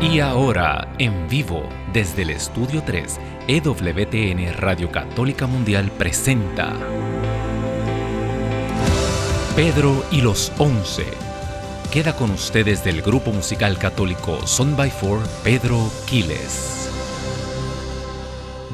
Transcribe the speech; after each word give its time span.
Y 0.00 0.20
ahora, 0.20 0.94
en 1.00 1.28
vivo, 1.28 1.68
desde 1.92 2.22
el 2.22 2.30
Estudio 2.30 2.84
3, 2.86 3.18
EWTN 3.48 4.54
Radio 4.56 4.92
Católica 4.92 5.48
Mundial 5.48 5.90
presenta 5.98 6.72
Pedro 9.56 10.04
y 10.12 10.20
los 10.20 10.52
Once. 10.58 11.04
Queda 11.92 12.14
con 12.14 12.30
ustedes 12.30 12.84
del 12.84 13.02
grupo 13.02 13.32
musical 13.32 13.76
católico 13.76 14.46
Son 14.46 14.76
by 14.76 14.88
Four, 14.88 15.18
Pedro 15.42 15.90
Quiles. 16.06 16.88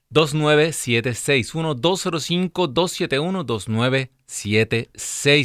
2976 0.10 1.54
1205 1.54 2.68
271 2.68 3.44
2976. 3.44 4.17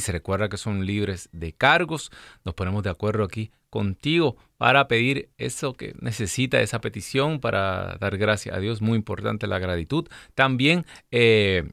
Recuerda 0.09 0.49
que 0.49 0.57
son 0.57 0.85
libres 0.85 1.29
de 1.33 1.53
cargos. 1.53 2.11
Nos 2.45 2.55
ponemos 2.55 2.83
de 2.83 2.91
acuerdo 2.91 3.25
aquí 3.25 3.51
contigo 3.71 4.37
para 4.59 4.87
pedir 4.87 5.31
eso 5.39 5.73
que 5.73 5.95
necesita, 6.01 6.61
esa 6.61 6.81
petición, 6.81 7.41
para 7.41 7.97
dar 7.99 8.19
gracias 8.19 8.55
a 8.55 8.61
Dios. 8.61 8.83
Muy 8.83 8.97
importante 8.97 9.47
la 9.47 9.59
gratitud. 9.59 10.09
También 10.35 10.85
eh, 11.11 11.71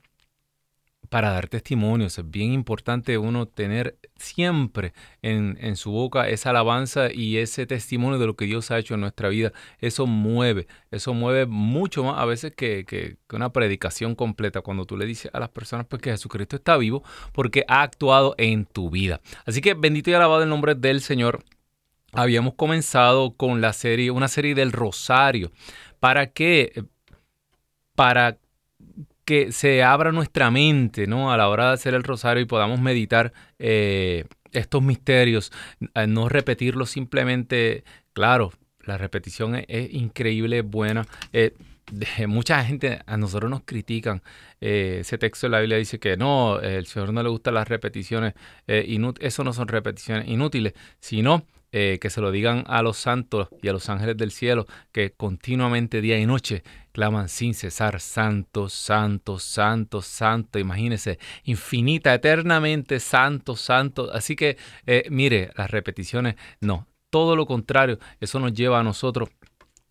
para 1.10 1.32
dar 1.32 1.48
testimonios. 1.48 2.18
Es 2.18 2.30
bien 2.30 2.54
importante 2.54 3.18
uno 3.18 3.48
tener 3.48 3.98
siempre 4.16 4.94
en, 5.22 5.76
su 5.76 5.92
boca 5.92 6.30
esa 6.30 6.52
alabanza 6.52 7.12
y 7.12 7.38
ese 7.38 7.66
testimonio 7.66 8.20
de 8.20 8.28
lo 8.28 8.36
que 8.36 8.46
Dios 8.46 8.72
ha 8.72 8.78
hecho 8.78 8.94
en 8.94 9.02
nuestra 9.02 9.30
vida. 9.30 9.52
Eso 9.80 10.06
mueve, 10.06 10.68
eso 10.92 11.14
mueve 11.14 11.46
mucho 11.46 12.04
más 12.04 12.20
a 12.20 12.26
veces 12.26 12.54
que, 12.56 13.18
una 13.32 13.52
predicación 13.52 14.16
completa 14.16 14.62
cuando 14.62 14.86
tú 14.86 14.98
le 14.98 15.06
dices 15.06 15.32
a 15.34 15.40
las 15.40 15.50
personas 15.50 15.88
pues, 15.88 16.02
que 16.02 16.12
Jesucristo 16.12 16.56
está 16.56 16.78
vivo 16.78 17.04
porque 17.34 17.66
ha 17.68 17.82
actuado 17.82 18.36
en 18.38 18.66
tu 18.66 18.90
vida. 18.90 19.22
Así 19.46 19.62
que 19.62 19.74
bendito 19.74 20.10
y 20.10 20.14
alabado 20.14 20.44
el 20.44 20.50
nombre 20.50 20.76
del 20.76 21.02
Señor. 21.02 21.44
Habíamos 22.12 22.56
comenzado 22.56 23.36
con 23.36 23.62
la 23.62 23.72
serie, 23.72 24.10
una 24.10 24.28
serie 24.28 24.56
del 24.56 24.72
Rosario. 24.72 25.52
¿Para 26.00 26.32
qué? 26.32 26.86
Para 27.94 28.40
que 29.30 29.52
se 29.52 29.84
abra 29.84 30.12
nuestra 30.12 30.50
mente 30.50 31.06
¿no? 31.06 31.32
a 31.32 31.38
la 31.38 31.50
hora 31.50 31.68
de 31.68 31.74
hacer 31.74 31.94
el 31.94 32.02
rosario 32.02 32.42
y 32.42 32.48
podamos 32.48 32.82
meditar 32.82 33.32
eh, 33.60 34.26
estos 34.54 34.82
misterios, 34.82 35.52
no 36.08 36.30
repetirlos 36.30 36.90
simplemente, 36.90 37.84
claro, 38.14 38.52
la 38.82 38.98
repetición 38.98 39.54
es, 39.68 39.94
increíble, 39.94 40.64
buena. 40.64 41.06
Eh, 41.32 41.54
mucha 42.26 42.66
gente 42.66 43.02
a 43.06 43.18
nosotros 43.18 43.52
nos 43.52 43.62
critican. 43.66 44.24
Eh, 44.62 44.98
ese 45.02 45.20
texto 45.20 45.46
de 45.46 45.52
la 45.52 45.60
Biblia 45.60 45.78
dice 45.78 46.00
que 46.00 46.18
no, 46.18 46.60
el 46.60 46.88
Señor 46.88 47.14
no 47.14 47.22
le 47.22 47.30
gustan 47.30 47.54
las 47.54 47.68
repeticiones 47.68 48.34
inútiles. 48.66 49.28
Eso 49.28 49.44
no 49.44 49.54
son 49.54 49.68
repeticiones 49.68 50.28
inútiles, 50.28 50.74
sino 51.00 51.46
que 51.72 52.10
se 52.10 52.22
lo 52.22 52.32
digan 52.32 52.64
a 52.68 52.82
los 52.82 52.98
santos 52.98 53.48
y 53.62 53.68
a 53.68 53.74
los 53.74 53.90
ángeles 53.90 54.18
del 54.18 54.32
cielo 54.32 54.66
que 54.92 55.12
continuamente 55.12 56.02
día 56.02 56.18
y 56.18 56.26
noche 56.26 56.64
claman 57.00 57.30
sin 57.30 57.54
cesar, 57.54 58.02
santo, 58.02 58.68
santo, 58.68 59.40
santo, 59.40 60.02
santo, 60.02 60.60
imagínese, 60.60 61.18
infinita, 61.46 62.14
eternamente, 62.14 63.00
santo, 63.00 63.56
santo. 63.56 64.12
Así 64.12 64.36
que, 64.36 64.58
eh, 64.86 65.06
mire, 65.10 65.52
las 65.56 65.72
repeticiones, 65.72 66.36
no, 66.60 66.88
todo 67.10 67.36
lo 67.38 67.46
contrario, 67.46 68.00
eso 68.20 68.40
nos 68.40 68.54
lleva 68.54 68.80
a 68.80 68.84
nosotros 68.84 69.30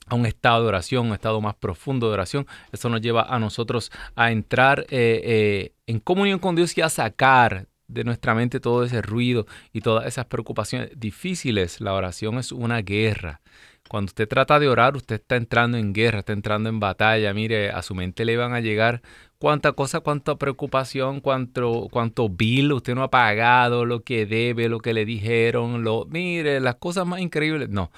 a 0.07 0.15
un 0.15 0.27
estado 0.27 0.63
de 0.63 0.69
oración, 0.69 1.07
un 1.07 1.15
estado 1.15 1.41
más 1.41 1.55
profundo 1.55 2.09
de 2.09 2.15
oración. 2.15 2.47
Eso 2.73 2.89
nos 2.89 3.01
lleva 3.01 3.23
a 3.23 3.39
nosotros 3.39 3.91
a 4.15 4.31
entrar 4.31 4.81
eh, 4.91 5.21
eh, 5.25 5.73
en 5.87 6.01
comunión 6.01 6.39
con 6.39 6.57
Dios 6.57 6.77
y 6.77 6.83
a 6.83 6.89
sacar 6.89 7.69
de 7.89 8.05
nuestra 8.05 8.35
mente 8.35 8.61
todo 8.61 8.85
ese 8.85 9.03
ruido 9.03 9.47
y 9.73 9.81
todas 9.81 10.07
esas 10.07 10.27
preocupaciones 10.27 10.91
difíciles. 10.97 11.81
La 11.81 11.95
oración 11.95 12.39
es 12.39 12.53
una 12.53 12.83
guerra. 12.83 13.41
Cuando 13.89 14.11
usted 14.11 14.29
trata 14.29 14.59
de 14.59 14.69
orar, 14.69 14.97
usted 14.97 15.17
está 15.17 15.37
entrando 15.37 15.79
en 15.79 15.95
guerra, 15.95 16.19
está 16.19 16.35
entrando 16.35 16.69
en 16.69 16.79
batalla. 16.79 17.33
Mire, 17.33 17.71
a 17.71 17.83
su 17.83 17.95
mente 17.95 18.27
le 18.27 18.37
van 18.37 18.53
a 18.53 18.61
llegar 18.61 19.01
cuánta 19.39 19.73
cosa, 19.73 20.01
cuánta 20.01 20.37
preocupación, 20.37 21.21
cuánto, 21.21 21.89
cuánto 21.91 22.29
bill 22.29 22.73
usted 22.73 22.95
no 22.95 23.03
ha 23.03 23.11
pagado, 23.11 23.87
lo 23.87 24.03
que 24.05 24.27
debe, 24.27 24.69
lo 24.69 24.81
que 24.81 24.93
le 24.93 25.07
dijeron, 25.07 25.85
lo, 25.85 26.05
mire, 26.07 26.61
las 26.61 26.77
cosas 26.77 27.07
más 27.07 27.21
increíbles. 27.21 27.71
No, 27.71 27.91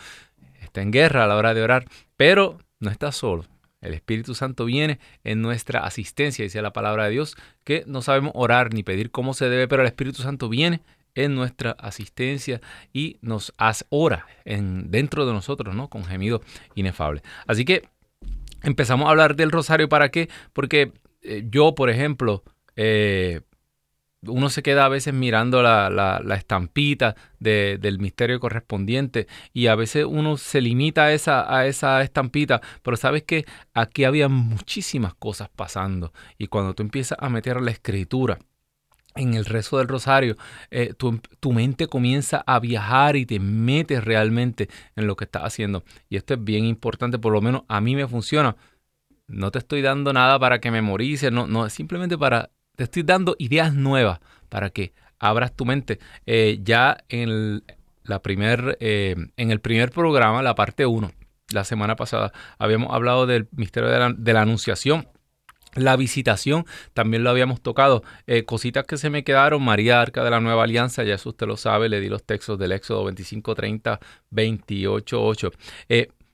está 0.63 0.81
en 0.83 0.93
guerra 0.93 1.25
a 1.25 1.27
la 1.27 1.37
hora 1.37 1.55
de 1.55 1.63
orar, 1.63 1.87
pero 2.17 2.59
no 2.79 2.91
está 2.91 3.11
solo. 3.11 3.45
El 3.81 3.95
Espíritu 3.95 4.35
Santo 4.35 4.65
viene 4.65 4.99
en 5.25 5.43
nuestra 5.43 5.81
asistencia, 5.81 6.43
dice 6.43 6.63
la 6.63 6.73
palabra 6.73 7.05
de 7.05 7.11
Dios, 7.11 7.37
que 7.65 7.85
no 7.87 8.03
sabemos 8.03 8.33
orar 8.35 8.75
ni 8.75 8.83
pedir 8.83 9.11
cómo 9.11 9.35
se 9.35 9.49
debe, 9.49 9.69
pero 9.69 9.83
el 9.83 9.89
Espíritu 9.89 10.23
Santo 10.23 10.49
viene 10.49 10.83
en 11.15 11.35
nuestra 11.35 11.73
asistencia 11.73 12.61
y 12.93 13.19
nos 13.21 13.53
hace 13.57 13.85
ora 13.89 14.27
en, 14.45 14.91
dentro 14.91 15.27
de 15.27 15.33
nosotros, 15.33 15.75
¿no? 15.75 15.89
Con 15.89 16.05
gemido 16.05 16.41
inefable. 16.75 17.23
Así 17.47 17.65
que 17.65 17.89
empezamos 18.63 19.07
a 19.07 19.11
hablar 19.11 19.37
del 19.37 19.51
rosario. 19.51 19.89
¿Para 19.89 20.11
qué? 20.11 20.29
Porque 20.53 20.93
eh, 21.23 21.45
yo, 21.51 21.75
por 21.75 21.91
ejemplo, 21.91 22.45
eh, 22.77 23.41
uno 24.27 24.51
se 24.51 24.63
queda 24.63 24.85
a 24.85 24.89
veces 24.89 25.15
mirando 25.15 25.63
la, 25.63 26.23
estampita 26.37 27.17
del 27.39 27.99
misterio 27.99 28.39
correspondiente 28.41 29.27
y 29.53 29.69
a 29.69 29.75
veces 29.75 30.05
uno 30.05 30.37
se 30.37 30.61
limita 30.61 31.05
a 31.05 31.13
esa, 31.13 31.55
a 31.55 31.67
esa 31.67 32.03
estampita, 32.03 32.61
pero 32.83 32.97
sabes 32.97 33.23
que 33.23 33.47
aquí 33.73 34.05
había 34.05 34.29
muchísimas 34.29 35.15
cosas 35.15 35.49
pasando 35.55 36.13
y 36.39 36.49
cuando 36.49 36.75
tú 36.75 36.83
empiezas 36.83 37.19
a 37.21 37.29
meter 37.29 37.61
la 37.61 37.71
escritura, 37.71 38.39
en 39.17 39.35
el 39.35 39.45
rezo 39.45 39.79
del 39.79 39.89
rosario, 39.89 40.37
eh, 40.71 40.95
tu, 40.95 41.53
mente 41.53 41.89
comienza 41.89 42.45
a 42.47 42.61
viajar 42.61 43.17
y 43.17 43.27
te 43.27 43.41
metes 43.41 44.05
realmente 44.05 44.69
en 44.95 45.09
lo 45.09 45.17
que 45.17 45.25
estás 45.25 45.43
haciendo. 45.43 45.83
Y 46.09 46.17
esto 46.17 46.35
es 46.35 46.45
bien 46.45 46.65
importante, 46.65 47.19
por 47.19 47.33
lo 47.33 47.41
menos 47.41 47.63
a 47.67 47.81
mí 47.81 47.97
me 47.97 48.07
funciona. 48.07 48.57
No 49.27 49.51
te 49.51 49.59
estoy 49.59 49.83
dando 49.83 50.13
nada 50.13 50.39
para 50.39 50.61
que 50.61 50.71
memorices, 50.71 51.33
no, 51.33 51.49
no, 51.49 51.69
simplemente 51.71 52.17
para, 52.17 52.51
te 52.81 52.85
estoy 52.85 53.03
dando 53.03 53.37
ideas 53.39 53.75
nuevas 53.75 54.21
para 54.49 54.71
que 54.71 54.95
abras 55.19 55.55
tu 55.55 55.67
mente. 55.67 55.99
Eh, 56.25 56.61
ya 56.63 56.97
en 57.11 57.63
la 58.05 58.23
primer, 58.23 58.79
eh, 58.81 59.17
en 59.37 59.51
el 59.51 59.61
primer 59.61 59.91
programa, 59.91 60.43
la 60.43 60.55
parte 60.55 60.87
1, 60.87 61.13
la 61.53 61.65
semana 61.65 61.95
pasada, 61.95 62.33
habíamos 62.59 62.95
hablado 62.95 63.27
del 63.27 63.49
misterio 63.53 63.91
de 63.91 64.33
la 64.33 64.41
Anunciación 64.41 65.09
la 65.75 65.95
visitación, 65.95 66.65
también 66.95 67.23
lo 67.23 67.31
habíamos 67.31 67.61
tocado. 67.61 68.03
Eh, 68.27 68.45
cositas 68.45 68.87
que 68.87 68.97
se 68.97 69.09
me 69.09 69.25
quedaron, 69.25 69.63
María 69.63 70.01
Arca 70.01 70.25
de 70.25 70.31
la 70.31 70.41
Nueva 70.41 70.65
Alianza, 70.65 71.05
ya 71.05 71.15
eso 71.15 71.29
usted 71.29 71.47
lo 71.47 71.57
sabe, 71.57 71.89
le 71.89 72.01
di 72.01 72.09
los 72.09 72.25
textos 72.25 72.59
del 72.59 72.73
Éxodo 72.73 73.05
25, 73.05 73.55
30, 73.55 74.01
28, 74.31 75.23
8. 75.23 75.53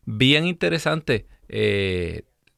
bien 0.04 0.46
interesante, 0.46 1.26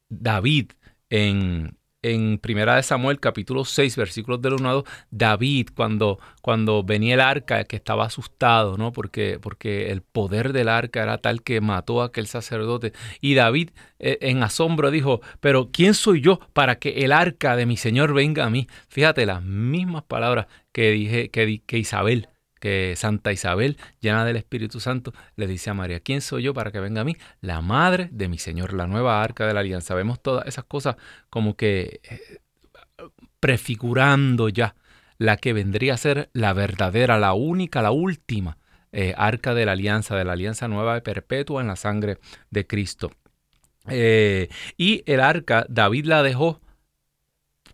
David 0.08 0.72
en, 1.10 1.77
en 2.02 2.38
Primera 2.38 2.76
de 2.76 2.82
Samuel, 2.82 3.18
capítulo 3.20 3.64
6, 3.64 3.96
versículos 3.96 4.40
del 4.40 4.54
1 4.54 4.68
a 4.68 4.72
2, 4.72 4.84
David, 5.10 5.68
cuando, 5.74 6.18
cuando 6.42 6.84
venía 6.84 7.14
el 7.14 7.20
arca, 7.20 7.64
que 7.64 7.76
estaba 7.76 8.04
asustado, 8.06 8.76
¿no? 8.76 8.92
Porque, 8.92 9.38
porque 9.40 9.90
el 9.90 10.02
poder 10.02 10.52
del 10.52 10.68
arca 10.68 11.02
era 11.02 11.18
tal 11.18 11.42
que 11.42 11.60
mató 11.60 12.02
a 12.02 12.06
aquel 12.06 12.26
sacerdote. 12.26 12.92
Y 13.20 13.34
David, 13.34 13.70
eh, 13.98 14.18
en 14.20 14.42
asombro, 14.42 14.90
dijo, 14.90 15.20
pero 15.40 15.70
¿quién 15.72 15.94
soy 15.94 16.20
yo 16.20 16.40
para 16.52 16.78
que 16.78 17.04
el 17.04 17.12
arca 17.12 17.56
de 17.56 17.66
mi 17.66 17.76
Señor 17.76 18.14
venga 18.14 18.44
a 18.44 18.50
mí? 18.50 18.68
Fíjate, 18.88 19.26
las 19.26 19.42
mismas 19.42 20.04
palabras 20.04 20.46
que 20.72 20.90
dije 20.90 21.30
que, 21.30 21.62
que 21.66 21.78
Isabel 21.78 22.28
que 22.60 22.94
Santa 22.96 23.32
Isabel, 23.32 23.76
llena 24.00 24.24
del 24.24 24.36
Espíritu 24.36 24.80
Santo, 24.80 25.12
le 25.36 25.46
dice 25.46 25.70
a 25.70 25.74
María, 25.74 26.00
¿quién 26.00 26.20
soy 26.20 26.42
yo 26.42 26.54
para 26.54 26.70
que 26.70 26.80
venga 26.80 27.00
a 27.02 27.04
mí? 27.04 27.16
La 27.40 27.60
madre 27.60 28.08
de 28.12 28.28
mi 28.28 28.38
Señor, 28.38 28.72
la 28.72 28.86
nueva 28.86 29.22
arca 29.22 29.46
de 29.46 29.54
la 29.54 29.60
alianza. 29.60 29.94
Vemos 29.94 30.20
todas 30.20 30.46
esas 30.46 30.64
cosas 30.64 30.96
como 31.30 31.56
que 31.56 32.00
eh, 32.02 32.40
prefigurando 33.40 34.48
ya 34.48 34.74
la 35.18 35.36
que 35.36 35.52
vendría 35.52 35.94
a 35.94 35.98
ser 35.98 36.30
la 36.32 36.52
verdadera, 36.52 37.18
la 37.18 37.34
única, 37.34 37.82
la 37.82 37.90
última 37.90 38.58
eh, 38.92 39.14
arca 39.16 39.54
de 39.54 39.66
la 39.66 39.72
alianza, 39.72 40.16
de 40.16 40.24
la 40.24 40.32
alianza 40.32 40.68
nueva 40.68 40.96
y 40.96 41.00
perpetua 41.00 41.60
en 41.60 41.68
la 41.68 41.76
sangre 41.76 42.18
de 42.50 42.66
Cristo. 42.66 43.10
Eh, 43.88 44.48
y 44.76 45.02
el 45.06 45.20
arca, 45.20 45.66
David 45.68 46.06
la 46.06 46.22
dejó 46.22 46.60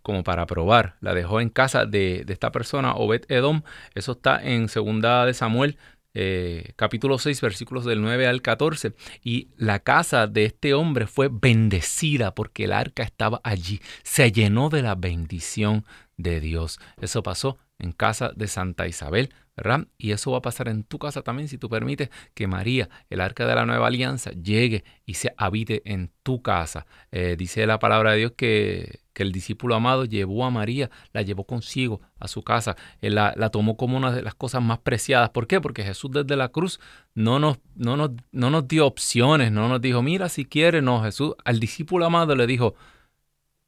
como 0.05 0.23
para 0.23 0.45
probar. 0.45 0.97
La 1.01 1.15
dejó 1.15 1.41
en 1.41 1.49
casa 1.49 1.87
de, 1.87 2.23
esta 2.29 2.51
persona, 2.51 2.93
Obed 2.93 3.23
Edom. 3.27 3.63
Eso 3.95 4.11
está 4.11 4.39
en 4.39 4.69
segunda 4.69 5.25
de 5.25 5.33
Samuel, 5.33 5.79
eh, 6.13 6.73
capítulo 6.75 7.17
6, 7.17 7.41
versículos 7.41 7.85
del 7.85 8.03
9 8.03 8.27
al 8.27 8.43
14. 8.43 8.93
Y 9.23 9.49
la 9.57 9.79
casa 9.79 10.27
de 10.27 10.45
este 10.45 10.75
hombre 10.75 11.07
fue 11.07 11.29
bendecida 11.31 12.35
porque 12.35 12.65
el 12.65 12.73
arca 12.73 13.01
estaba 13.01 13.41
allí. 13.43 13.81
Se 14.03 14.31
llenó 14.31 14.69
de 14.69 14.83
la 14.83 14.93
bendición 14.93 15.85
de 16.17 16.39
Dios. 16.39 16.79
Eso 17.01 17.23
pasó 17.23 17.57
en 17.79 17.91
casa 17.91 18.31
de 18.35 18.47
Santa 18.47 18.87
Isabel, 18.87 19.33
¿verdad? 19.55 19.87
Y 19.97 20.11
eso 20.11 20.31
va 20.31 20.39
a 20.39 20.41
pasar 20.41 20.67
en 20.67 20.83
tu 20.83 20.99
casa 20.99 21.21
también 21.21 21.47
si 21.47 21.57
tú 21.57 21.69
permites 21.69 22.09
que 22.33 22.47
María, 22.47 22.89
el 23.09 23.21
arca 23.21 23.45
de 23.45 23.55
la 23.55 23.65
nueva 23.65 23.87
alianza, 23.87 24.31
llegue 24.31 24.83
y 25.05 25.15
se 25.15 25.33
habite 25.37 25.81
en 25.85 26.11
tu 26.23 26.41
casa. 26.41 26.85
Eh, 27.11 27.35
dice 27.37 27.65
la 27.65 27.79
palabra 27.79 28.11
de 28.11 28.17
Dios 28.17 28.33
que, 28.35 28.99
el 29.15 29.31
discípulo 29.31 29.75
amado 29.75 30.03
llevó 30.03 30.43
a 30.45 30.49
María, 30.49 30.89
la 31.13 31.21
llevó 31.21 31.45
consigo 31.45 32.01
a 32.19 32.27
su 32.27 32.43
casa, 32.43 32.75
Él 32.99 33.15
la, 33.15 33.33
tomó 33.49 33.77
como 33.77 33.95
una 33.95 34.11
de 34.11 34.21
las 34.21 34.35
cosas 34.35 34.61
más 34.61 34.79
preciadas. 34.79 35.29
¿Por 35.29 35.47
qué? 35.47 35.61
Porque 35.61 35.83
Jesús 35.83 36.11
desde 36.11 36.35
la 36.35 36.49
cruz 36.49 36.81
no 37.13 37.39
nos, 37.39 37.59
no 37.75 37.95
nos, 37.95 38.11
no 38.33 38.49
nos 38.49 38.67
dio 38.67 38.85
opciones, 38.85 39.53
no 39.53 39.69
nos 39.69 39.79
dijo, 39.79 40.01
mira 40.01 40.27
si 40.27 40.43
quieres, 40.43 40.83
no, 40.83 41.01
Jesús 41.01 41.33
al 41.45 41.61
discípulo 41.61 42.05
amado 42.05 42.35
le 42.35 42.45
dijo, 42.45 42.75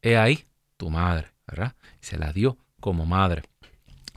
he 0.02 0.18
ahí 0.18 0.44
tu 0.76 0.90
madre, 0.90 1.28
¿verdad? 1.48 1.76
Se 2.02 2.18
la 2.18 2.34
dio 2.34 2.58
como 2.82 3.06
madre. 3.06 3.44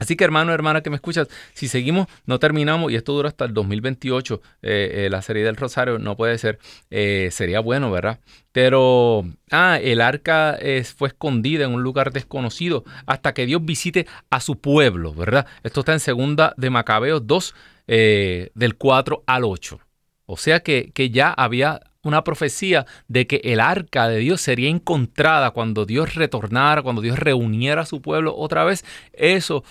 Así 0.01 0.17
que 0.17 0.25
hermano, 0.25 0.55
hermana 0.55 0.81
que 0.81 0.89
me 0.89 0.97
escuchas, 0.97 1.29
si 1.53 1.69
seguimos, 1.69 2.09
no 2.25 2.39
terminamos 2.39 2.91
y 2.91 2.97
esto 2.97 3.13
dura 3.13 3.29
hasta 3.29 3.45
el 3.45 3.53
2028, 3.53 4.41
eh, 4.63 5.05
eh, 5.05 5.11
la 5.11 5.21
serie 5.21 5.45
del 5.45 5.57
Rosario, 5.57 5.99
no 5.99 6.17
puede 6.17 6.39
ser, 6.39 6.59
eh, 6.91 7.29
sería 7.31 7.61
bueno, 7.61 7.91
¿verdad? 7.91 8.19
Pero, 8.51 9.27
ah, 9.51 9.79
el 9.81 10.01
arca 10.01 10.59
fue 10.97 11.09
escondida 11.09 11.67
en 11.67 11.75
un 11.75 11.83
lugar 11.83 12.13
desconocido 12.13 12.83
hasta 13.05 13.35
que 13.35 13.45
Dios 13.45 13.63
visite 13.63 14.07
a 14.31 14.41
su 14.41 14.59
pueblo, 14.59 15.13
¿verdad? 15.13 15.47
Esto 15.63 15.81
está 15.81 15.93
en 15.93 16.01
segunda 16.01 16.55
de 16.57 16.71
Macabeos 16.71 17.27
2, 17.27 17.55
del 17.87 18.77
4 18.79 19.23
al 19.27 19.45
8. 19.45 19.81
O 20.25 20.37
sea 20.39 20.61
que, 20.61 20.93
que 20.95 21.11
ya 21.11 21.31
había 21.31 21.81
una 22.03 22.25
profecía 22.25 22.87
de 23.09 23.27
que 23.27 23.41
el 23.45 23.61
arca 23.61 24.09
de 24.09 24.19
Dios 24.19 24.41
sería 24.41 24.71
encontrada 24.71 25.51
cuando 25.51 25.85
Dios 25.85 26.15
retornara, 26.15 26.83
cuando 26.83 27.03
Dios 27.03 27.19
reuniera 27.19 27.83
a 27.83 27.87
su 27.87 28.01
pueblo 28.01 28.35
otra 28.37 28.65
vez. 28.65 28.85
Eso 29.13 29.65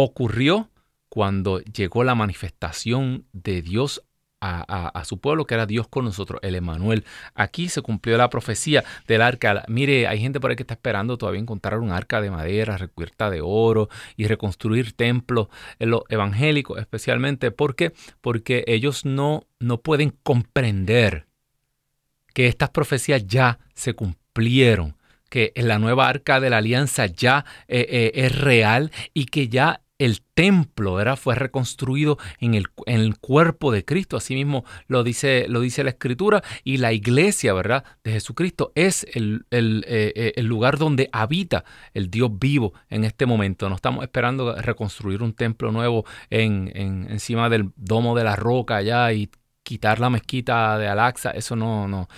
ocurrió 0.00 0.70
cuando 1.08 1.60
llegó 1.60 2.02
la 2.02 2.14
manifestación 2.14 3.26
de 3.32 3.60
Dios 3.60 4.02
a, 4.40 5.04
su 5.04 5.20
pueblo, 5.20 5.44
que 5.44 5.54
era 5.54 5.66
Dios 5.66 5.86
con 5.86 6.04
nosotros, 6.04 6.40
el 6.42 6.56
Emanuel. 6.56 7.04
Aquí 7.34 7.68
se 7.68 7.80
cumplió 7.80 8.16
la 8.16 8.28
profecía 8.28 8.82
del 9.06 9.22
arca. 9.22 9.64
Mire, 9.68 10.08
hay 10.08 10.18
gente 10.18 10.40
por 10.40 10.50
ahí 10.50 10.56
que 10.56 10.64
está 10.64 10.74
esperando 10.74 11.16
todavía 11.16 11.40
encontrar 11.40 11.78
un 11.78 11.92
arca 11.92 12.20
de 12.20 12.30
madera 12.30 12.76
recubierta 12.76 13.30
de 13.30 13.40
oro 13.40 13.88
y 14.16 14.26
reconstruir 14.26 14.94
templos, 14.94 15.46
en 15.78 15.90
los 15.90 16.02
evangélicos 16.08 16.80
especialmente. 16.80 17.52
¿Por 17.52 17.76
qué? 17.76 17.92
Porque 18.20 18.64
ellos 18.66 19.04
no, 19.04 19.46
no 19.60 19.80
pueden 19.80 20.12
comprender 20.24 21.26
que 22.34 22.48
estas 22.48 22.70
profecías 22.70 23.24
ya 23.26 23.60
se 23.74 23.94
cumplieron 23.94 24.96
que 25.32 25.50
la 25.56 25.78
nueva 25.78 26.08
arca 26.08 26.40
de 26.40 26.50
la 26.50 26.58
alianza 26.58 27.06
ya 27.06 27.46
eh, 27.66 27.86
eh, 27.88 28.12
es 28.16 28.38
real 28.38 28.92
y 29.14 29.24
que 29.24 29.48
ya 29.48 29.80
el 29.96 30.20
templo 30.20 31.00
era, 31.00 31.16
fue 31.16 31.34
reconstruido 31.34 32.18
en 32.38 32.52
el, 32.52 32.66
en 32.84 33.00
el, 33.00 33.16
cuerpo 33.16 33.72
de 33.72 33.82
Cristo. 33.82 34.18
Asimismo 34.18 34.66
lo 34.88 35.02
dice, 35.02 35.46
lo 35.48 35.60
dice 35.60 35.84
la 35.84 35.90
Escritura. 35.90 36.42
Y 36.64 36.76
la 36.76 36.92
iglesia 36.92 37.54
¿verdad? 37.54 37.82
de 38.04 38.12
Jesucristo 38.12 38.72
es 38.74 39.06
el, 39.14 39.46
eh, 39.50 40.34
el, 40.36 40.44
lugar 40.44 40.76
donde 40.76 41.08
habita 41.12 41.64
el 41.94 42.10
Dios 42.10 42.30
vivo 42.38 42.74
en 42.90 43.04
este 43.04 43.24
momento. 43.24 43.70
No 43.70 43.76
estamos 43.76 44.04
esperando 44.04 44.54
reconstruir 44.56 45.22
un 45.22 45.32
templo 45.32 45.72
nuevo 45.72 46.04
en, 46.28 46.70
en, 46.74 47.06
encima 47.10 47.48
del 47.48 47.70
domo 47.76 48.14
de 48.14 48.24
la 48.24 48.36
roca 48.36 48.76
allá 48.76 49.10
y 49.14 49.30
quitar 49.62 49.98
la 49.98 50.10
mezquita 50.10 50.76
de 50.76 50.88
Alaxa. 50.88 51.30
Eso 51.30 51.56
no, 51.56 51.88
no, 51.88 52.08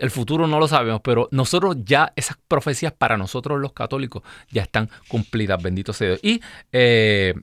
el 0.00 0.10
futuro 0.10 0.46
no 0.46 0.58
lo 0.58 0.68
sabemos, 0.68 1.00
pero 1.02 1.28
nosotros 1.30 1.76
ya 1.84 2.12
esas 2.16 2.38
profecías 2.48 2.92
para 2.92 3.16
nosotros 3.16 3.60
los 3.60 3.72
católicos 3.72 4.22
ya 4.50 4.62
están 4.62 4.90
cumplidas, 5.08 5.62
bendito 5.62 5.92
sea 5.92 6.08
Dios. 6.08 6.20
Y 6.22 6.40
eh, 6.72 7.34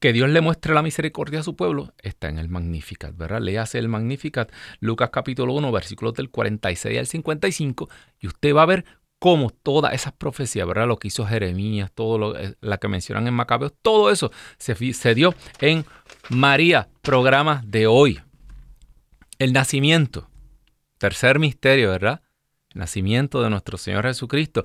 que 0.00 0.12
Dios 0.12 0.28
le 0.28 0.40
muestre 0.40 0.74
la 0.74 0.82
misericordia 0.82 1.40
a 1.40 1.42
su 1.42 1.56
pueblo 1.56 1.94
está 2.02 2.28
en 2.28 2.38
el 2.38 2.50
Magnificat, 2.50 3.16
¿verdad? 3.16 3.40
Léase 3.40 3.78
el 3.78 3.88
Magnificat, 3.88 4.52
Lucas 4.80 5.10
capítulo 5.10 5.54
1, 5.54 5.72
versículos 5.72 6.14
del 6.14 6.28
46 6.28 6.98
al 6.98 7.06
55, 7.06 7.88
y 8.20 8.26
usted 8.26 8.54
va 8.54 8.64
a 8.64 8.66
ver 8.66 8.84
cómo 9.18 9.48
todas 9.48 9.94
esas 9.94 10.12
profecías, 10.12 10.66
¿verdad? 10.66 10.86
Lo 10.86 10.98
que 10.98 11.08
hizo 11.08 11.24
Jeremías, 11.24 11.90
todo 11.94 12.18
lo 12.18 12.38
eh, 12.38 12.54
la 12.60 12.76
que 12.76 12.88
mencionan 12.88 13.26
en 13.26 13.32
Macabeos, 13.32 13.72
todo 13.80 14.10
eso 14.10 14.30
se, 14.58 14.74
se 14.92 15.14
dio 15.14 15.34
en 15.60 15.86
María, 16.28 16.90
programa 17.00 17.62
de 17.64 17.86
hoy. 17.86 18.20
El 19.38 19.54
nacimiento 19.54 20.28
Tercer 21.04 21.38
misterio, 21.38 21.90
¿verdad? 21.90 22.22
El 22.70 22.78
nacimiento 22.78 23.42
de 23.42 23.50
nuestro 23.50 23.76
Señor 23.76 24.06
Jesucristo. 24.06 24.64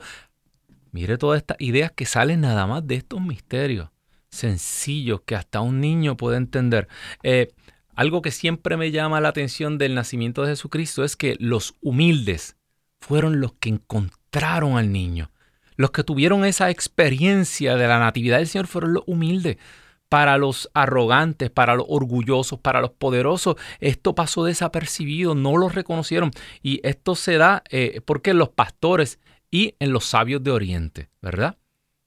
Mire 0.93 1.17
todas 1.17 1.41
estas 1.41 1.57
ideas 1.59 1.91
que 1.91 2.05
salen 2.05 2.39
nada 2.39 2.65
más 2.65 2.87
de 2.87 2.95
estos 2.95 3.19
misterios 3.19 3.89
sencillos 4.29 5.19
que 5.25 5.35
hasta 5.35 5.59
un 5.59 5.81
niño 5.81 6.15
puede 6.15 6.37
entender. 6.37 6.87
Eh, 7.23 7.51
algo 7.93 8.21
que 8.21 8.31
siempre 8.31 8.77
me 8.77 8.91
llama 8.91 9.19
la 9.19 9.27
atención 9.27 9.77
del 9.77 9.95
nacimiento 9.95 10.43
de 10.43 10.51
Jesucristo 10.51 11.03
es 11.03 11.17
que 11.17 11.35
los 11.41 11.75
humildes 11.81 12.55
fueron 13.01 13.41
los 13.41 13.51
que 13.59 13.67
encontraron 13.67 14.77
al 14.77 14.93
niño. 14.93 15.31
Los 15.75 15.91
que 15.91 16.05
tuvieron 16.05 16.45
esa 16.45 16.69
experiencia 16.69 17.75
de 17.75 17.85
la 17.85 17.99
natividad 17.99 18.37
del 18.37 18.47
Señor 18.47 18.67
fueron 18.67 18.93
los 18.93 19.03
humildes 19.07 19.57
para 20.09 20.37
los 20.37 20.69
arrogantes, 20.73 21.49
para 21.51 21.75
los 21.75 21.85
orgullosos, 21.87 22.59
para 22.59 22.81
los 22.81 22.91
poderosos, 22.91 23.55
esto 23.79 24.15
pasó 24.15 24.43
desapercibido, 24.43 25.35
no 25.35 25.55
lo 25.55 25.69
reconocieron. 25.69 26.31
Y 26.61 26.81
esto 26.83 27.15
se 27.15 27.37
da 27.37 27.63
eh, 27.69 28.01
porque 28.03 28.33
los 28.33 28.49
pastores 28.49 29.19
y 29.51 29.75
en 29.79 29.93
los 29.93 30.05
sabios 30.05 30.43
de 30.43 30.51
Oriente, 30.51 31.09
¿verdad? 31.21 31.57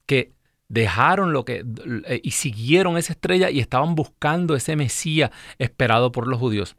Que 0.05 0.33
dejaron 0.67 1.33
lo 1.33 1.45
que 1.45 1.65
eh, 2.05 2.19
y 2.23 2.31
siguieron 2.31 2.97
esa 2.97 3.13
estrella 3.13 3.49
y 3.49 3.59
estaban 3.59 3.95
buscando 3.95 4.55
ese 4.55 4.75
Mesías 4.75 5.31
esperado 5.57 6.11
por 6.11 6.27
los 6.27 6.39
judíos. 6.39 6.75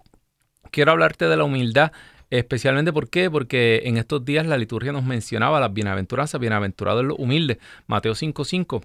Quiero 0.70 0.93
hablarte 0.93 1.27
de 1.27 1.37
la 1.37 1.44
humildad 1.44 1.93
Especialmente 2.31 2.93
¿por 2.93 3.11
qué? 3.11 3.31
Porque 3.31 3.82
en 3.85 3.97
estos 3.97 4.25
días 4.25 4.44
la 4.44 4.56
liturgia 4.56 4.91
nos 4.91 5.05
mencionaba 5.05 5.61
las 5.61 5.73
bienaventuranzas, 5.73 6.41
bienaventurados 6.41 7.05
los 7.05 7.17
humildes, 7.17 7.59
Mateo 7.87 8.15
5.5. 8.15 8.82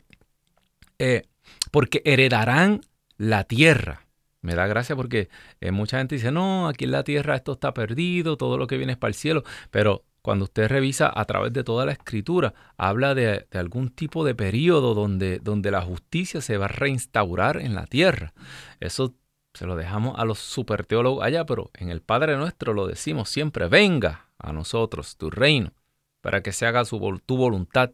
Eh, 1.00 1.24
porque 1.72 2.02
heredarán 2.06 2.82
la 3.18 3.44
tierra. 3.44 4.06
Me 4.42 4.56
da 4.56 4.68
gracia 4.68 4.96
porque 4.96 5.30
eh, 5.60 5.72
mucha 5.72 5.98
gente 5.98 6.16
dice, 6.16 6.32
no, 6.32 6.68
aquí 6.68 6.86
en 6.86 6.92
la 6.92 7.04
tierra 7.04 7.36
esto 7.36 7.54
está 7.54 7.74
perdido, 7.74 8.38
todo 8.38 8.58
lo 8.58 8.68
que 8.68 8.78
viene 8.78 8.94
es 8.94 8.98
para 8.98 9.10
el 9.10 9.16
cielo, 9.16 9.44
pero 9.70 10.06
cuando 10.22 10.46
usted 10.46 10.68
revisa 10.68 11.12
a 11.14 11.26
través 11.26 11.54
de 11.54 11.64
toda 11.64 11.86
la 11.86 11.92
escritura, 11.92 12.54
habla 12.78 13.16
de, 13.16 13.48
algún 13.54 13.90
tipo 13.90 14.24
de 14.26 14.36
periodo 14.36 14.94
donde, 14.94 15.40
donde 15.40 15.72
la 15.72 15.82
justicia 15.82 16.42
se 16.42 16.58
va 16.58 16.66
a 16.66 16.70
reinstaurar 16.70 17.58
en 17.58 17.76
la 17.76 17.86
tierra. 17.86 18.34
Eso 18.80 19.16
se 19.54 19.66
lo 19.66 19.76
dejamos 19.76 20.18
a 20.20 20.26
los 20.26 20.40
superteólogos 20.40 21.24
allá, 21.24 21.46
pero 21.46 21.72
en 21.74 21.90
el 21.90 22.02
Padre 22.02 22.38
nuestro 22.38 22.74
lo 22.74 22.88
decimos 22.88 23.30
siempre, 23.30 23.68
venga 23.68 24.30
a 24.38 24.54
nosotros 24.54 25.18
tu 25.18 25.30
reino, 25.30 25.74
para 26.22 26.42
que 26.42 26.52
se 26.52 26.66
haga 26.66 26.86
su, 26.86 27.22
tu 27.26 27.38
voluntad. 27.38 27.92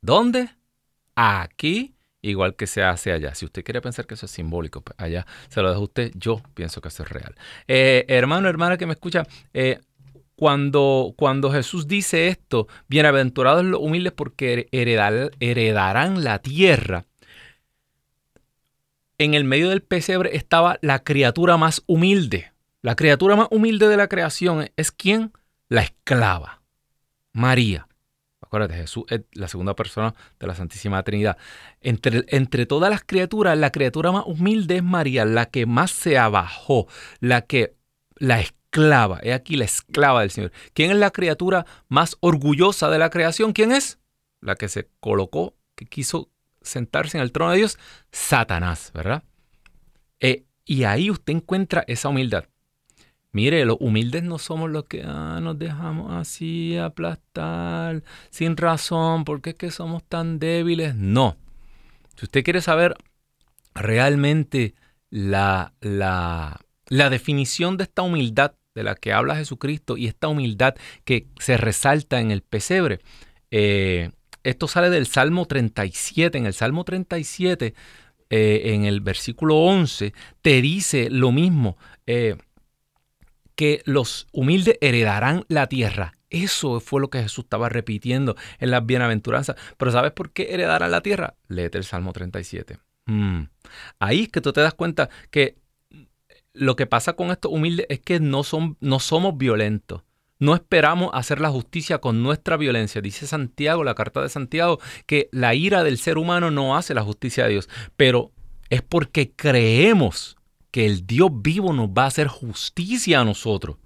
¿Dónde? 0.00 0.50
Aquí 1.14 1.93
igual 2.28 2.56
que 2.56 2.66
se 2.66 2.82
hace 2.82 3.12
allá. 3.12 3.34
Si 3.34 3.44
usted 3.44 3.64
quiere 3.64 3.80
pensar 3.80 4.06
que 4.06 4.14
eso 4.14 4.26
es 4.26 4.32
simbólico, 4.32 4.80
pues 4.80 4.98
allá 4.98 5.26
se 5.48 5.62
lo 5.62 5.70
dejo 5.70 5.82
usted. 5.82 6.12
Yo 6.14 6.40
pienso 6.54 6.80
que 6.80 6.88
eso 6.88 7.02
es 7.02 7.08
real. 7.08 7.34
Eh, 7.68 8.04
hermano, 8.08 8.48
hermana 8.48 8.76
que 8.76 8.86
me 8.86 8.94
escucha, 8.94 9.26
eh, 9.52 9.80
cuando, 10.36 11.14
cuando 11.16 11.52
Jesús 11.52 11.86
dice 11.86 12.28
esto, 12.28 12.66
bienaventurados 12.88 13.64
los 13.64 13.80
humildes 13.80 14.12
porque 14.12 14.68
heredarán 14.72 16.24
la 16.24 16.40
tierra. 16.40 17.04
En 19.16 19.34
el 19.34 19.44
medio 19.44 19.70
del 19.70 19.82
pesebre 19.82 20.36
estaba 20.36 20.78
la 20.82 21.04
criatura 21.04 21.56
más 21.56 21.82
humilde. 21.86 22.52
La 22.82 22.96
criatura 22.96 23.36
más 23.36 23.48
humilde 23.50 23.88
de 23.88 23.96
la 23.96 24.08
creación 24.08 24.70
es 24.76 24.90
quién? 24.90 25.32
La 25.68 25.82
esclava, 25.82 26.62
María. 27.32 27.86
Acuérdate, 28.54 28.80
Jesús 28.80 29.02
es 29.08 29.22
la 29.32 29.48
segunda 29.48 29.74
persona 29.74 30.14
de 30.38 30.46
la 30.46 30.54
Santísima 30.54 31.02
Trinidad. 31.02 31.36
Entre, 31.80 32.24
entre 32.28 32.66
todas 32.66 32.88
las 32.88 33.02
criaturas, 33.02 33.58
la 33.58 33.72
criatura 33.72 34.12
más 34.12 34.22
humilde 34.26 34.76
es 34.76 34.84
María, 34.84 35.24
la 35.24 35.46
que 35.46 35.66
más 35.66 35.90
se 35.90 36.18
abajó, 36.18 36.86
la 37.18 37.40
que, 37.40 37.74
la 38.14 38.38
esclava, 38.38 39.18
es 39.24 39.34
aquí 39.34 39.56
la 39.56 39.64
esclava 39.64 40.20
del 40.20 40.30
Señor. 40.30 40.52
¿Quién 40.72 40.92
es 40.92 40.98
la 40.98 41.10
criatura 41.10 41.66
más 41.88 42.16
orgullosa 42.20 42.90
de 42.90 43.00
la 43.00 43.10
creación? 43.10 43.52
¿Quién 43.52 43.72
es? 43.72 43.98
La 44.40 44.54
que 44.54 44.68
se 44.68 44.88
colocó, 45.00 45.56
que 45.74 45.86
quiso 45.86 46.30
sentarse 46.62 47.18
en 47.18 47.24
el 47.24 47.32
trono 47.32 47.50
de 47.50 47.58
Dios, 47.58 47.76
Satanás, 48.12 48.92
¿verdad? 48.94 49.24
Eh, 50.20 50.44
y 50.64 50.84
ahí 50.84 51.10
usted 51.10 51.32
encuentra 51.32 51.82
esa 51.88 52.08
humildad. 52.08 52.44
Mire, 53.34 53.64
los 53.64 53.78
humildes 53.80 54.22
no 54.22 54.38
somos 54.38 54.70
los 54.70 54.84
que 54.84 55.02
ah, 55.04 55.40
nos 55.42 55.58
dejamos 55.58 56.12
así 56.12 56.76
aplastar 56.76 58.04
sin 58.30 58.56
razón, 58.56 59.24
porque 59.24 59.50
es 59.50 59.56
que 59.56 59.72
somos 59.72 60.04
tan 60.04 60.38
débiles. 60.38 60.94
No. 60.94 61.36
Si 62.14 62.26
usted 62.26 62.44
quiere 62.44 62.60
saber 62.60 62.94
realmente 63.74 64.74
la, 65.10 65.72
la, 65.80 66.60
la 66.86 67.10
definición 67.10 67.76
de 67.76 67.84
esta 67.84 68.02
humildad 68.02 68.54
de 68.72 68.84
la 68.84 68.94
que 68.94 69.12
habla 69.12 69.34
Jesucristo 69.34 69.96
y 69.96 70.06
esta 70.06 70.28
humildad 70.28 70.76
que 71.04 71.26
se 71.40 71.56
resalta 71.56 72.20
en 72.20 72.30
el 72.30 72.42
pesebre, 72.42 73.00
eh, 73.50 74.12
esto 74.44 74.68
sale 74.68 74.90
del 74.90 75.08
Salmo 75.08 75.46
37. 75.46 76.38
En 76.38 76.46
el 76.46 76.54
Salmo 76.54 76.84
37, 76.84 77.74
eh, 78.30 78.62
en 78.66 78.84
el 78.84 79.00
versículo 79.00 79.56
11, 79.56 80.14
te 80.40 80.62
dice 80.62 81.10
lo 81.10 81.32
mismo. 81.32 81.76
Eh, 82.06 82.36
que 83.54 83.82
los 83.84 84.26
humildes 84.32 84.78
heredarán 84.80 85.44
la 85.48 85.66
tierra. 85.66 86.14
Eso 86.30 86.80
fue 86.80 87.00
lo 87.00 87.10
que 87.10 87.22
Jesús 87.22 87.44
estaba 87.44 87.68
repitiendo 87.68 88.36
en 88.58 88.70
las 88.70 88.84
bienaventuranzas. 88.84 89.56
Pero 89.76 89.92
¿sabes 89.92 90.12
por 90.12 90.30
qué 90.32 90.48
heredarán 90.54 90.90
la 90.90 91.00
tierra? 91.00 91.34
Léete 91.48 91.78
el 91.78 91.84
Salmo 91.84 92.12
37. 92.12 92.78
Mm. 93.06 93.44
Ahí 94.00 94.22
es 94.22 94.28
que 94.28 94.40
tú 94.40 94.52
te 94.52 94.60
das 94.60 94.74
cuenta 94.74 95.08
que 95.30 95.56
lo 96.52 96.76
que 96.76 96.86
pasa 96.86 97.14
con 97.14 97.30
estos 97.30 97.52
humildes 97.52 97.86
es 97.88 98.00
que 98.00 98.20
no, 98.20 98.42
son, 98.42 98.76
no 98.80 98.98
somos 99.00 99.36
violentos. 99.36 100.02
No 100.40 100.54
esperamos 100.54 101.10
hacer 101.14 101.40
la 101.40 101.50
justicia 101.50 101.98
con 101.98 102.22
nuestra 102.22 102.56
violencia. 102.56 103.00
Dice 103.00 103.26
Santiago, 103.26 103.84
la 103.84 103.94
carta 103.94 104.20
de 104.20 104.28
Santiago, 104.28 104.80
que 105.06 105.28
la 105.32 105.54
ira 105.54 105.84
del 105.84 105.98
ser 105.98 106.18
humano 106.18 106.50
no 106.50 106.76
hace 106.76 106.94
la 106.94 107.02
justicia 107.02 107.44
de 107.44 107.50
Dios. 107.50 107.68
Pero 107.96 108.32
es 108.70 108.82
porque 108.82 109.32
creemos 109.34 110.36
que 110.74 110.86
el 110.86 111.06
Dios 111.06 111.30
vivo 111.32 111.72
nos 111.72 111.90
va 111.90 112.02
a 112.02 112.06
hacer 112.08 112.26
justicia 112.26 113.20
a 113.20 113.24
nosotros. 113.24 113.76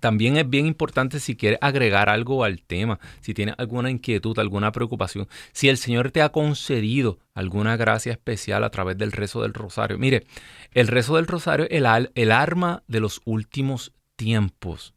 También 0.00 0.38
es 0.38 0.48
bien 0.48 0.66
importante 0.66 1.20
si 1.20 1.36
quieres 1.36 1.58
agregar 1.60 2.08
algo 2.08 2.42
al 2.42 2.62
tema, 2.62 2.98
si 3.20 3.34
tienes 3.34 3.54
alguna 3.58 3.90
inquietud, 3.90 4.38
alguna 4.38 4.72
preocupación, 4.72 5.28
si 5.52 5.68
el 5.68 5.76
Señor 5.76 6.10
te 6.10 6.22
ha 6.22 6.30
concedido 6.30 7.18
alguna 7.34 7.76
gracia 7.76 8.12
especial 8.12 8.64
a 8.64 8.70
través 8.70 8.96
del 8.96 9.12
rezo 9.12 9.42
del 9.42 9.52
rosario. 9.52 9.98
Mire, 9.98 10.26
el 10.72 10.88
rezo 10.88 11.16
del 11.16 11.26
rosario 11.26 11.66
es 11.68 11.82
el, 11.82 12.10
el 12.14 12.32
arma 12.32 12.82
de 12.88 13.00
los 13.00 13.20
últimos 13.26 13.92
tiempos, 14.16 14.94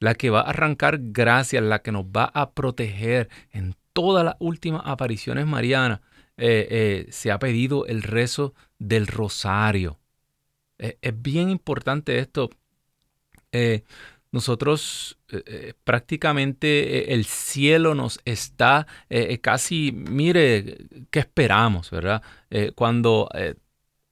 la 0.00 0.14
que 0.14 0.30
va 0.30 0.40
a 0.40 0.50
arrancar 0.50 0.98
gracias, 1.00 1.62
la 1.62 1.82
que 1.82 1.92
nos 1.92 2.04
va 2.04 2.24
a 2.34 2.50
proteger 2.50 3.28
en 3.52 3.76
todas 3.92 4.24
las 4.24 4.34
últimas 4.40 4.82
apariciones 4.84 5.46
marianas. 5.46 6.00
Eh, 6.38 6.68
eh, 6.70 7.06
se 7.10 7.32
ha 7.32 7.38
pedido 7.40 7.84
el 7.86 8.02
rezo 8.02 8.54
del 8.78 9.08
rosario. 9.08 9.98
Eh, 10.78 10.96
es 11.02 11.20
bien 11.20 11.50
importante 11.50 12.18
esto. 12.18 12.50
nosotros 14.30 15.18
prácticamente 15.84 17.14
el 17.14 17.24
cielo 17.24 17.94
nos 17.94 18.20
está 18.24 18.86
casi, 19.40 19.92
mire, 19.92 20.76
¿qué 21.10 21.20
esperamos, 21.20 21.90
verdad? 21.90 22.22
cuando 22.74 23.28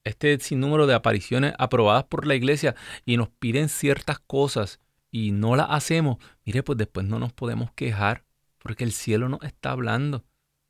este 0.03 0.39
sinnúmero 0.39 0.87
de 0.87 0.95
apariciones 0.95 1.53
aprobadas 1.59 2.05
por 2.05 2.25
la 2.27 2.35
iglesia 2.35 2.75
y 3.05 3.17
nos 3.17 3.29
piden 3.29 3.69
ciertas 3.69 4.19
cosas 4.19 4.79
y 5.11 5.31
no 5.31 5.55
las 5.55 5.67
hacemos, 5.69 6.17
mire, 6.45 6.63
pues 6.63 6.77
después 6.77 7.05
no 7.05 7.19
nos 7.19 7.33
podemos 7.33 7.71
quejar 7.73 8.25
porque 8.57 8.83
el 8.83 8.91
cielo 8.91 9.29
nos 9.29 9.43
está 9.43 9.71
hablando. 9.71 10.25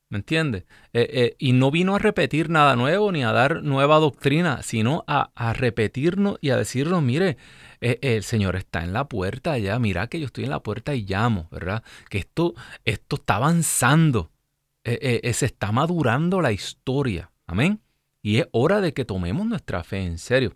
¿Me 0.10 0.20
entiendes? 0.20 0.64
Eh, 0.94 1.08
eh, 1.12 1.36
y 1.38 1.52
no 1.52 1.70
vino 1.70 1.96
a 1.96 2.00
repetir 2.00 2.50
nada 2.50 2.78
nuevo 2.78 3.12
ni 3.12 3.26
a 3.26 3.34
dar 3.34 3.62
nueva 3.64 3.98
doctrina, 3.98 4.64
sino 4.64 5.04
a, 5.06 5.32
repetirnos 5.54 6.38
y 6.40 6.52
a 6.52 6.58
decirnos, 6.58 7.04
mire, 7.04 7.38
eh, 7.82 8.00
el 8.02 8.24
Señor 8.24 8.56
está 8.56 8.84
en 8.84 8.94
la 8.94 9.10
puerta 9.10 9.58
ya, 9.58 9.78
mira 9.80 10.08
que 10.08 10.22
yo 10.22 10.28
estoy 10.28 10.46
en 10.46 10.52
la 10.52 10.64
puerta 10.64 10.96
y 10.96 11.06
llamo, 11.06 11.50
¿verdad? 11.52 11.84
Que 12.10 12.20
esto, 12.20 12.56
esto 12.86 13.18
está 13.18 13.36
avanzando, 13.36 14.32
se 14.86 15.46
está 15.46 15.74
madurando 15.74 16.40
la 16.40 16.54
historia, 16.54 17.30
amén. 17.46 17.82
Y 18.22 18.38
es 18.38 18.48
hora 18.52 18.80
de 18.80 18.94
que 18.94 19.04
tomemos 19.04 19.46
nuestra 19.46 19.84
fe 19.84 20.04
en 20.04 20.18
serio. 20.18 20.54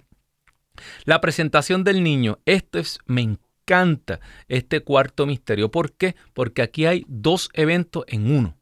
La 1.04 1.20
presentación 1.20 1.84
del 1.84 2.02
niño, 2.04 2.40
esto 2.46 2.80
es, 2.80 3.00
me 3.06 3.22
encanta 3.22 4.22
este 4.48 4.80
cuarto 4.82 5.26
misterio. 5.26 5.70
¿Por 5.72 5.92
qué? 5.92 6.16
Porque 6.34 6.62
aquí 6.62 6.86
hay 6.86 7.06
dos 7.10 7.50
eventos 7.54 8.06
en 8.08 8.32
uno. 8.32 8.61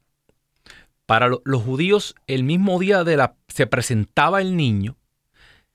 Para 1.09 1.27
los 1.27 1.63
judíos, 1.63 2.13
el 2.27 2.43
mismo 2.43 2.77
día 2.77 3.03
de 3.03 3.17
la 3.17 3.35
se 3.47 3.65
presentaba 3.65 4.41
el 4.41 4.55
niño, 4.55 4.95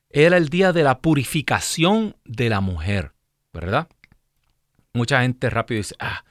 era 0.09 0.37
el 0.37 0.49
día 0.49 0.73
de 0.73 0.85
la 0.85 1.01
purificación 1.01 2.15
de 2.25 2.49
la 2.49 2.61
mujer, 2.61 3.15
¿verdad? 3.53 3.89
Mucha 4.93 5.23
gente 5.23 5.51
rápido 5.51 5.79
dice, 5.79 5.97
ah, 5.99 6.25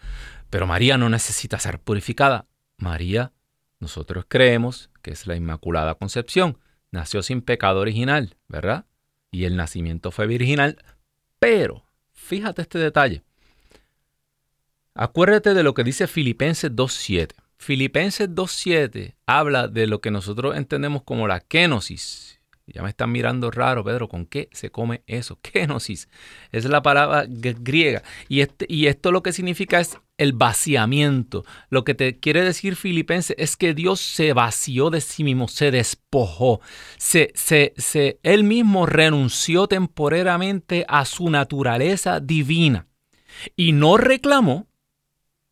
pero 0.50 0.68
María 0.68 0.98
no 0.98 1.10
necesita 1.10 1.60
ser 1.60 1.80
purificada. 1.80 2.46
María, 2.78 3.34
nosotros 3.82 4.24
creemos 4.26 4.90
que 5.02 5.12
es 5.12 5.28
la 5.28 5.36
Inmaculada 5.36 5.96
Concepción. 5.96 6.58
Nació 6.90 7.24
sin 7.24 7.42
pecado 7.42 7.82
original, 7.82 8.38
¿verdad? 8.48 8.86
Y 9.32 9.44
el 9.44 9.58
nacimiento 9.58 10.12
fue 10.12 10.28
virginal. 10.28 10.82
Pero, 11.40 11.86
fíjate 12.14 12.62
este 12.62 12.80
detalle. 12.80 13.22
Acuérdate 14.96 15.54
de 15.54 15.64
lo 15.64 15.74
que 15.74 15.84
dice 15.84 16.08
Filipenses 16.08 16.72
2.7. 16.72 17.43
Filipenses 17.64 18.30
2.7 18.30 19.16
habla 19.26 19.70
de 19.70 19.88
lo 19.88 20.02
que 20.02 20.12
nosotros 20.12 20.58
entendemos 20.58 21.04
como 21.04 21.30
la 21.30 21.40
kenosis. 21.40 22.42
Ya 22.68 22.82
me 22.82 22.90
están 22.90 23.10
mirando 23.10 23.52
raro, 23.52 23.86
Pedro, 23.86 24.10
¿con 24.10 24.26
qué 24.26 24.50
se 24.52 24.70
come 24.70 25.02
eso? 25.08 25.40
Kenosis. 25.42 26.10
Es 26.52 26.66
la 26.66 26.82
palabra 26.82 27.26
griega. 27.28 28.04
Y, 28.28 28.42
este, 28.42 28.66
y 28.68 28.88
esto 28.88 29.14
lo 29.14 29.24
que 29.24 29.32
significa 29.32 29.80
es 29.80 29.98
el 30.18 30.34
vaciamiento. 30.34 31.46
Lo 31.70 31.86
que 31.86 31.96
te 31.96 32.20
quiere 32.20 32.44
decir 32.44 32.76
Filipenses 32.76 33.36
es 33.40 33.56
que 33.56 33.74
Dios 33.74 34.02
se 34.02 34.34
vació 34.34 34.90
de 34.90 35.00
sí 35.00 35.24
mismo, 35.24 35.48
se 35.48 35.72
despojó. 35.72 36.60
Se, 36.98 37.32
se, 37.34 37.74
se, 37.78 38.20
él 38.24 38.44
mismo 38.44 38.86
renunció 38.86 39.68
temporariamente 39.68 40.86
a 40.90 41.06
su 41.06 41.30
naturaleza 41.30 42.20
divina 42.20 42.88
y 43.56 43.72
no 43.72 43.96
reclamó 43.96 44.68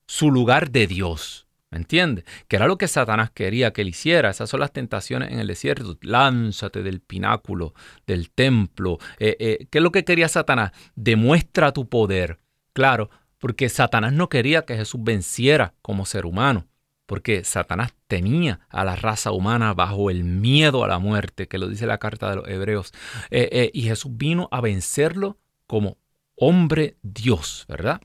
su 0.07 0.29
lugar 0.29 0.71
de 0.71 0.87
Dios. 0.87 1.47
¿Me 1.71 1.77
entiendes? 1.77 2.25
Que 2.49 2.57
era 2.57 2.67
lo 2.67 2.77
que 2.77 2.89
Satanás 2.89 3.31
quería 3.31 3.71
que 3.71 3.81
él 3.81 3.87
hiciera. 3.87 4.29
Esas 4.29 4.49
son 4.49 4.59
las 4.59 4.73
tentaciones 4.73 5.31
en 5.31 5.39
el 5.39 5.47
desierto. 5.47 5.97
Lánzate 6.01 6.83
del 6.83 6.99
pináculo, 6.99 7.73
del 8.05 8.29
templo. 8.29 8.99
Eh, 9.19 9.37
eh, 9.39 9.67
¿Qué 9.71 9.77
es 9.77 9.81
lo 9.81 9.91
que 9.93 10.03
quería 10.03 10.27
Satanás? 10.27 10.73
Demuestra 10.95 11.71
tu 11.71 11.87
poder. 11.87 12.39
Claro, 12.73 13.09
porque 13.37 13.69
Satanás 13.69 14.11
no 14.11 14.27
quería 14.27 14.63
que 14.63 14.75
Jesús 14.75 14.99
venciera 15.01 15.73
como 15.81 16.05
ser 16.05 16.25
humano. 16.25 16.67
Porque 17.05 17.45
Satanás 17.45 17.93
tenía 18.07 18.59
a 18.69 18.83
la 18.83 18.97
raza 18.97 19.31
humana 19.31 19.73
bajo 19.73 20.09
el 20.09 20.25
miedo 20.25 20.83
a 20.83 20.89
la 20.89 20.99
muerte, 20.99 21.47
que 21.47 21.57
lo 21.57 21.69
dice 21.69 21.85
la 21.85 21.99
carta 21.99 22.29
de 22.29 22.35
los 22.35 22.49
hebreos. 22.49 22.91
Eh, 23.29 23.71
y 23.73 23.83
Jesús 23.83 24.11
vino 24.15 24.49
a 24.51 24.59
vencerlo 24.59 25.37
como 25.67 25.97
hombre 26.35 26.97
Dios, 27.01 27.65
¿verdad? 27.69 28.01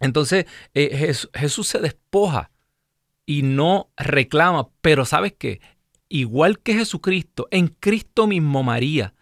Entonces 0.00 0.46
Jesús 0.74 1.68
se 1.68 1.78
despoja 1.78 2.49
y 3.30 3.42
no 3.42 3.90
reclama, 3.96 4.70
pero 4.80 5.04
sabes 5.04 5.34
que 5.34 5.60
igual 6.08 6.58
que 6.58 6.74
Jesucristo, 6.74 7.46
en 7.52 7.68
Cristo 7.68 8.26
mismo 8.26 8.64
María 8.64 9.14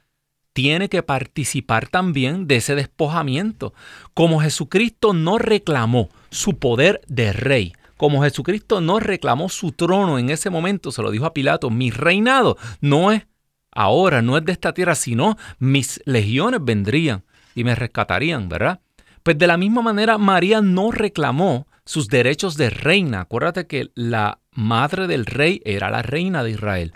tiene 0.55 0.89
que 0.89 1.03
participar 1.03 1.89
también 1.89 2.47
de 2.47 2.57
ese 2.57 2.75
despojamiento. 2.75 3.75
Como 4.15 4.41
Jesucristo 4.41 5.13
no 5.13 5.37
reclamó 5.37 6.09
su 6.31 6.59
poder 6.59 7.03
de 7.07 7.35
rey, 7.35 7.75
como 7.99 8.23
Jesucristo 8.23 8.81
no 8.81 8.99
reclamó 8.99 9.51
su 9.51 9.73
trono 9.73 10.19
en 10.19 10.31
ese 10.31 10.49
momento, 10.49 10.91
se 10.91 11.03
lo 11.03 11.11
dijo 11.11 11.27
a 11.27 11.35
Pilato, 11.35 11.69
mi 11.69 11.91
reinado 11.91 12.57
no 12.81 13.13
es 13.13 13.27
ahora, 13.73 14.23
no 14.23 14.39
es 14.39 14.45
de 14.47 14.53
esta 14.53 14.73
tierra, 14.73 14.95
sino 14.95 15.37
mis 15.59 16.01
legiones 16.07 16.65
vendrían 16.65 17.25
y 17.55 17.63
me 17.63 17.75
rescatarían, 17.75 18.49
¿verdad? 18.49 18.81
Pues 19.23 19.37
de 19.37 19.47
la 19.47 19.59
misma 19.59 19.83
manera 19.83 20.17
María 20.17 20.63
no 20.63 20.93
reclamó 20.93 21.68
sus 21.89 22.09
derechos 22.09 22.59
de 22.59 22.69
reina. 22.69 23.23
Acuérdate 23.23 23.67
que 23.67 23.91
la 23.95 24.41
madre 24.51 25.07
del 25.07 25.25
rey 25.25 25.63
era 25.65 25.91
la 25.91 26.03
reina 26.03 26.45
de 26.45 26.51
Israel. 26.51 26.93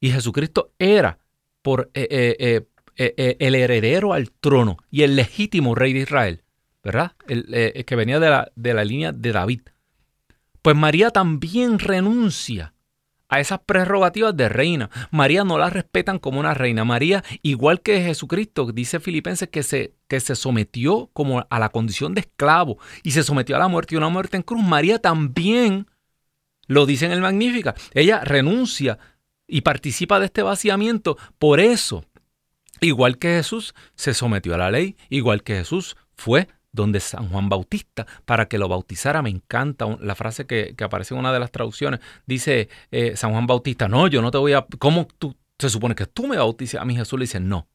Y 0.00 0.10
Jesucristo 0.10 0.72
era 0.76 1.20
por 1.62 1.88
eh, 1.94 2.36
eh, 2.40 2.66
eh, 2.96 3.36
el 3.38 3.54
heredero 3.54 4.12
al 4.12 4.32
trono 4.32 4.78
y 4.90 5.02
el 5.02 5.14
legítimo 5.14 5.76
rey 5.76 5.92
de 5.92 6.00
Israel, 6.00 6.42
¿verdad? 6.82 7.12
El, 7.28 7.84
que 7.86 7.94
venía 7.94 8.18
de 8.18 8.28
la, 8.28 8.50
de 8.56 8.74
la 8.74 8.84
línea 8.84 9.12
de 9.12 9.30
David. 9.30 9.60
Pues 10.62 10.74
María 10.74 11.10
también 11.10 11.78
renuncia 11.78 12.74
a 13.28 13.40
esas 13.40 13.60
prerrogativas 13.60 14.36
de 14.36 14.48
reina. 14.48 14.90
María 15.10 15.44
no 15.44 15.58
la 15.58 15.70
respetan 15.70 16.18
como 16.18 16.40
una 16.40 16.54
reina. 16.54 16.84
María, 16.84 17.22
igual 17.42 17.80
que 17.80 18.02
Jesucristo, 18.02 18.70
dice 18.72 19.00
Filipenses 19.00 19.48
que 19.48 19.62
se, 19.62 19.94
que 20.08 20.20
se 20.20 20.34
sometió 20.34 21.10
como 21.12 21.46
a 21.48 21.58
la 21.58 21.68
condición 21.68 22.14
de 22.14 22.22
esclavo 22.22 22.78
y 23.02 23.12
se 23.12 23.22
sometió 23.22 23.56
a 23.56 23.58
la 23.58 23.68
muerte 23.68 23.94
y 23.94 23.98
una 23.98 24.08
muerte 24.08 24.36
en 24.36 24.42
cruz. 24.42 24.62
María 24.62 24.98
también 24.98 25.86
lo 26.66 26.86
dice 26.86 27.06
en 27.06 27.12
el 27.12 27.20
Magnífica. 27.20 27.74
Ella 27.92 28.20
renuncia 28.24 28.98
y 29.46 29.62
participa 29.62 30.20
de 30.20 30.26
este 30.26 30.42
vaciamiento. 30.42 31.16
Por 31.38 31.60
eso, 31.60 32.04
igual 32.80 33.18
que 33.18 33.28
Jesús, 33.28 33.74
se 33.94 34.14
sometió 34.14 34.54
a 34.54 34.58
la 34.58 34.70
ley, 34.70 34.96
igual 35.08 35.42
que 35.42 35.56
Jesús 35.56 35.96
fue 36.14 36.48
donde 36.82 37.00
San 37.00 37.28
Juan 37.28 37.48
Bautista 37.48 38.06
para 38.24 38.46
que 38.48 38.58
lo 38.58 38.68
bautizara. 38.68 39.20
Me 39.22 39.30
encanta 39.30 39.86
la 40.00 40.14
frase 40.14 40.46
que, 40.46 40.74
aparece 40.82 41.14
en 41.14 41.20
una 41.20 41.32
de 41.32 41.40
las 41.40 41.50
traducciones. 41.50 42.00
Dice 42.26 42.68
eh, 42.90 43.16
San 43.16 43.32
Juan 43.32 43.46
Bautista, 43.46 43.88
no, 43.88 44.06
yo 44.06 44.22
no 44.22 44.30
te 44.30 44.38
voy 44.38 44.52
a... 44.52 44.66
¿Cómo 44.78 45.06
tú? 45.18 45.36
Se 45.58 45.68
supone 45.68 45.94
que 45.94 46.06
tú 46.06 46.26
me 46.26 46.36
bautices 46.36 46.80
a 46.80 46.84
mí 46.84 46.96
Jesús 46.96 47.18
le 47.18 47.24
dice, 47.24 47.40
no. 47.40 47.68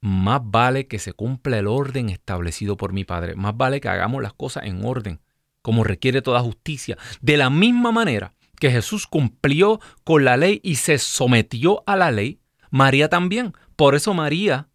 Más 0.00 0.40
vale 0.42 0.86
que 0.86 0.98
se 0.98 1.12
cumpla 1.12 1.58
el 1.58 1.66
orden 1.66 2.08
establecido 2.08 2.76
por 2.76 2.92
mi 2.92 3.04
Padre. 3.04 3.34
Más 3.34 3.56
vale 3.56 3.80
que 3.80 3.88
hagamos 3.88 4.22
las 4.22 4.32
cosas 4.32 4.64
en 4.64 4.84
orden, 4.84 5.20
como 5.60 5.84
requiere 5.84 6.22
toda 6.22 6.40
justicia. 6.40 6.96
De 7.20 7.36
la 7.36 7.50
misma 7.50 7.92
manera 7.92 8.34
que 8.58 8.70
Jesús 8.70 9.06
cumplió 9.06 9.80
con 10.04 10.24
la 10.24 10.36
ley 10.36 10.60
y 10.62 10.76
se 10.76 10.98
sometió 10.98 11.82
a 11.86 11.96
la 11.96 12.10
ley, 12.10 12.40
María 12.70 13.08
también. 13.08 13.52
Por 13.76 13.94
eso 13.94 14.14
María 14.14 14.69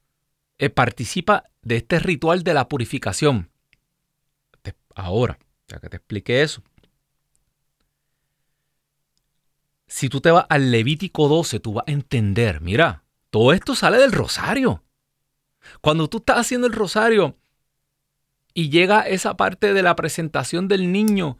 eh, 0.57 0.69
participa 0.69 1.43
de 1.62 1.77
este 1.77 2.00
ritual 2.00 2.43
de 2.43 2.53
la 2.53 2.67
purificación. 2.67 3.50
Ahora, 4.95 5.38
ya 5.67 5.79
que 5.79 5.89
te 5.89 5.97
expliqué 5.97 6.41
eso. 6.41 6.63
Si 9.88 10.09
tú 10.09 10.21
te 10.21 10.31
vas 10.31 10.45
al 10.50 10.71
Levítico 10.71 11.27
12, 11.27 11.59
tú 11.59 11.74
vas 11.74 11.85
a 11.88 11.91
entender, 11.91 12.62
mira, 12.62 13.03
todo 13.29 13.53
esto 13.53 13.75
sale 13.75 13.97
del 13.97 14.13
rosario. 14.13 14.83
Cuando 15.81 16.07
tú 16.07 16.17
estás 16.17 16.38
haciendo 16.38 16.67
el 16.67 16.74
rosario 16.74 17.38
y 18.53 18.69
llega 18.69 19.01
esa 19.01 19.35
parte 19.35 19.74
de 19.74 19.83
la 19.83 19.95
presentación 19.95 20.67
del 20.67 20.91
niño, 20.91 21.38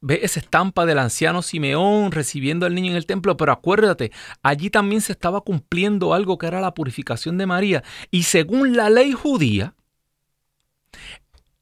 ves 0.00 0.20
esa 0.22 0.40
estampa 0.40 0.86
del 0.86 0.98
anciano 0.98 1.42
Simeón 1.42 2.12
recibiendo 2.12 2.66
al 2.66 2.74
niño 2.74 2.90
en 2.90 2.96
el 2.96 3.06
templo, 3.06 3.36
pero 3.36 3.52
acuérdate, 3.52 4.12
allí 4.42 4.70
también 4.70 5.00
se 5.00 5.12
estaba 5.12 5.40
cumpliendo 5.40 6.14
algo 6.14 6.38
que 6.38 6.46
era 6.46 6.60
la 6.60 6.74
purificación 6.74 7.38
de 7.38 7.46
María. 7.46 7.82
Y 8.10 8.24
según 8.24 8.76
la 8.76 8.90
ley 8.90 9.12
judía, 9.12 9.74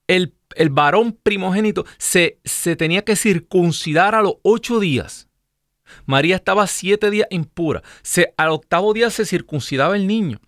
el, 0.07 0.35
varón 0.71 1.19
primogénito 1.23 1.85
se, 1.99 2.39
se 2.45 2.77
tenía 2.77 3.05
que 3.05 3.17
circuncidar 3.17 4.15
a 4.15 4.23
los 4.23 4.35
ocho 4.43 4.81
días. 4.81 5.29
María 6.05 6.37
estaba 6.37 6.67
siete 6.67 7.11
días 7.11 7.29
impura. 7.31 7.83
Se, 8.03 8.35
al 8.37 8.51
octavo 8.51 8.93
día 8.93 9.11
se 9.11 9.25
circuncidaba 9.25 9.97
el 9.97 10.07
niño. 10.07 10.41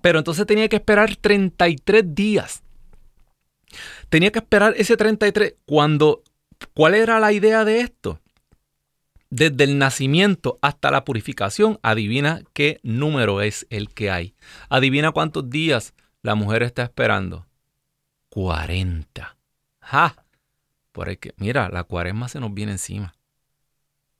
Pero 0.00 0.18
entonces 0.18 0.46
tenía 0.46 0.68
que 0.68 0.76
esperar 0.76 1.16
33 1.16 2.14
días. 2.14 2.62
Tenía 4.08 4.30
que 4.30 4.38
esperar 4.38 4.74
ese 4.76 4.96
33 4.96 5.54
cuando 5.66 6.22
¿Cuál 6.74 6.94
era 6.94 7.20
la 7.20 7.32
idea 7.32 7.64
de 7.64 7.80
esto? 7.80 8.20
Desde 9.30 9.64
el 9.64 9.78
nacimiento 9.78 10.58
hasta 10.62 10.90
la 10.90 11.04
purificación, 11.04 11.78
adivina 11.82 12.42
qué 12.52 12.78
número 12.82 13.40
es 13.40 13.66
el 13.70 13.88
que 13.92 14.10
hay. 14.10 14.34
Adivina 14.68 15.10
cuántos 15.12 15.50
días 15.50 15.94
la 16.22 16.34
mujer 16.34 16.62
está 16.62 16.84
esperando. 16.84 17.46
40. 18.28 19.36
¡Ja! 19.80 20.24
Por 20.92 21.08
el 21.08 21.18
mira, 21.36 21.68
la 21.68 21.84
cuaresma 21.84 22.28
se 22.28 22.38
nos 22.38 22.54
viene 22.54 22.72
encima. 22.72 23.14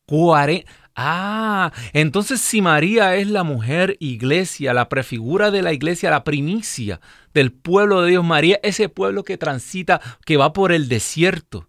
40. 0.06 0.70
Ah, 0.96 1.72
entonces 1.92 2.40
si 2.40 2.62
María 2.62 3.16
es 3.16 3.26
la 3.26 3.42
mujer 3.42 3.96
iglesia, 3.98 4.74
la 4.74 4.88
prefigura 4.88 5.50
de 5.50 5.62
la 5.62 5.72
iglesia, 5.72 6.10
la 6.10 6.22
primicia 6.22 7.00
del 7.32 7.52
pueblo 7.52 8.02
de 8.02 8.10
Dios, 8.10 8.24
María, 8.24 8.60
ese 8.62 8.88
pueblo 8.88 9.24
que 9.24 9.36
transita, 9.36 10.00
que 10.24 10.36
va 10.36 10.52
por 10.52 10.70
el 10.70 10.88
desierto, 10.88 11.68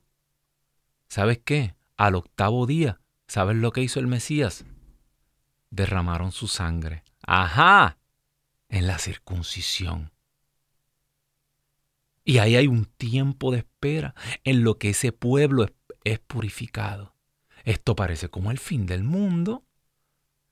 ¿Sabes 1.16 1.40
qué? 1.46 1.76
Al 1.96 2.16
octavo 2.16 2.66
día, 2.66 3.00
¿sabes 3.26 3.56
lo 3.56 3.72
que 3.72 3.80
hizo 3.80 4.02
el 4.02 4.08
Mesías? 4.08 4.66
Derramaron 5.70 6.34
su 6.34 6.50
sangre. 6.50 7.06
Ajá, 7.26 8.00
en 8.68 8.86
la 8.86 9.00
circuncisión. 9.00 10.12
Y 12.26 12.40
ahí 12.40 12.58
hay 12.58 12.68
un 12.68 12.84
tiempo 12.84 13.54
de 13.54 13.60
espera 13.60 14.14
en 14.44 14.66
lo 14.66 14.78
que 14.78 14.90
ese 14.90 15.14
pueblo 15.14 15.66
es, 16.04 16.20
purificado. 16.20 17.16
Esto 17.64 17.96
parece 17.96 18.28
como 18.28 18.52
el 18.52 18.60
fin 18.60 18.86
del 18.86 19.06
mundo. 19.06 19.64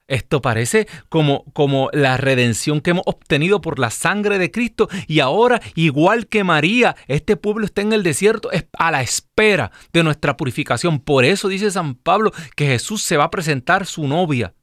Esto 0.07 0.41
parece 0.41 0.87
como, 1.07 1.45
como 1.53 1.89
la 1.93 2.17
redención 2.17 2.81
que 2.81 2.91
hemos 2.91 3.03
obtenido 3.05 3.61
por 3.61 3.79
la 3.79 3.89
sangre 3.89 4.37
de 4.37 4.51
Cristo 4.51 4.89
y 5.07 5.21
ahora, 5.21 5.61
igual 5.75 6.27
que 6.27 6.43
María, 6.43 6.97
este 7.07 7.37
pueblo 7.37 7.65
está 7.65 7.81
en 7.81 7.93
el 7.93 8.03
desierto 8.03 8.49
a 8.73 8.91
la 8.91 9.01
espera 9.01 9.71
de 9.93 10.03
nuestra 10.03 10.35
purificación. 10.35 10.99
Por 10.99 11.23
eso 11.23 11.47
dice 11.47 11.71
San 11.71 11.95
Pablo 11.95 12.33
que 12.57 12.67
Jesús 12.67 13.01
se 13.01 13.15
va 13.15 13.25
a 13.25 13.31
presentar 13.31 13.85
su 13.85 14.05
novia, 14.05 14.53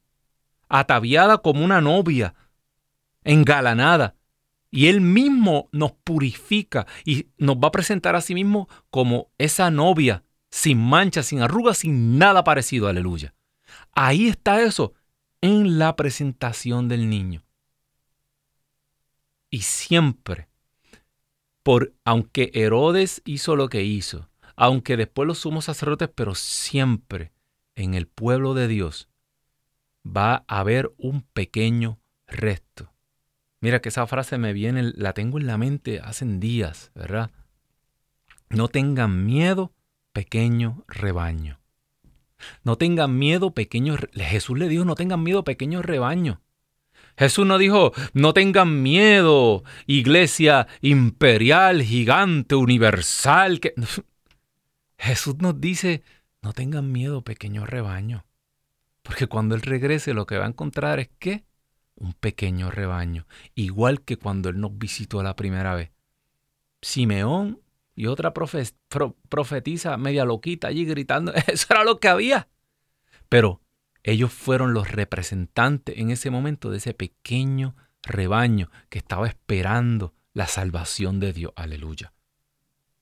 ataviada 0.69 1.39
como 1.39 1.65
una 1.65 1.81
novia, 1.81 2.35
engalanada. 3.23 4.15
Y 4.69 4.87
Él 4.87 5.01
mismo 5.01 5.67
nos 5.73 5.91
purifica 5.91 6.85
y 7.03 7.27
nos 7.37 7.57
va 7.57 7.69
a 7.69 7.71
presentar 7.71 8.15
a 8.15 8.21
sí 8.21 8.33
mismo 8.33 8.69
como 8.89 9.31
esa 9.37 9.69
novia, 9.69 10.23
sin 10.49 10.77
mancha, 10.77 11.23
sin 11.23 11.41
arrugas, 11.41 11.79
sin 11.79 12.17
nada 12.17 12.43
parecido. 12.43 12.87
Aleluya. 12.87 13.33
Ahí 13.93 14.27
está 14.27 14.61
eso 14.61 14.93
en 15.41 15.79
la 15.79 15.95
presentación 15.95 16.87
del 16.87 17.09
niño. 17.09 17.43
Y 19.49 19.61
siempre, 19.61 20.47
por 21.63 21.93
aunque 22.05 22.51
Herodes 22.53 23.21
hizo 23.25 23.55
lo 23.55 23.67
que 23.67 23.83
hizo, 23.83 24.29
aunque 24.55 24.97
después 24.97 25.27
los 25.27 25.39
sumos 25.39 25.65
sacerdotes, 25.65 26.09
pero 26.13 26.35
siempre 26.35 27.33
en 27.75 27.95
el 27.95 28.07
pueblo 28.07 28.53
de 28.53 28.67
Dios 28.67 29.09
va 30.05 30.45
a 30.47 30.59
haber 30.59 30.93
un 30.97 31.21
pequeño 31.21 31.99
resto. 32.27 32.93
Mira 33.59 33.81
que 33.81 33.89
esa 33.89 34.07
frase 34.07 34.37
me 34.37 34.53
viene, 34.53 34.93
la 34.95 35.13
tengo 35.13 35.37
en 35.37 35.47
la 35.47 35.57
mente 35.57 35.99
hace 35.99 36.25
días, 36.25 36.91
¿verdad? 36.95 37.31
No 38.49 38.67
tengan 38.67 39.25
miedo, 39.25 39.73
pequeño 40.13 40.83
rebaño. 40.87 41.60
No 42.63 42.77
tengan 42.77 43.17
miedo, 43.17 43.51
pequeños. 43.51 43.99
Jesús 44.13 44.57
le 44.57 44.67
dijo, 44.67 44.85
no 44.85 44.95
tengan 44.95 45.23
miedo, 45.23 45.43
pequeños 45.43 45.85
rebaños. 45.85 46.37
Jesús 47.17 47.45
no 47.45 47.57
dijo, 47.57 47.93
no 48.13 48.33
tengan 48.33 48.81
miedo, 48.81 49.63
iglesia 49.85 50.67
imperial, 50.81 51.81
gigante, 51.81 52.55
universal. 52.55 53.59
Que... 53.59 53.73
Jesús 54.97 55.37
nos 55.39 55.59
dice, 55.59 56.03
no 56.41 56.53
tengan 56.53 56.91
miedo, 56.91 57.23
pequeño 57.23 57.65
rebaño. 57.65 58.25
Porque 59.03 59.27
cuando 59.27 59.55
Él 59.55 59.61
regrese 59.61 60.13
lo 60.13 60.25
que 60.25 60.37
va 60.37 60.45
a 60.45 60.49
encontrar 60.49 60.99
es 60.99 61.09
que 61.19 61.43
un 61.95 62.13
pequeño 62.13 62.71
rebaño, 62.71 63.27
igual 63.55 64.01
que 64.01 64.17
cuando 64.17 64.49
Él 64.49 64.59
nos 64.59 64.77
visitó 64.77 65.21
la 65.23 65.35
primera 65.35 65.75
vez. 65.75 65.91
Simeón 66.81 67.60
y 67.95 68.07
otra 68.07 68.33
profetiza 68.33 69.97
media 69.97 70.25
loquita 70.25 70.67
allí 70.67 70.85
gritando. 70.85 71.33
Eso 71.47 71.67
era 71.69 71.83
lo 71.83 71.99
que 71.99 72.07
había. 72.07 72.47
Pero 73.29 73.61
ellos 74.03 74.31
fueron 74.31 74.73
los 74.73 74.91
representantes 74.91 75.97
en 75.97 76.11
ese 76.11 76.29
momento 76.29 76.71
de 76.71 76.77
ese 76.77 76.93
pequeño 76.93 77.75
rebaño 78.03 78.71
que 78.89 78.97
estaba 78.97 79.27
esperando 79.27 80.13
la 80.33 80.47
salvación 80.47 81.19
de 81.19 81.33
Dios. 81.33 81.53
Aleluya. 81.55 82.13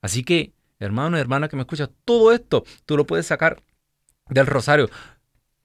Así 0.02 0.24
que, 0.24 0.54
hermano 0.80 1.18
y 1.18 1.22
hermana 1.22 1.48
que 1.48 1.56
me 1.56 1.62
escuchas, 1.62 1.90
todo 2.06 2.32
esto 2.32 2.64
tú 2.86 2.98
lo 2.98 3.06
puedes 3.06 3.28
sacar 3.28 3.62
del 4.30 4.48
rosario. 4.48 4.90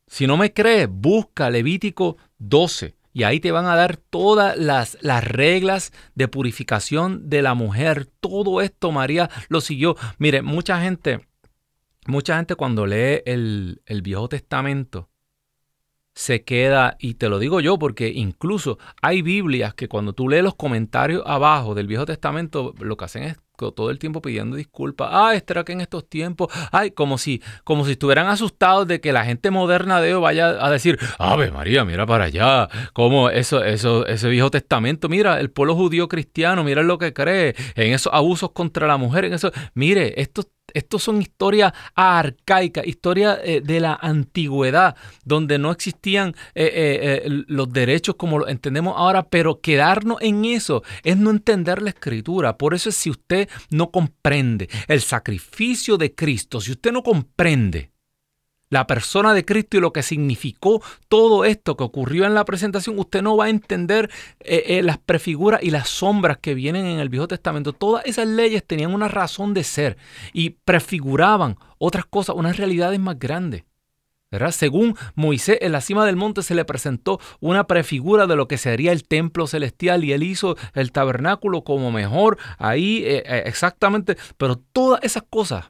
Si 0.07 0.27
no 0.27 0.37
me 0.37 0.53
crees, 0.53 0.89
busca 0.91 1.51
Levítico 1.51 2.17
12 2.39 2.95
y 3.15 3.23
ahí 3.23 3.39
te 3.39 3.53
van 3.53 3.67
a 3.67 3.77
dar 3.77 3.97
todas 3.97 4.59
las, 4.59 4.99
las 5.01 5.23
reglas 5.25 5.93
de 6.17 6.27
purificación 6.27 7.31
de 7.31 7.43
la 7.43 7.55
mujer. 7.55 8.07
Todo 8.21 8.61
esto 8.61 8.91
María 8.91 9.31
lo 9.49 9.61
siguió. 9.61 9.97
Mire, 10.19 10.43
mucha 10.43 10.81
gente, 10.83 11.27
mucha 12.07 12.37
gente 12.37 12.57
cuando 12.57 12.87
lee 12.87 13.23
el, 13.25 13.83
el 13.87 14.03
Viejo 14.03 14.29
Testamento, 14.29 15.11
se 16.13 16.45
queda, 16.45 16.97
y 16.99 17.15
te 17.15 17.29
lo 17.29 17.39
digo 17.39 17.61
yo 17.61 17.79
porque 17.79 18.09
incluso 18.09 18.79
hay 19.01 19.23
Biblias 19.23 19.75
que 19.75 19.89
cuando 19.89 20.13
tú 20.13 20.29
lees 20.29 20.43
los 20.43 20.57
comentarios 20.57 21.23
abajo 21.25 21.75
del 21.75 21.87
Viejo 21.87 22.07
Testamento, 22.07 22.75
lo 22.81 22.97
que 22.97 23.05
hacen 23.05 23.23
es 23.23 23.39
todo 23.57 23.91
el 23.91 23.99
tiempo 23.99 24.21
pidiendo 24.21 24.57
disculpas. 24.57 25.09
Ah, 25.13 25.35
estará 25.35 25.65
que 25.65 25.73
en 25.73 25.81
estos 25.81 26.09
tiempos, 26.09 26.49
ay, 26.73 26.91
como 26.91 27.19
si, 27.19 27.41
como 27.63 27.85
si 27.85 27.93
estuvieran 27.93 28.27
asustados 28.27 28.87
de 28.89 29.01
que 29.01 29.13
la 29.13 29.25
gente 29.25 29.51
moderna 29.51 30.01
de 30.01 30.15
hoy 30.15 30.21
vaya 30.21 30.65
a 30.65 30.71
decir, 30.71 30.99
Ave 31.19 31.51
María, 31.51 31.85
mira 31.85 32.07
para 32.07 32.25
allá, 32.25 32.69
como 32.93 33.31
eso, 33.31 33.63
eso, 33.63 34.07
ese 34.07 34.29
viejo 34.29 34.51
testamento, 34.51 35.09
mira, 35.09 35.39
el 35.39 35.51
pueblo 35.51 35.75
judío 35.77 36.09
cristiano, 36.09 36.65
mira 36.65 36.83
lo 36.83 36.99
que 36.99 37.13
cree, 37.13 37.55
en 37.77 37.93
esos 37.93 38.13
abusos 38.13 38.51
contra 38.51 38.87
la 38.87 38.97
mujer, 38.97 39.25
en 39.27 39.35
eso, 39.35 39.53
mire, 39.75 40.21
esto 40.21 40.43
estos 40.75 41.03
son 41.03 41.23
historias 41.23 41.73
arcaicas, 41.95 42.87
historias 42.87 43.39
eh, 43.43 43.63
de 43.65 43.81
la 43.81 43.95
antigüedad, 43.95 44.97
donde 45.25 45.59
no 45.59 45.71
existían 45.71 46.35
eh, 46.55 47.23
eh, 47.25 47.45
los 47.47 47.73
derechos 47.73 48.17
como 48.17 48.39
lo 48.39 48.49
entendemos 48.49 48.95
ahora, 48.97 49.23
pero 49.23 49.61
quedarnos 49.61 50.19
en 50.21 50.45
eso 50.45 50.83
es 51.03 51.17
no 51.17 51.31
entender 51.31 51.81
la 51.81 51.91
escritura. 51.91 52.59
Por 52.59 52.75
eso 52.75 52.89
es 52.91 52.97
si 52.97 53.11
usted 53.11 53.49
no 53.71 53.91
comprende 53.91 54.69
el 54.89 55.01
sacrificio 55.01 55.97
de 55.97 56.15
Cristo, 56.15 56.61
si 56.61 56.73
usted 56.73 56.93
no 56.93 57.03
comprende 57.03 57.94
la 58.75 58.89
persona 58.89 59.35
de 59.35 59.45
Cristo 59.45 59.77
y 59.77 59.81
lo 59.81 59.93
que 59.93 60.03
significó 60.03 60.83
todo 61.09 61.45
esto 61.45 61.77
que 61.77 61.85
ocurrió 61.85 62.27
en 62.27 62.35
la 62.35 62.45
presentación, 62.45 62.99
usted 62.99 63.23
no 63.23 63.37
va 63.37 63.45
a 63.45 63.49
entender 63.49 64.11
eh, 64.41 64.65
eh, 64.67 64.83
las 64.83 64.99
prefiguras 64.99 65.63
y 65.63 65.71
las 65.71 65.89
sombras 65.89 66.39
que 66.39 66.55
vienen 66.55 66.85
en 66.85 66.99
el 66.99 67.09
Viejo 67.09 67.29
Testamento. 67.29 67.73
Todas 67.73 68.05
esas 68.05 68.27
leyes 68.27 68.67
tenían 68.67 68.93
una 68.93 69.07
razón 69.07 69.55
de 69.55 69.63
ser 69.63 69.97
y 70.33 70.51
prefiguraban 70.51 71.57
otras 71.79 72.05
cosas, 72.05 72.35
unas 72.35 72.57
realidades 72.57 72.99
más 72.99 73.17
grandes. 73.17 73.63
¿verdad? 74.33 74.51
Según 74.51 74.97
Moisés, 75.15 75.59
en 75.61 75.71
la 75.71 75.81
cima 75.81 76.05
del 76.05 76.17
monte 76.17 76.43
se 76.43 76.57
le 76.57 76.65
presentó 76.65 77.21
una 77.39 77.69
prefigura 77.69 78.27
de 78.27 78.35
lo 78.35 78.49
que 78.49 78.59
sería 78.59 78.91
el 78.91 79.07
templo 79.07 79.47
celestial 79.47 80.03
y 80.03 80.13
él 80.13 80.25
hizo 80.25 80.57
el 80.75 80.91
tabernáculo 80.91 81.63
como 81.63 81.93
mejor 81.93 82.39
ahí 82.59 83.05
eh, 83.07 83.45
exactamente, 83.47 84.17
pero 84.37 84.57
todas 84.57 84.99
esas 85.05 85.23
cosas 85.31 85.67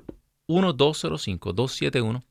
1205-271. 0.48 2.22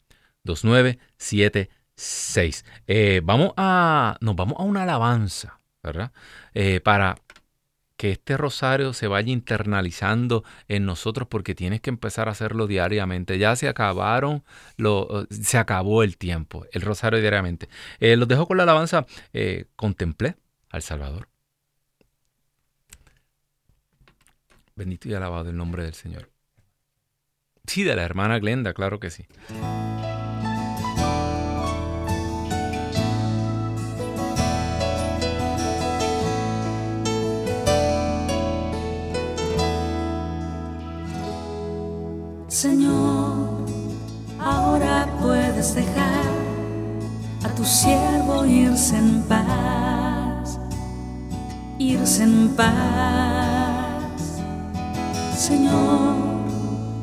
2976. 0.44 2.66
Eh, 2.88 3.22
vamos 3.24 3.54
a, 3.58 4.18
nos 4.22 4.36
vamos 4.36 4.60
a 4.60 4.64
una 4.64 4.84
alabanza, 4.84 5.60
¿verdad? 5.84 6.12
Eh, 6.54 6.80
para 6.82 7.18
que 7.98 8.12
este 8.12 8.36
rosario 8.36 8.94
se 8.94 9.08
vaya 9.08 9.32
internalizando 9.32 10.44
en 10.68 10.86
nosotros 10.86 11.28
porque 11.28 11.54
tienes 11.54 11.82
que 11.82 11.92
empezar 11.92 12.28
a 12.28 12.32
hacerlo 12.32 12.66
diariamente. 12.66 13.38
Ya 13.38 13.56
se 13.56 13.68
acabaron, 13.68 14.44
lo, 14.78 15.28
se 15.30 15.60
acabó 15.60 16.02
el 16.02 16.18
tiempo, 16.18 16.66
el 16.72 16.82
rosario 16.82 17.22
diariamente. 17.22 17.70
Eh, 18.00 18.16
los 18.16 18.28
dejo 18.28 18.48
con 18.48 18.58
la 18.58 18.64
alabanza. 18.64 19.06
contemplé 19.76 20.36
al 20.70 20.82
Salvador. 20.82 21.28
Bendito 24.76 25.08
y 25.10 25.14
alabado 25.14 25.52
el 25.52 25.58
nombre 25.58 25.84
del 25.84 25.94
Señor. 25.94 26.32
Sí, 27.68 27.84
de 27.84 27.96
la 27.96 28.04
hermana 28.04 28.40
Glenda, 28.40 28.74
claro 28.74 29.00
que 29.00 29.12
sí. 29.12 29.28
Señor, 42.62 43.66
ahora 44.40 45.08
puedes 45.20 45.74
dejar 45.74 46.30
a 47.44 47.50
tu 47.56 47.66
siervo 47.66 48.46
irse 48.46 48.98
en 48.98 49.24
paz, 49.24 50.60
irse 51.80 52.22
en 52.22 52.50
paz. 52.50 54.04
Señor, 55.36 56.18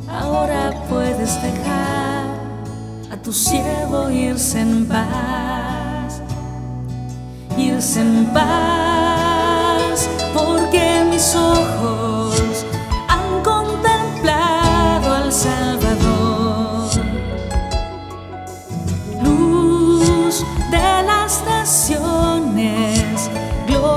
ahora 0.09 0.71
puedes 0.89 1.35
dejar 1.43 2.39
a 3.11 3.17
tu 3.21 3.33
siervo 3.33 4.11
irse 4.11 4.61
en 4.61 4.87
paz, 4.87 6.23
irse 7.57 8.01
en 8.01 8.27
paz, 8.27 10.09
porque 10.33 11.05
mis 11.11 11.35
ojos 11.35 11.78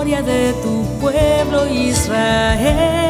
gloria 0.03 0.23
de 0.23 0.53
tu 0.63 0.83
pueblo 0.99 1.67
Israel, 1.67 3.00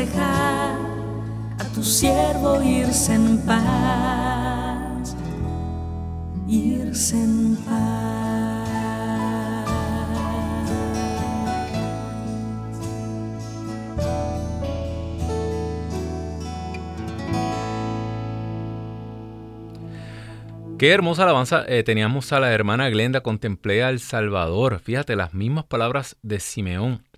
dejar 0.00 0.76
a 1.58 1.64
tu 1.74 1.82
siervo 1.82 2.62
irse 2.62 3.14
en 3.14 3.38
paz, 3.44 5.14
irse 6.48 7.16
en 7.16 7.56
paz. 7.56 7.90
Qué 20.78 20.92
hermosa 20.92 21.24
alabanza 21.24 21.62
eh, 21.68 21.82
teníamos 21.82 22.32
a 22.32 22.40
la 22.40 22.52
hermana 22.52 22.88
Glenda, 22.88 23.20
contemplé 23.20 23.82
al 23.82 24.00
Salvador. 24.00 24.78
Fíjate, 24.78 25.14
las 25.14 25.34
mismas 25.34 25.66
palabras 25.66 26.16
de 26.22 26.40
Simeón. 26.40 27.09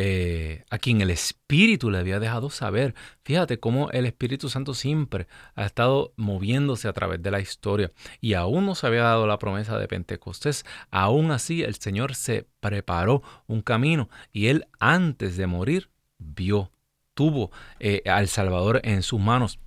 Eh, 0.00 0.62
a 0.70 0.78
quien 0.78 1.00
el 1.00 1.10
Espíritu 1.10 1.90
le 1.90 1.98
había 1.98 2.20
dejado 2.20 2.50
saber. 2.50 2.94
Fíjate 3.24 3.58
cómo 3.58 3.90
el 3.90 4.06
Espíritu 4.06 4.48
Santo 4.48 4.72
siempre 4.72 5.26
ha 5.56 5.66
estado 5.66 6.12
moviéndose 6.14 6.86
a 6.86 6.92
través 6.92 7.20
de 7.20 7.32
la 7.32 7.40
historia 7.40 7.90
y 8.20 8.34
aún 8.34 8.64
no 8.64 8.76
se 8.76 8.86
había 8.86 9.02
dado 9.02 9.26
la 9.26 9.40
promesa 9.40 9.76
de 9.76 9.88
Pentecostés. 9.88 10.64
Aún 10.92 11.32
así 11.32 11.64
el 11.64 11.74
Señor 11.74 12.14
se 12.14 12.46
preparó 12.60 13.24
un 13.48 13.60
camino 13.60 14.08
y 14.32 14.46
él 14.46 14.68
antes 14.78 15.36
de 15.36 15.48
morir 15.48 15.90
vio, 16.18 16.70
tuvo 17.14 17.50
eh, 17.80 18.02
al 18.06 18.28
Salvador 18.28 18.80
en 18.84 19.02
sus 19.02 19.18
manos. 19.18 19.58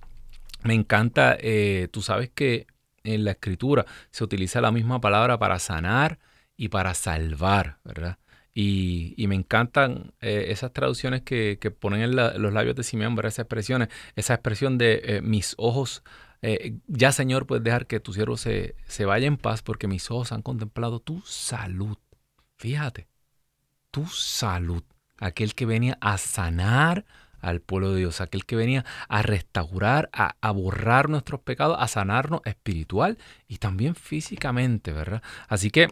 Me 0.62 0.72
encanta, 0.72 1.36
eh, 1.38 1.88
tú 1.90 2.00
sabes 2.00 2.30
que 2.30 2.66
en 3.04 3.24
la 3.24 3.32
escritura 3.32 3.84
se 4.10 4.24
utiliza 4.24 4.62
la 4.62 4.72
misma 4.72 4.98
palabra 4.98 5.38
para 5.38 5.58
sanar 5.58 6.20
y 6.56 6.68
para 6.68 6.94
salvar, 6.94 7.76
¿verdad? 7.84 8.16
Y, 8.54 9.14
me 9.28 9.34
encantan 9.34 10.12
eh, 10.20 10.46
esas 10.48 10.72
traducciones 10.72 11.22
que, 11.22 11.56
ponen 11.78 12.02
en 12.02 12.16
los 12.16 12.52
labios 12.52 12.76
de 12.76 12.82
Simeón, 12.82 13.18
esas 13.20 13.40
expresiones, 13.40 13.88
esa 14.14 14.34
expresión 14.34 14.76
de 14.76 15.00
eh, 15.04 15.20
mis 15.22 15.54
ojos, 15.56 16.02
eh, 16.42 16.76
ya 16.86 17.12
Señor, 17.12 17.46
puedes 17.46 17.64
dejar 17.64 17.86
que 17.86 18.00
tu 18.00 18.12
siervo 18.12 18.36
se, 18.36 18.74
se 18.86 19.04
vaya 19.04 19.26
en 19.26 19.38
paz 19.38 19.62
porque 19.62 19.86
mis 19.86 20.10
ojos 20.10 20.32
han 20.32 20.42
contemplado 20.42 21.00
tu 21.00 21.22
salud. 21.22 21.96
Fíjate, 22.58 23.08
tu 23.90 24.06
salud, 24.06 24.82
aquel 25.18 25.54
que 25.54 25.66
venía 25.66 25.96
a 26.00 26.18
sanar 26.18 27.04
al 27.40 27.60
pueblo 27.60 27.92
de 27.92 28.00
Dios, 28.00 28.20
aquel 28.20 28.44
que 28.44 28.56
venía 28.56 28.84
a 29.08 29.22
restaurar, 29.22 30.10
a, 30.12 30.36
a, 30.40 30.50
borrar 30.50 31.08
nuestros 31.08 31.40
pecados, 31.40 31.76
a 31.80 31.88
sanarnos 31.88 32.42
espiritual 32.44 33.18
y 33.48 33.58
también 33.58 33.94
físicamente, 33.94 34.92
¿verdad? 34.92 35.22
Así 35.48 35.70
que 35.70 35.88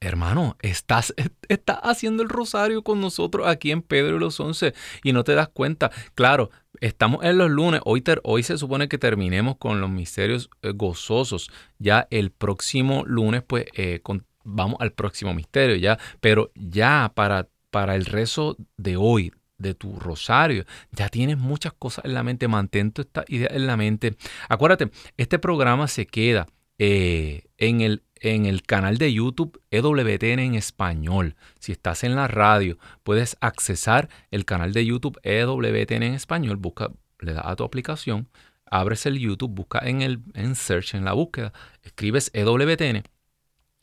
hermano, 0.00 0.56
estás, 0.60 1.14
estás 1.48 1.78
haciendo 1.82 2.22
el 2.22 2.28
rosario 2.28 2.82
con 2.82 3.00
nosotros 3.00 3.46
aquí 3.46 3.70
en 3.70 3.82
Pedro 3.82 4.16
y 4.16 4.20
los 4.20 4.38
Once 4.40 4.74
y 5.02 5.12
no 5.12 5.24
te 5.24 5.34
das 5.34 5.48
cuenta. 5.48 5.90
Claro, 6.14 6.50
estamos 6.80 7.24
en 7.24 7.38
los 7.38 7.50
lunes, 7.50 7.80
hoy, 7.84 8.02
hoy 8.24 8.42
se 8.42 8.58
supone 8.58 8.88
que 8.88 8.98
terminemos 8.98 9.56
con 9.56 9.80
los 9.80 9.90
misterios 9.90 10.50
eh, 10.62 10.72
gozosos. 10.74 11.50
Ya 11.78 12.06
el 12.10 12.30
próximo 12.30 13.04
lunes, 13.06 13.42
pues 13.46 13.66
eh, 13.74 14.00
vamos 14.44 14.76
al 14.80 14.92
próximo 14.92 15.34
misterio, 15.34 15.76
ya, 15.76 15.98
pero 16.20 16.50
ya 16.54 17.12
para, 17.14 17.48
para 17.70 17.94
el 17.94 18.04
rezo 18.04 18.56
de 18.76 18.96
hoy, 18.96 19.32
de 19.58 19.74
tu 19.74 19.98
rosario. 19.98 20.64
Ya 20.90 21.08
tienes 21.08 21.38
muchas 21.38 21.72
cosas 21.72 22.04
en 22.04 22.14
la 22.14 22.22
mente. 22.22 22.48
Mantén 22.48 22.92
esta 22.96 23.24
idea 23.28 23.48
en 23.52 23.66
la 23.66 23.76
mente. 23.76 24.16
Acuérdate, 24.48 24.90
este 25.16 25.38
programa 25.38 25.86
se 25.86 26.06
queda 26.06 26.48
eh, 26.84 27.44
en 27.58 27.80
el 27.80 28.02
en 28.16 28.46
el 28.46 28.62
canal 28.62 28.98
de 28.98 29.12
YouTube 29.12 29.60
EWTN 29.70 30.40
en 30.40 30.54
español. 30.56 31.36
Si 31.60 31.70
estás 31.70 32.02
en 32.02 32.16
la 32.16 32.26
radio, 32.26 32.76
puedes 33.04 33.36
accesar 33.40 34.08
el 34.32 34.44
canal 34.44 34.72
de 34.72 34.84
YouTube 34.84 35.18
EWTN 35.22 36.02
en 36.02 36.14
español. 36.14 36.56
Busca, 36.56 36.90
le 37.20 37.34
das 37.34 37.44
a 37.46 37.54
tu 37.54 37.62
aplicación, 37.62 38.28
abres 38.66 39.06
el 39.06 39.18
YouTube, 39.18 39.52
busca 39.52 39.78
en 39.78 40.02
el 40.02 40.22
en 40.34 40.56
search, 40.56 40.94
en 40.94 41.04
la 41.04 41.12
búsqueda, 41.12 41.52
escribes 41.82 42.32
EWTN 42.34 43.04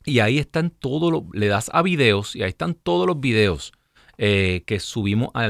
y 0.04 0.20
ahí 0.20 0.38
están 0.38 0.68
todos 0.68 1.10
los, 1.10 1.22
le 1.32 1.48
das 1.48 1.70
a 1.72 1.80
videos 1.80 2.36
y 2.36 2.42
ahí 2.42 2.50
están 2.50 2.74
todos 2.74 3.06
los 3.06 3.18
videos 3.18 3.72
eh, 4.22 4.64
que 4.66 4.80
subimos 4.80 5.30
a, 5.32 5.48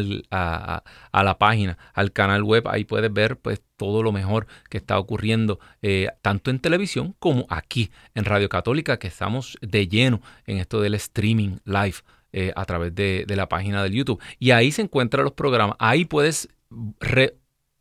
la 1.12 1.38
página, 1.38 1.76
al 1.92 2.12
canal 2.12 2.44
web. 2.44 2.68
Ahí 2.68 2.84
puedes 2.84 3.12
ver 3.12 3.36
pues, 3.36 3.60
todo 3.76 4.04
lo 4.04 4.12
mejor 4.12 4.46
que 4.68 4.78
está 4.78 4.96
ocurriendo, 4.96 5.58
eh, 5.82 6.06
tanto 6.22 6.52
en 6.52 6.60
televisión 6.60 7.16
como 7.18 7.46
aquí 7.48 7.90
en 8.14 8.24
Radio 8.24 8.48
Católica, 8.48 9.00
que 9.00 9.08
estamos 9.08 9.58
de 9.60 9.88
lleno 9.88 10.22
en 10.46 10.58
esto 10.58 10.80
del 10.80 10.94
streaming 10.94 11.56
live. 11.64 11.96
Eh, 12.32 12.52
a 12.54 12.64
través 12.64 12.94
de, 12.94 13.24
la 13.26 13.48
página 13.48 13.82
del 13.82 13.92
YouTube. 13.92 14.22
Y 14.38 14.52
ahí 14.52 14.70
se 14.70 14.82
encuentran 14.82 15.24
los 15.24 15.32
programas. 15.32 15.74
Ahí 15.80 16.04
puedes 16.04 16.48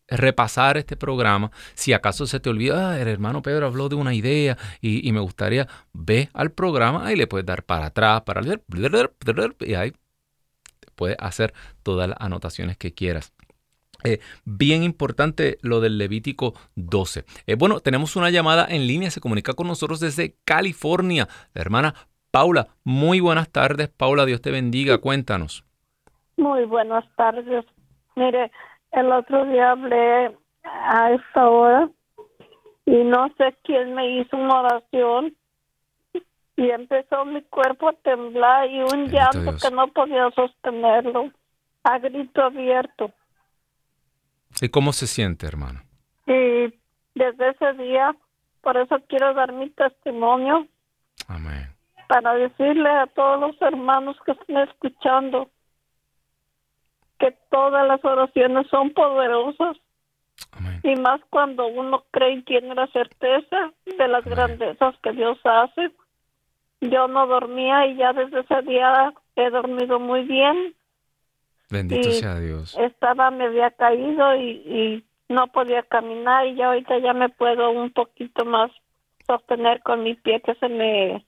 repasar 0.07 0.77
este 0.77 0.97
programa. 0.97 1.51
Si 1.75 1.93
acaso 1.93 2.25
se 2.25 2.39
te 2.39 2.49
olvida, 2.49 2.93
ah, 2.93 2.99
el 2.99 3.09
hermano 3.09 3.43
Pedro 3.43 3.67
habló 3.67 3.89
de 3.89 3.95
una 3.95 4.15
idea 4.15 4.57
y, 4.81 5.07
y, 5.07 5.11
me 5.11 5.19
gustaría, 5.19 5.67
ve 5.93 6.29
al 6.33 6.51
programa, 6.51 7.05
ahí 7.05 7.15
le 7.15 7.27
puedes 7.27 7.45
dar 7.45 7.61
para 7.61 7.85
atrás, 7.85 8.23
para 8.23 8.41
y 8.41 9.73
ahí 9.75 9.93
puedes 10.99 11.15
hacer 11.21 11.53
todas 11.81 12.09
las 12.09 12.17
anotaciones 12.19 12.77
que 12.77 12.93
quieras. 12.93 13.33
Eh, 14.03 14.19
bien 14.43 14.83
importante 14.83 15.57
lo 15.61 15.79
del 15.79 15.97
Levítico 15.97 16.55
12. 16.75 17.23
Eh, 17.47 17.55
bueno, 17.55 17.79
tenemos 17.79 18.17
una 18.17 18.29
llamada 18.29 18.65
en 18.67 18.85
línea, 18.85 19.09
se 19.09 19.21
comunica 19.21 19.53
con 19.53 19.67
nosotros 19.67 20.01
desde 20.01 20.35
California. 20.43 21.29
La 21.53 21.61
hermana 21.61 21.93
Paula, 22.31 22.67
muy 22.83 23.21
buenas 23.21 23.49
tardes. 23.49 23.87
Paula, 23.87 24.25
Dios 24.25 24.41
te 24.41 24.51
bendiga, 24.51 24.97
cuéntanos. 24.97 25.63
Muy 26.35 26.65
buenas 26.65 27.05
tardes. 27.15 27.65
Mire, 28.17 28.51
el 28.91 29.09
otro 29.13 29.45
día 29.45 29.71
hablé 29.71 30.35
a 30.63 31.13
esta 31.13 31.49
hora 31.49 31.89
y 32.85 33.05
no 33.05 33.29
sé 33.37 33.55
quién 33.63 33.93
me 33.93 34.19
hizo 34.19 34.35
una 34.35 34.59
oración 34.59 35.33
y 36.59 36.71
empezó 36.71 37.23
mi 37.23 37.41
cuerpo 37.43 37.87
a 37.87 37.93
temblar 37.93 38.69
y 38.69 38.81
un 38.81 39.07
llanto 39.07 39.55
que 39.55 39.73
no 39.73 39.87
podía 39.87 40.29
sostenerlo 40.31 41.31
a 41.83 41.99
grito 41.99 42.43
abierto. 42.43 43.13
¿Y 44.61 44.67
cómo 44.67 44.91
se 44.91 45.07
siente, 45.07 45.47
hermano? 45.47 45.79
Y 46.27 46.73
desde 47.15 47.51
ese 47.51 47.73
día, 47.81 48.13
por 48.59 48.75
eso 48.75 48.97
quiero 49.07 49.33
dar 49.33 49.53
mi 49.53 49.69
testimonio. 49.69 50.67
Amén. 51.29 51.73
Para 52.09 52.33
decirle 52.33 52.89
a 52.89 53.07
todos 53.07 53.39
los 53.39 53.61
hermanos 53.61 54.17
que 54.25 54.33
están 54.33 54.57
escuchando 54.57 55.49
que 57.19 57.37
todas 57.49 57.87
las 57.87 58.03
oraciones 58.03 58.67
son 58.67 58.89
poderosas. 58.89 59.77
Amén. 60.51 60.81
Y 60.83 60.93
más 60.97 61.21
cuando 61.29 61.67
uno 61.67 62.03
cree 62.11 62.33
y 62.33 62.43
tiene 62.43 62.75
la 62.75 62.87
certeza 62.87 63.71
de 63.85 64.07
las 64.09 64.25
grandezas 64.25 64.93
que 65.01 65.13
Dios 65.13 65.37
hace 65.45 65.93
yo 66.81 67.07
no 67.07 67.27
dormía 67.27 67.85
y 67.87 67.95
ya 67.95 68.13
desde 68.13 68.41
ese 68.41 68.61
día 68.63 69.13
he 69.35 69.49
dormido 69.49 69.99
muy 69.99 70.23
bien. 70.23 70.75
Bendito 71.69 72.11
sea 72.11 72.39
Dios. 72.39 72.75
Estaba, 72.79 73.29
me 73.31 73.45
había 73.45 73.71
caído 73.71 74.35
y, 74.35 75.05
no 75.27 75.45
podía 75.45 75.83
caminar 75.83 76.47
y 76.47 76.55
ya 76.55 76.69
ahorita 76.69 76.97
ya 76.97 77.13
me 77.13 77.29
puedo 77.29 77.69
un 77.69 77.91
poquito 77.91 78.45
más 78.45 78.71
sostener 79.27 79.79
con 79.83 80.01
mi 80.01 80.15
pie 80.15 80.41
que 80.41 80.55
se 80.55 80.67
me 80.67 81.23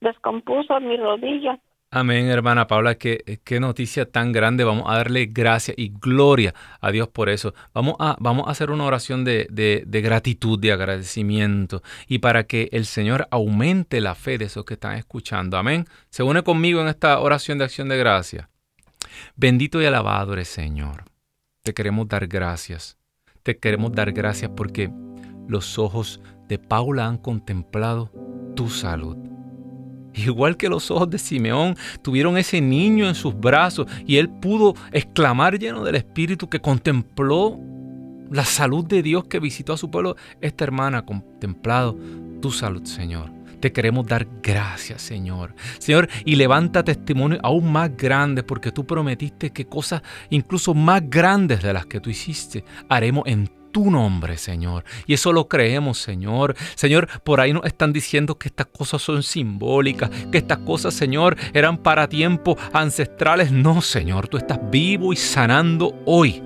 descompuso 0.00 0.78
mi 0.80 0.98
rodilla. 0.98 1.58
Amén, 1.90 2.26
hermana 2.28 2.66
Paula, 2.66 2.96
qué, 2.96 3.40
qué, 3.44 3.60
noticia 3.60 4.04
tan 4.04 4.30
grande. 4.30 4.62
Vamos 4.62 4.84
a 4.88 4.96
darle 4.96 5.24
gracias 5.24 5.78
y 5.78 5.88
gloria 5.88 6.54
a 6.82 6.90
Dios 6.90 7.08
por 7.08 7.30
eso. 7.30 7.54
Vamos 7.72 7.94
a, 7.98 8.14
vamos 8.20 8.46
a 8.46 8.50
hacer 8.50 8.70
una 8.70 8.84
oración 8.84 9.24
de, 9.24 9.46
de, 9.50 10.00
gratitud, 10.02 10.58
de 10.58 10.72
agradecimiento 10.72 11.82
y 12.06 12.18
para 12.18 12.44
que 12.44 12.68
el 12.72 12.84
Señor 12.84 13.26
aumente 13.30 14.02
la 14.02 14.14
fe 14.14 14.36
de 14.36 14.44
esos 14.44 14.66
que 14.66 14.74
están 14.74 14.96
escuchando. 14.98 15.56
Amén. 15.56 15.86
Se 16.10 16.22
une 16.22 16.42
conmigo 16.42 16.82
en 16.82 16.88
esta 16.88 17.20
oración 17.20 17.56
de 17.56 17.64
acción 17.64 17.88
de 17.88 17.96
gracia. 17.96 18.50
Bendito 19.36 19.80
y 19.80 19.86
alabado 19.86 20.34
eres, 20.34 20.48
Señor. 20.48 21.04
Te 21.62 21.72
queremos 21.72 22.06
dar 22.06 22.26
gracias. 22.26 22.98
Te 23.42 23.56
queremos 23.56 23.92
dar 23.92 24.12
gracias 24.12 24.50
porque 24.54 24.90
los 25.48 25.78
ojos 25.78 26.20
de 26.48 26.58
Paula 26.58 27.06
han 27.06 27.16
contemplado 27.16 28.12
tu 28.54 28.68
salud 28.68 29.27
Igual 30.14 30.56
que 30.56 30.68
los 30.68 30.90
ojos 30.90 31.10
de 31.10 31.18
Simeón 31.18 31.76
tuvieron 32.02 32.36
ese 32.38 32.60
niño 32.60 33.08
en 33.08 33.14
sus 33.14 33.38
brazos 33.38 33.86
y 34.06 34.16
él 34.16 34.28
pudo 34.28 34.74
exclamar 34.92 35.58
lleno 35.58 35.84
del 35.84 35.94
Espíritu 35.94 36.48
que 36.48 36.60
contempló 36.60 37.58
la 38.30 38.44
salud 38.44 38.84
de 38.84 39.02
Dios 39.02 39.24
que 39.24 39.40
visitó 39.40 39.72
a 39.72 39.78
su 39.78 39.90
pueblo. 39.90 40.16
Esta 40.40 40.64
hermana 40.64 40.98
ha 40.98 41.06
contemplado 41.06 41.96
tu 42.40 42.50
salud, 42.50 42.84
Señor. 42.84 43.30
Te 43.60 43.72
queremos 43.72 44.06
dar 44.06 44.26
gracias, 44.40 45.02
Señor. 45.02 45.54
Señor, 45.78 46.08
y 46.24 46.36
levanta 46.36 46.84
testimonio 46.84 47.40
aún 47.42 47.72
más 47.72 47.96
grandes 47.96 48.44
porque 48.44 48.70
tú 48.70 48.86
prometiste 48.86 49.50
que 49.50 49.66
cosas 49.66 50.02
incluso 50.30 50.74
más 50.74 51.02
grandes 51.08 51.62
de 51.62 51.72
las 51.72 51.86
que 51.86 52.00
tú 52.00 52.08
hiciste 52.08 52.64
haremos 52.88 53.24
en 53.26 53.50
tu 53.70 53.90
nombre, 53.90 54.36
Señor. 54.36 54.84
Y 55.06 55.14
eso 55.14 55.32
lo 55.32 55.48
creemos, 55.48 55.98
Señor. 55.98 56.56
Señor, 56.74 57.08
por 57.22 57.40
ahí 57.40 57.52
nos 57.52 57.64
están 57.64 57.92
diciendo 57.92 58.38
que 58.38 58.48
estas 58.48 58.66
cosas 58.66 59.02
son 59.02 59.22
simbólicas, 59.22 60.10
que 60.30 60.38
estas 60.38 60.58
cosas, 60.58 60.94
Señor, 60.94 61.36
eran 61.52 61.78
para 61.78 62.08
tiempos 62.08 62.56
ancestrales. 62.72 63.50
No, 63.52 63.80
Señor, 63.80 64.28
tú 64.28 64.36
estás 64.36 64.58
vivo 64.70 65.12
y 65.12 65.16
sanando 65.16 65.94
hoy 66.04 66.42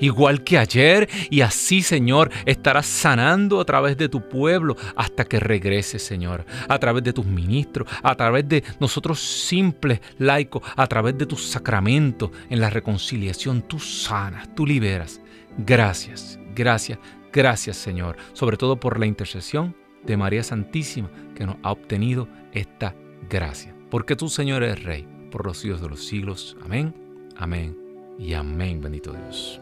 igual 0.00 0.44
que 0.44 0.58
ayer, 0.58 1.08
y 1.30 1.40
así, 1.40 1.82
Señor, 1.82 2.30
estarás 2.46 2.86
sanando 2.86 3.60
a 3.60 3.64
través 3.64 3.96
de 3.96 4.08
tu 4.08 4.28
pueblo 4.28 4.76
hasta 4.96 5.24
que 5.24 5.40
regrese, 5.40 5.98
Señor, 5.98 6.44
a 6.68 6.78
través 6.78 7.04
de 7.04 7.12
tus 7.12 7.26
ministros, 7.26 7.88
a 8.02 8.14
través 8.14 8.48
de 8.48 8.64
nosotros 8.80 9.20
simples 9.20 10.00
laicos, 10.18 10.62
a 10.76 10.86
través 10.86 11.16
de 11.18 11.26
tus 11.26 11.44
sacramentos 11.46 12.30
en 12.48 12.60
la 12.60 12.70
reconciliación, 12.70 13.62
tú 13.62 13.78
sanas, 13.78 14.54
tú 14.54 14.66
liberas. 14.66 15.20
Gracias, 15.58 16.38
Gracias, 16.54 16.98
gracias 17.32 17.76
Señor, 17.76 18.16
sobre 18.32 18.56
todo 18.56 18.80
por 18.80 18.98
la 18.98 19.06
intercesión 19.06 19.76
de 20.04 20.16
María 20.16 20.42
Santísima 20.42 21.08
que 21.36 21.46
nos 21.46 21.56
ha 21.62 21.70
obtenido 21.70 22.26
esta 22.52 22.96
gracia. 23.30 23.76
Porque 23.90 24.16
tú 24.16 24.28
Señor 24.28 24.64
eres 24.64 24.82
Rey 24.82 25.06
por 25.30 25.46
los 25.46 25.58
siglos 25.58 25.80
de 25.80 25.88
los 25.88 26.04
siglos. 26.04 26.56
Amén 26.64 26.92
Amén 27.38 27.76
y 28.18 28.34
amén, 28.34 28.80
bendito 28.80 29.12
Dios. 29.12 29.60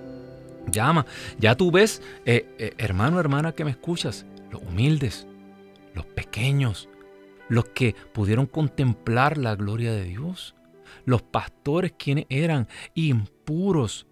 Llama, 0.70 1.04
ya 1.38 1.54
tú 1.54 1.70
ves, 1.70 2.02
eh, 2.24 2.48
eh, 2.58 2.72
hermano, 2.78 3.20
hermana 3.20 3.52
que 3.52 3.64
me 3.64 3.70
escuchas, 3.70 4.24
los 4.50 4.62
humildes, 4.62 5.26
los 5.94 6.06
pequeños, 6.06 6.88
los 7.50 7.66
que 7.66 7.94
pudieron 8.14 8.46
contemplar 8.46 9.36
la 9.36 9.54
gloria 9.54 9.92
de 9.92 10.04
Dios, 10.04 10.54
los 11.04 11.22
pastores 11.22 11.92
quienes 11.98 12.24
eran 12.30 12.66
impuros, 12.94 14.06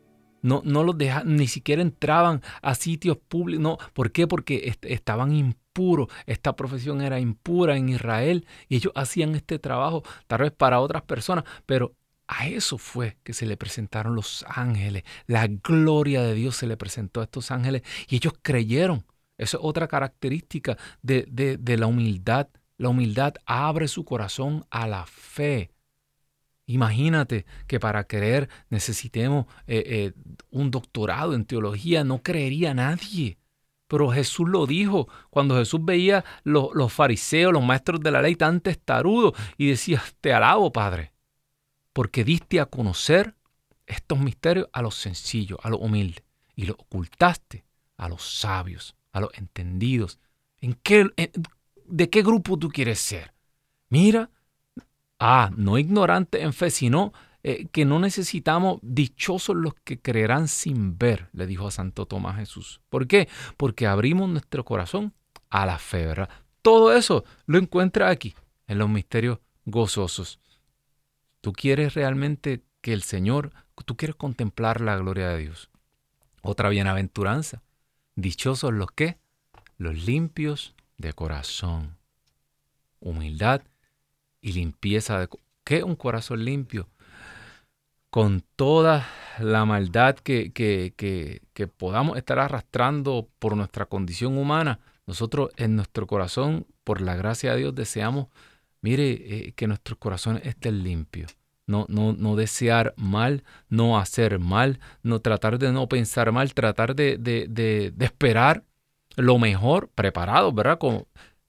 no, 0.45 0.61
no 0.65 0.85
los 0.85 0.99
dejaban, 0.99 1.37
ni 1.37 1.47
siquiera 1.47 1.81
entraban 1.81 2.43
a 2.61 2.75
sitios 2.75 3.17
públicos, 3.17 3.63
no, 3.63 3.79
¿por 3.95 4.13
qué? 4.13 4.27
Porque 4.27 4.77
estaban 4.83 5.33
impuros, 5.33 6.09
esta 6.27 6.55
profesión 6.55 7.01
era 7.01 7.19
impura 7.19 7.79
en 7.79 7.89
Israel 7.89 8.47
y 8.69 8.77
ellos 8.77 8.93
hacían 8.95 9.35
este 9.35 9.59
trabajo 9.59 10.03
tal 10.27 10.43
vez 10.43 10.53
para 10.53 10.81
otras 10.81 11.03
personas, 11.03 11.45
pero 11.65 11.95
a 12.29 12.47
eso 12.47 12.77
fue 12.77 13.17
que 13.23 13.33
se 13.33 13.47
le 13.47 13.57
presentaron 13.57 14.15
los 14.15 14.45
ángeles. 14.47 15.05
La 15.27 15.47
gloria 15.47 16.23
de 16.23 16.35
Dios 16.35 16.57
se 16.57 16.67
le 16.67 16.77
presentó 16.77 17.21
a 17.21 17.25
estos 17.25 17.51
ángeles 17.51 17.83
y 18.07 18.17
ellos 18.17 18.35
creyeron. 18.43 19.07
Esa 19.39 19.57
es 19.57 19.63
otra 19.63 19.89
característica 19.89 20.77
de, 21.01 21.27
de, 21.27 21.77
la 21.79 21.87
humildad. 21.87 22.49
La 22.77 22.91
humildad 22.91 23.35
abre 23.47 23.89
su 23.89 24.05
corazón 24.05 24.67
a 24.71 24.87
la 24.87 25.07
fe. 25.07 25.71
Imagínate 26.67 27.45
que 27.67 27.79
para 27.79 28.05
creer 28.05 28.49
necesitemos 28.71 29.47
eh, 29.67 29.83
eh, 29.87 30.13
un 30.51 30.71
doctorado 30.71 31.35
en 31.35 31.45
teología. 31.45 32.05
No 32.05 32.23
creería 32.23 32.75
nadie. 32.75 33.39
Pero 33.87 34.11
Jesús 34.11 34.49
lo 34.49 34.67
dijo 34.67 35.09
cuando 35.31 35.57
Jesús 35.57 35.85
veía 35.85 36.25
los, 36.43 36.71
los 36.75 36.93
fariseos, 36.93 37.53
los 37.53 37.63
maestros 37.63 38.01
de 38.01 38.11
la 38.11 38.23
ley 38.23 38.35
tan 38.35 38.61
testarudos 38.61 39.35
y 39.59 39.69
decía, 39.69 40.03
te 40.21 40.33
alabo, 40.33 40.73
Padre 40.73 41.15
porque 41.95 42.25
diste 42.25 42.61
a 42.61 42.67
conocer 42.67 43.37
estos 43.87 44.19
misterios 44.19 44.69
a 44.73 44.83
los 44.83 44.97
sencillos, 44.97 45.59
a 45.63 45.71
los 45.71 45.81
humildes, 45.81 46.25
y 46.55 46.67
los 46.67 46.77
ocultaste 46.79 47.65
a 47.97 48.09
los 48.09 48.39
sabios, 48.39 48.97
a 49.13 49.21
los 49.21 49.31
entendidos. 49.35 50.19
¿En 50.61 50.75
qué, 50.75 51.07
¿De 51.87 52.11
qué 52.11 52.23
grupo 52.23 52.59
tú 52.59 52.69
quieres 52.69 52.99
ser? 52.99 53.33
Mira, 53.89 54.31
ah, 55.27 55.51
no 55.57 55.79
ignorante 55.79 56.43
en 56.43 56.53
fe, 56.53 56.69
sino 56.69 57.15
eh, 57.43 57.67
que 57.73 57.87
no 57.87 57.99
necesitamos 57.99 58.79
dichosos 58.83 59.57
los 59.57 59.73
que 59.73 59.99
creerán 59.99 60.49
sin 60.49 60.99
ver, 60.99 61.31
le 61.33 61.47
dijo 61.47 61.67
a 61.67 61.71
Santo 61.71 62.05
Tomás 62.05 62.37
Jesús. 62.37 62.83
¿Por 62.91 63.07
qué? 63.07 63.29
Porque 63.57 63.87
abrimos 63.87 64.29
nuestro 64.29 64.67
corazón 64.67 65.15
a 65.49 65.65
la 65.65 65.79
fe, 65.79 66.05
¿verdad? 66.05 66.29
Todo 66.61 66.95
eso 66.95 67.25
lo 67.47 67.57
encuentra 67.57 68.11
aquí, 68.11 68.35
en 68.67 68.77
los 68.77 68.91
misterios 68.91 69.39
gozosos. 69.65 70.41
Tú 71.41 71.55
quieres 71.55 71.95
realmente 71.95 72.63
que 72.83 72.93
el 72.93 73.03
Señor, 73.03 73.53
tú 73.87 73.97
quieres 73.97 74.17
contemplar 74.17 74.83
la 74.83 74.97
gloria 74.99 75.31
de 75.31 75.39
Dios. 75.39 75.71
Otra 76.43 76.69
bienaventuranza. 76.69 77.63
Dichosos 78.15 78.75
los 78.75 78.91
que, 78.91 79.17
los 79.79 80.05
limpios 80.05 80.75
de 80.99 81.15
corazón. 81.15 81.97
Humildad 83.01 83.63
y 84.45 84.53
limpieza 84.53 85.19
de 85.19 85.29
¿Qué 85.65 85.83
un 85.83 85.97
corazón 85.97 86.45
limpio? 86.45 86.89
Con 88.11 88.45
toda 88.55 89.09
la 89.41 89.65
maldad 89.65 90.15
que, 90.17 90.53
que, 90.53 90.93
que, 90.97 91.67
podamos 91.67 92.17
estar 92.17 92.39
arrastrando 92.39 93.29
por 93.39 93.57
nuestra 93.57 93.87
condición 93.87 94.39
humana, 94.39 94.79
nosotros 95.07 95.51
en 95.57 95.75
nuestro 95.75 96.07
corazón, 96.07 96.67
por 96.85 97.01
la 97.01 97.17
gracia 97.17 97.53
de 97.53 97.59
Dios, 97.61 97.75
deseamos 97.75 98.29
Mire, 98.85 99.13
eh, 99.13 99.53
que 99.57 99.67
nuestros 99.67 99.99
corazones 99.99 100.45
estén 100.45 100.83
limpios. 100.83 101.39
No, 101.67 101.87
no, 101.89 102.13
no, 102.13 102.37
desear 102.37 102.93
mal, 102.99 103.43
no 103.71 103.99
hacer 103.99 104.39
mal, 104.39 104.79
no 105.03 105.21
tratar 105.21 105.59
de 105.59 105.73
no 105.73 105.89
pensar 105.89 106.33
mal, 106.33 106.53
tratar 106.53 106.95
de, 106.95 107.17
de, 107.17 107.49
de, 107.49 108.05
esperar 108.05 108.63
lo 109.17 109.39
mejor, 109.39 109.89
preparados, 109.95 110.55
¿verdad? 110.55 110.79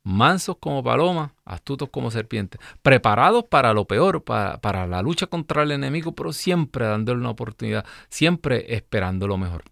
Mansos 0.05 0.57
como 0.59 0.83
palomas, 0.83 1.31
astutos 1.43 1.89
como 1.89 2.11
serpientes, 2.11 2.61
preparados 2.81 3.43
para 3.43 3.73
lo 3.73 3.85
peor, 3.85 4.23
para, 4.23 4.61
para 4.61 4.87
la 4.87 5.01
lucha 5.01 5.25
contra 5.25 5.63
el 5.63 5.71
enemigo, 5.71 6.13
pero 6.13 6.31
siempre 6.31 6.85
dándole 6.85 7.19
una 7.19 7.31
oportunidad, 7.31 7.85
siempre 8.07 8.75
esperando 8.75 9.27
lo 9.27 9.37
mejor. 9.37 9.63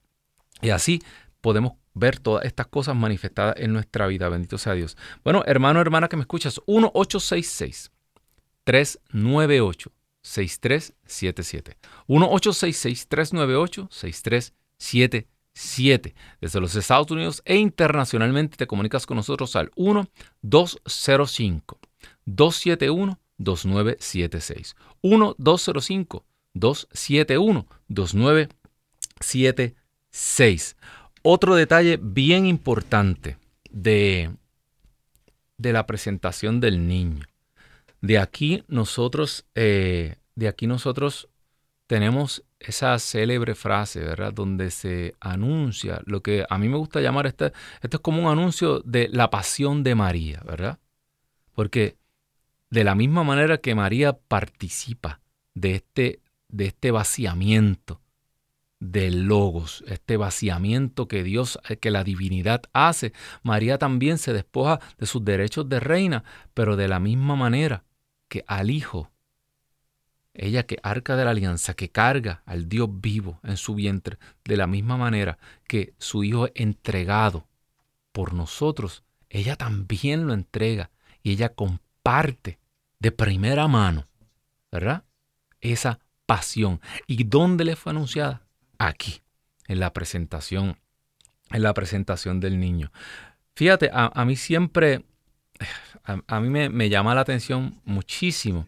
Y 0.62 0.72
así 0.72 1.02
podemos 1.39 1.74
ver 1.93 2.19
todas 2.19 2.46
estas 2.46 2.67
cosas 2.67 2.96
manifestadas 2.96 3.56
en 3.58 3.74
nuestra 3.74 4.08
vida. 4.08 4.28
Bendito 4.28 4.58
sea 4.58 4.74
Dios. 4.74 4.98
Bueno, 5.24 5.43
hermano, 5.46 5.80
hermana 5.80 6.08
que 6.08 6.17
me 6.17 6.24
escuchas, 6.24 6.60
1866 6.67 7.91
398 8.63 9.91
6377 10.24 11.78
1866 12.08 13.08
398 13.08 13.88
6377 13.91 15.33
Desde 15.54 16.60
los 16.60 16.76
Estados 16.76 17.12
Unidos 17.12 17.44
e 17.46 17.58
internacionalmente 17.58 18.58
te 18.58 18.66
comunicas 18.68 19.06
con 19.06 19.18
nosotros 19.18 19.56
al 19.56 19.72
1 19.76 20.08
205 20.42 21.80
271 22.26 23.20
2976 23.38 24.76
1 25.02 25.36
205 25.38 26.26
271 26.54 27.68
2976 27.88 30.76
otro 31.24 31.56
detalle 31.56 31.98
bien 32.02 32.46
importante 32.46 33.38
de, 33.72 34.36
de 35.58 35.74
la 35.74 35.88
presentación 35.88 36.60
del 36.60 36.88
niño. 36.88 37.26
De 38.02 38.20
aquí 38.20 38.63
nosotros, 38.68 39.46
eh, 39.56 40.18
de 40.36 40.50
aquí 40.50 40.68
nosotros 40.68 41.30
tenemos 41.94 42.44
esa 42.58 42.98
célebre 42.98 43.54
frase, 43.54 44.00
¿verdad? 44.00 44.34
Donde 44.34 44.72
se 44.72 45.14
anuncia 45.20 46.02
lo 46.08 46.24
que 46.24 46.44
a 46.50 46.58
mí 46.58 46.68
me 46.68 46.78
gusta 46.78 47.02
llamar, 47.02 47.28
este, 47.28 47.54
esto 47.84 47.98
es 47.98 48.02
como 48.02 48.20
un 48.24 48.30
anuncio 48.30 48.80
de 48.80 49.10
la 49.12 49.30
pasión 49.30 49.84
de 49.84 49.94
María, 49.94 50.42
¿verdad? 50.44 50.80
Porque 51.54 52.00
de 52.72 52.84
la 52.84 52.96
misma 52.96 53.24
manera 53.24 53.60
que 53.60 53.76
María 53.76 54.14
participa 54.14 55.22
de 55.54 55.76
este, 55.76 56.24
de 56.48 56.66
este 56.66 56.90
vaciamiento, 56.90 58.02
del 58.80 59.26
logos, 59.26 59.84
este 59.86 60.18
vaciamiento 60.18 61.08
que 61.08 61.24
Dios, 61.24 61.60
que 61.80 61.92
la 61.92 62.04
divinidad 62.04 62.64
hace. 62.74 63.14
María 63.44 63.78
también 63.78 64.18
se 64.18 64.34
despoja 64.34 64.80
de 64.98 65.06
sus 65.06 65.24
derechos 65.24 65.70
de 65.70 65.80
reina, 65.80 66.24
pero 66.56 66.76
de 66.76 66.88
la 66.88 67.00
misma 67.00 67.36
manera 67.36 67.84
que 68.30 68.44
al 68.48 68.72
Hijo, 68.72 69.12
ella 70.34 70.63
que 70.63 70.78
arca 70.84 71.15
de 71.15 71.26
la 71.26 71.32
alianza, 71.32 71.74
que 71.74 71.89
carga 71.89 72.41
al 72.46 72.69
Dios 72.69 72.89
vivo 72.91 73.39
en 73.43 73.58
su 73.58 73.76
vientre, 73.76 74.17
de 74.43 74.58
la 74.58 74.67
misma 74.67 74.98
manera 74.98 75.38
que 75.67 75.93
su 75.98 76.24
Hijo 76.24 76.48
entregado 76.56 77.48
por 78.12 78.34
nosotros, 78.34 79.04
ella 79.30 79.56
también 79.56 80.28
lo 80.28 80.34
entrega 80.34 80.91
y 81.22 81.32
ella 81.32 81.50
comparte 81.50 82.60
de 83.00 83.12
primera 83.12 83.67
mano, 83.67 84.08
¿verdad? 84.72 85.04
Esa 85.62 86.00
pasión. 86.26 86.82
¿Y 87.08 87.24
dónde 87.24 87.65
le 87.65 87.76
fue 87.76 87.91
anunciada? 87.91 88.43
aquí, 88.88 89.22
en 89.67 89.80
la 89.80 89.93
presentación, 89.93 90.78
en 91.52 91.63
la 91.63 91.74
presentación 91.74 92.39
del 92.39 92.60
niño. 92.60 92.91
Fíjate, 93.56 93.89
a, 93.93 94.26
mí 94.26 94.36
siempre, 94.36 95.06
a, 96.04 96.39
mí 96.39 96.69
me, 96.69 96.89
llama 96.89 97.15
la 97.15 97.22
atención 97.22 97.80
muchísimo. 97.86 98.65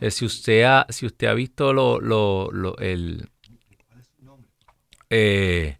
Eh, 0.00 0.10
si, 0.10 0.24
usted 0.24 0.62
ha, 0.62 0.86
si 0.88 1.06
usted 1.06 1.26
ha 1.26 1.34
visto 1.34 1.72
lo, 1.72 2.00
lo, 2.00 2.76
el... 2.78 3.28
Eh, 5.10 5.78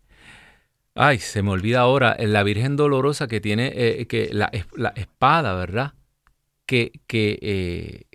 ay, 0.95 1.19
se 1.19 1.43
me 1.43 1.51
olvida 1.51 1.81
ahora, 1.81 2.17
la 2.19 2.43
Virgen 2.43 2.77
Dolorosa 2.77 3.29
que 3.29 3.41
tiene 3.41 3.73
eh, 3.75 4.07
que 4.07 4.31
la, 4.33 4.51
la, 4.75 4.91
espada, 4.91 5.55
¿verdad? 5.55 5.95
Que, 6.67 6.93
que 7.07 8.07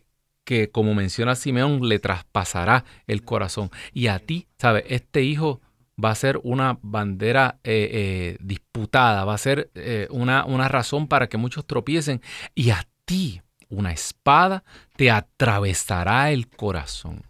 que, 0.43 0.69
como 0.71 0.93
menciona 0.93 1.35
Simeón, 1.35 1.87
le 1.87 1.99
traspasará 1.99 2.85
el 3.07 3.23
corazón. 3.23 3.71
Y 3.93 4.07
a 4.07 4.19
ti, 4.19 4.47
¿sabes? 4.57 4.83
Este 4.87 5.23
hijo 5.23 5.61
va 6.03 6.11
a 6.11 6.15
ser 6.15 6.39
una 6.43 6.79
bandera 6.81 7.59
eh, 7.63 7.89
eh, 7.91 8.37
disputada, 8.41 9.25
va 9.25 9.35
a 9.35 9.37
ser 9.37 9.71
eh, 9.75 10.07
una, 10.09 10.45
una 10.45 10.67
razón 10.67 11.07
para 11.07 11.27
que 11.27 11.37
muchos 11.37 11.65
tropiecen. 11.65 12.21
Y 12.55 12.71
a 12.71 12.87
ti, 13.05 13.41
una 13.73 13.91
espada 13.91 14.63
te 14.95 15.11
atravesará 15.11 16.31
el 16.31 16.47
corazón. 16.49 17.23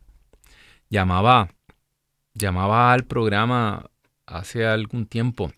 Llamaba, 0.89 1.49
llamaba 2.33 2.93
al 2.93 3.05
programa 3.05 3.89
hace 4.25 4.65
algún 4.65 5.05
tiempo 5.05 5.51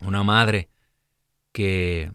una 0.00 0.22
madre 0.22 0.68
que, 1.52 2.12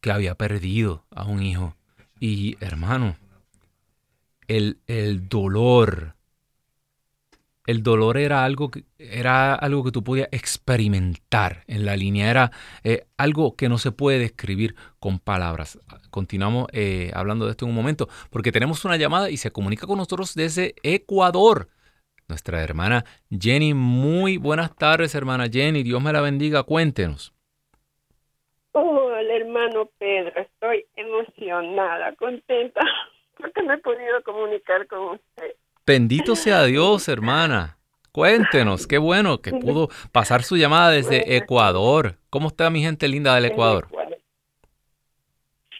que 0.00 0.10
había 0.10 0.34
perdido 0.34 1.04
a 1.10 1.24
un 1.24 1.42
hijo. 1.42 1.74
Y 2.20 2.56
hermano, 2.60 3.16
el, 4.48 5.28
dolor. 5.28 6.14
El 7.68 7.82
dolor 7.82 8.16
era 8.16 8.46
algo 8.46 8.70
que, 8.70 8.84
era 8.98 9.54
algo 9.54 9.84
que 9.84 9.90
tú 9.90 10.02
podías 10.02 10.30
experimentar 10.32 11.64
en 11.66 11.84
la 11.84 11.96
línea, 11.96 12.30
era 12.30 12.50
eh, 12.82 13.04
algo 13.18 13.56
que 13.56 13.68
no 13.68 13.76
se 13.76 13.92
puede 13.92 14.18
describir 14.18 14.74
con 14.98 15.18
palabras. 15.18 15.78
Continuamos 16.10 16.68
eh, 16.72 17.10
hablando 17.12 17.44
de 17.44 17.50
esto 17.50 17.66
en 17.66 17.72
un 17.72 17.76
momento, 17.76 18.08
porque 18.30 18.52
tenemos 18.52 18.86
una 18.86 18.96
llamada 18.96 19.28
y 19.28 19.36
se 19.36 19.50
comunica 19.50 19.86
con 19.86 19.98
nosotros 19.98 20.34
desde 20.34 20.76
Ecuador. 20.82 21.68
nuestra 22.26 22.62
hermana 22.62 23.04
Jenny. 23.30 23.74
Muy 23.74 24.38
buenas 24.38 24.74
tardes, 24.74 25.14
hermana 25.14 25.48
Jenny. 25.52 25.82
Dios 25.82 26.02
me 26.02 26.14
la 26.14 26.22
bendiga. 26.22 26.62
Cuéntenos. 26.62 27.34
El 28.72 29.30
hermano 29.30 29.90
Pedro, 29.98 30.40
estoy 30.40 30.86
emocionada, 30.96 32.14
contenta, 32.14 32.80
porque 33.36 33.62
me 33.62 33.74
he 33.74 33.78
podido 33.78 34.22
comunicar 34.22 34.86
con 34.86 35.16
usted. 35.16 35.54
Bendito 35.88 36.36
sea 36.36 36.64
Dios, 36.64 37.08
hermana. 37.08 37.78
Cuéntenos, 38.12 38.86
qué 38.86 38.98
bueno 38.98 39.40
que 39.40 39.52
pudo 39.52 39.88
pasar 40.12 40.42
su 40.42 40.58
llamada 40.58 40.90
desde 40.90 41.38
Ecuador. 41.38 42.16
¿Cómo 42.28 42.48
está 42.48 42.68
mi 42.68 42.82
gente 42.82 43.08
linda 43.08 43.34
del 43.34 43.46
Ecuador? 43.46 43.88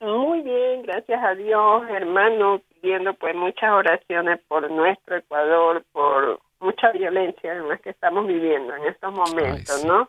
Muy 0.01 0.41
bien, 0.41 0.81
gracias 0.85 1.23
a 1.23 1.35
Dios, 1.35 1.83
hermano, 1.91 2.63
pidiendo 2.71 3.13
pues 3.13 3.35
muchas 3.35 3.71
oraciones 3.71 4.41
por 4.49 4.71
nuestro 4.71 5.17
Ecuador, 5.17 5.85
por 5.93 6.41
mucha 6.61 6.91
violencia 6.93 7.53
en 7.53 7.69
la 7.69 7.77
que 7.77 7.91
estamos 7.91 8.27
viviendo 8.27 8.75
en 8.77 8.87
estos 8.87 9.13
momentos, 9.13 9.85
¿no? 9.85 10.09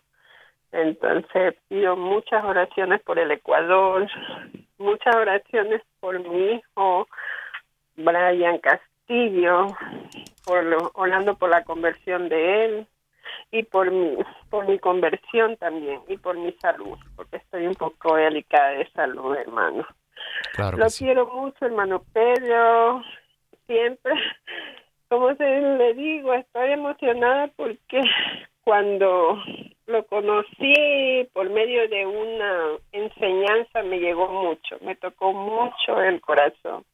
Entonces 0.72 1.56
pido 1.68 1.98
muchas 1.98 2.46
oraciones 2.46 3.02
por 3.02 3.20
el 3.20 3.32
Ecuador, 3.32 4.08
muchas 4.78 5.14
oraciones 5.14 5.82
por 6.00 6.18
mi 6.26 6.54
hijo 6.54 7.06
Brian 7.98 8.60
Castillo, 8.60 8.89
por 10.46 10.64
lo, 10.64 10.92
orando 10.94 11.36
por 11.36 11.50
la 11.50 11.64
conversión 11.64 12.30
de 12.30 12.66
él 12.66 12.88
y 13.52 13.64
por 13.64 13.92
mi, 13.92 14.18
por 14.50 14.68
mi 14.68 14.78
conversión 14.80 15.58
también 15.58 16.02
y 16.08 16.18
por 16.18 16.38
mi 16.38 16.52
salud, 16.54 16.98
porque 17.16 17.38
estoy 17.38 17.66
un 17.68 17.76
poco 17.76 18.16
delicada 18.16 18.70
de 18.72 18.90
salud, 18.92 19.36
hermano. 19.36 19.86
Claro 20.54 20.78
lo 20.78 20.88
quiero 20.88 21.28
mucho, 21.28 21.66
hermano 21.66 22.04
Pedro, 22.14 23.04
siempre. 23.66 24.14
Como 25.10 25.34
se 25.36 25.44
le 25.44 25.94
digo, 25.96 26.34
estoy 26.34 26.72
emocionada 26.72 27.48
porque 27.56 28.02
cuando 28.64 29.42
lo 29.88 30.06
conocí 30.06 31.28
por 31.34 31.50
medio 31.50 31.90
de 31.90 32.06
una 32.06 32.78
enseñanza 32.92 33.82
me 33.82 34.00
llegó 34.00 34.28
mucho, 34.28 34.78
me 34.82 34.96
tocó 34.96 35.34
mucho 35.34 36.00
el 36.00 36.22
corazón 36.22 36.86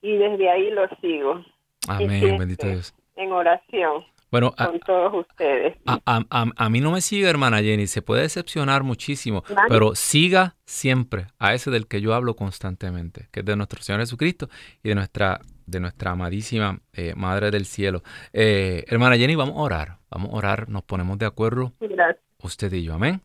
y 0.00 0.16
desde 0.16 0.48
ahí 0.48 0.70
lo 0.70 0.86
sigo. 1.00 1.44
Amén, 1.88 2.38
bendito 2.38 2.66
Dios. 2.66 2.94
En 3.16 3.32
oración. 3.32 4.04
Bueno, 4.30 4.52
con 4.56 4.80
todos 4.80 5.14
ustedes. 5.14 5.76
A, 5.86 6.68
mí 6.68 6.80
no 6.80 6.90
me 6.90 7.00
sigue, 7.00 7.28
hermana 7.28 7.62
Jenny, 7.62 7.86
se 7.86 8.02
puede 8.02 8.22
decepcionar 8.22 8.82
muchísimo, 8.82 9.44
pero 9.68 9.94
siga 9.94 10.56
siempre 10.64 11.28
a 11.38 11.54
ese 11.54 11.70
del 11.70 11.86
que 11.86 12.00
yo 12.00 12.12
hablo 12.12 12.34
constantemente, 12.34 13.28
que 13.30 13.40
es 13.40 13.46
de 13.46 13.56
nuestro 13.56 13.82
Señor 13.82 14.00
Jesucristo 14.00 14.48
y 14.82 14.88
de 14.90 14.94
nuestra, 14.96 15.40
de 15.66 15.80
nuestra 15.80 16.10
amadísima 16.10 16.80
eh, 16.92 17.14
Madre 17.16 17.50
del 17.50 17.66
Cielo. 17.66 18.02
Eh, 18.32 18.84
hermana 18.88 19.16
Jenny, 19.16 19.36
vamos 19.36 19.56
a 19.56 19.60
orar, 19.60 19.98
vamos 20.10 20.32
a 20.32 20.36
orar, 20.36 20.68
nos 20.68 20.82
ponemos 20.82 21.18
de 21.18 21.26
acuerdo. 21.26 21.72
Gracias. 21.80 22.22
Usted 22.42 22.72
y 22.72 22.82
yo, 22.82 22.94
amén. 22.94 23.22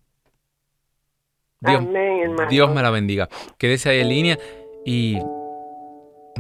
Dios, 1.62 1.84
Dios 2.50 2.74
me 2.74 2.82
la 2.82 2.90
bendiga. 2.90 3.28
Quédese 3.58 3.90
ahí 3.90 4.00
en 4.00 4.10
línea 4.10 4.40
y 4.86 5.20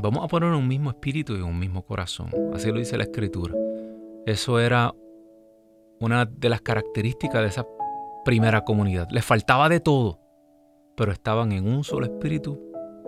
vamos 0.01 0.23
a 0.23 0.27
poner 0.27 0.51
un 0.51 0.67
mismo 0.67 0.89
espíritu 0.89 1.35
y 1.35 1.41
un 1.41 1.57
mismo 1.57 1.83
corazón. 1.83 2.29
Así 2.53 2.71
lo 2.71 2.79
dice 2.79 2.97
la 2.97 3.03
Escritura. 3.03 3.53
Eso 4.25 4.59
era 4.59 4.93
una 5.99 6.25
de 6.25 6.49
las 6.49 6.61
características 6.61 7.41
de 7.41 7.47
esa 7.47 7.65
primera 8.25 8.63
comunidad. 8.63 9.07
Les 9.11 9.23
faltaba 9.23 9.69
de 9.69 9.79
todo, 9.79 10.19
pero 10.97 11.11
estaban 11.11 11.51
en 11.51 11.67
un 11.67 11.83
solo 11.83 12.05
espíritu 12.05 12.59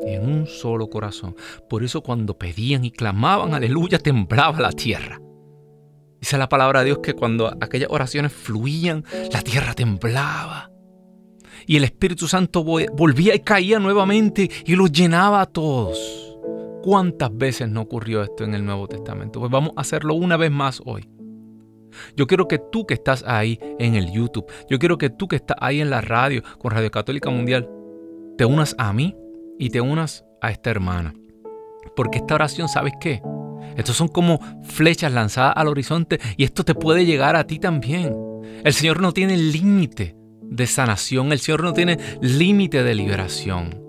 y 0.06 0.14
en 0.14 0.30
un 0.30 0.48
solo 0.48 0.90
corazón. 0.90 1.36
Por 1.70 1.84
eso 1.84 2.02
cuando 2.02 2.38
pedían 2.38 2.86
y 2.86 2.92
clamaban, 2.92 3.54
aleluya, 3.54 4.00
temblaba 4.00 4.60
la 4.60 4.72
tierra. 4.72 5.20
Dice 6.20 6.38
la 6.38 6.48
palabra 6.50 6.80
de 6.80 6.86
Dios 6.86 7.00
que 7.00 7.16
cuando 7.16 7.48
aquellas 7.48 7.90
oraciones 7.92 8.32
fluían, 8.32 9.04
la 9.32 9.42
tierra 9.42 9.74
temblaba. 9.74 10.70
Y 11.66 11.78
el 11.78 11.84
Espíritu 11.84 12.28
Santo 12.28 12.64
volvía 12.64 13.36
y 13.36 13.40
caía 13.40 13.80
nuevamente 13.80 14.50
y 14.66 14.76
los 14.76 14.92
llenaba 14.92 15.42
a 15.42 15.46
todos. 15.46 16.23
¿Cuántas 16.84 17.36
veces 17.36 17.70
no 17.70 17.80
ocurrió 17.80 18.24
esto 18.24 18.44
en 18.44 18.54
el 18.54 18.66
Nuevo 18.66 18.90
Testamento? 18.90 19.40
Pues 19.40 19.50
vamos 19.50 19.72
a 19.78 19.82
hacerlo 19.82 20.16
una 20.16 20.36
vez 20.36 20.52
más 20.52 20.82
hoy. 20.84 21.08
Yo 22.18 22.28
quiero 22.28 22.50
que 22.50 22.60
tú 22.60 22.86
que 22.86 22.94
estás 22.94 23.24
ahí 23.26 23.58
en 23.80 23.96
el 23.96 24.12
YouTube, 24.12 24.46
yo 24.70 24.80
quiero 24.80 24.98
que 24.98 25.10
tú 25.10 25.30
que 25.30 25.38
estás 25.38 25.56
ahí 25.62 25.80
en 25.80 25.90
la 25.90 26.02
radio 26.02 26.44
con 26.60 26.72
Radio 26.72 26.92
Católica 26.92 27.30
Mundial, 27.30 27.70
te 28.38 28.44
unas 28.44 28.76
a 28.78 28.92
mí 28.92 29.16
y 29.58 29.70
te 29.70 29.80
unas 29.80 30.26
a 30.42 30.52
esta 30.52 30.72
hermana. 30.72 31.14
Porque 31.96 32.18
esta 32.18 32.36
oración, 32.36 32.68
¿sabes 32.68 32.92
qué? 33.00 33.22
Estos 33.78 33.96
son 33.96 34.10
como 34.10 34.42
flechas 34.64 35.14
lanzadas 35.14 35.54
al 35.56 35.70
horizonte 35.70 36.20
y 36.36 36.44
esto 36.44 36.66
te 36.66 36.76
puede 36.76 37.06
llegar 37.06 37.38
a 37.38 37.48
ti 37.48 37.60
también. 37.60 38.14
El 38.66 38.74
Señor 38.74 39.00
no 39.00 39.14
tiene 39.14 39.38
límite 39.38 40.18
de 40.42 40.68
sanación, 40.68 41.32
el 41.32 41.40
Señor 41.40 41.64
no 41.64 41.72
tiene 41.72 41.98
límite 42.20 42.84
de 42.84 42.94
liberación. 42.94 43.82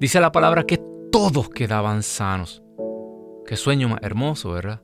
Dice 0.00 0.20
la 0.20 0.32
palabra 0.32 0.64
que 0.64 0.80
todos 1.16 1.48
quedaban 1.48 2.02
sanos. 2.02 2.62
Qué 3.46 3.56
sueño 3.56 3.88
más 3.88 4.00
hermoso, 4.02 4.50
¿verdad? 4.50 4.82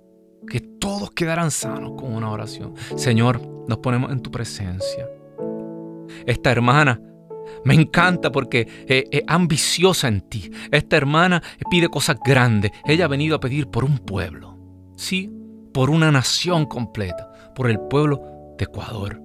Que 0.49 0.61
todos 0.61 1.11
quedaran 1.11 1.51
sanos 1.51 1.93
con 2.01 2.15
una 2.15 2.31
oración. 2.31 2.73
Señor, 2.97 3.43
nos 3.69 3.77
ponemos 3.81 4.11
en 4.11 4.21
tu 4.21 4.31
presencia. 4.31 5.07
Esta 6.25 6.51
hermana 6.51 6.99
me 7.67 7.75
encanta 7.75 8.33
porque 8.33 8.67
es 8.89 9.23
ambiciosa 9.27 10.09
en 10.09 10.23
ti. 10.23 10.51
Esta 10.71 10.97
hermana 10.97 11.43
pide 11.71 11.91
cosas 11.91 12.17
grandes. 12.25 12.73
Ella 12.87 13.05
ha 13.05 13.09
venido 13.09 13.37
a 13.37 13.41
pedir 13.41 13.67
por 13.67 13.85
un 13.85 13.99
pueblo. 13.99 14.57
Sí, 14.97 15.31
por 15.75 15.91
una 15.91 16.11
nación 16.11 16.65
completa. 16.65 17.31
Por 17.55 17.69
el 17.69 17.79
pueblo 17.79 18.23
de 18.57 18.65
Ecuador. 18.65 19.21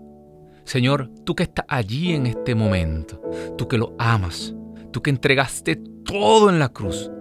Señor, 0.65 1.09
tú 1.23 1.35
que 1.35 1.43
estás 1.43 1.63
allí 1.69 2.11
en 2.11 2.27
este 2.27 2.53
momento. 2.53 3.21
Tú 3.57 3.65
que 3.69 3.77
lo 3.77 3.95
amas. 3.97 4.53
Tú 4.91 5.01
que 5.01 5.09
entregaste 5.09 5.79
todo 6.07 6.49
en 6.49 6.57
la 6.57 6.69
cruz 6.69 7.11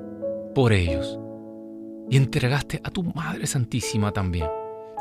por 0.55 0.73
ellos. 0.73 1.19
Y 2.09 2.17
entregaste 2.17 2.81
a 2.83 2.91
tu 2.91 3.03
Madre 3.03 3.47
Santísima 3.47 4.13
también. 4.13 4.49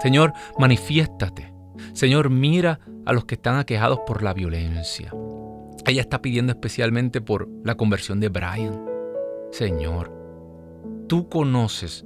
Señor, 0.02 0.34
manifiéstate. 0.58 1.54
Señor, 1.94 2.30
mira 2.30 2.80
a 3.06 3.14
los 3.14 3.26
que 3.26 3.36
están 3.36 3.58
aquejados 3.58 4.00
por 4.06 4.24
la 4.24 4.34
violencia. 4.34 5.14
Ella 5.86 6.02
está 6.02 6.22
pidiendo 6.22 6.52
especialmente 6.52 7.22
por 7.22 7.48
la 7.64 7.76
conversión 7.76 8.20
de 8.20 8.30
Brian. 8.30 8.84
Señor, 9.52 10.12
tú 11.08 11.30
conoces, 11.30 12.04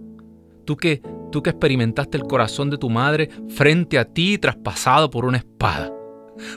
tú 0.66 0.76
que, 0.76 1.02
tú 1.32 1.42
que 1.42 1.52
experimentaste 1.52 2.18
el 2.18 2.24
corazón 2.24 2.70
de 2.70 2.78
tu 2.78 2.90
madre 2.90 3.30
frente 3.48 3.98
a 3.98 4.06
ti 4.06 4.38
traspasado 4.38 5.10
por 5.10 5.24
una 5.24 5.38
espada. 5.38 5.94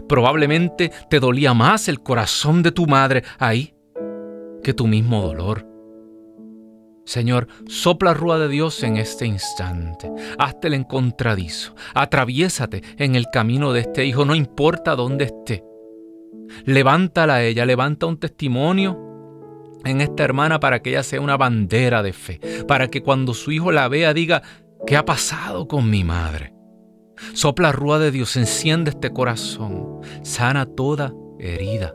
Probablemente 0.08 0.90
te 1.08 1.20
dolía 1.20 1.54
más 1.54 1.88
el 1.88 2.02
corazón 2.02 2.62
de 2.62 2.72
tu 2.72 2.86
madre 2.86 3.22
ahí 3.38 3.72
que 4.62 4.74
tu 4.74 4.86
mismo 4.86 5.22
dolor. 5.22 5.66
Señor, 7.04 7.48
sopla 7.66 8.14
rúa 8.14 8.38
de 8.38 8.48
Dios 8.48 8.82
en 8.84 8.96
este 8.96 9.26
instante. 9.26 10.10
Hazte 10.38 10.68
el 10.68 10.74
encontradizo. 10.74 11.74
Atraviésate 11.94 12.82
en 12.96 13.16
el 13.16 13.26
camino 13.32 13.72
de 13.72 13.80
este 13.80 14.06
hijo, 14.06 14.24
no 14.24 14.34
importa 14.34 14.94
dónde 14.94 15.24
esté. 15.24 15.64
Levántala 16.64 17.36
a 17.36 17.42
ella, 17.42 17.66
levanta 17.66 18.06
un 18.06 18.18
testimonio 18.18 19.12
en 19.84 20.00
esta 20.00 20.22
hermana 20.22 20.60
para 20.60 20.80
que 20.80 20.90
ella 20.90 21.02
sea 21.02 21.20
una 21.20 21.36
bandera 21.36 22.02
de 22.02 22.12
fe, 22.12 22.40
para 22.68 22.88
que 22.88 23.02
cuando 23.02 23.34
su 23.34 23.50
hijo 23.50 23.72
la 23.72 23.88
vea 23.88 24.14
diga, 24.14 24.42
¿qué 24.86 24.96
ha 24.96 25.04
pasado 25.04 25.66
con 25.66 25.90
mi 25.90 26.04
madre? 26.04 26.54
Sopla 27.34 27.72
rúa 27.72 27.98
de 27.98 28.10
Dios, 28.10 28.36
enciende 28.36 28.90
este 28.90 29.12
corazón, 29.12 30.00
sana 30.22 30.66
toda 30.66 31.12
herida, 31.38 31.94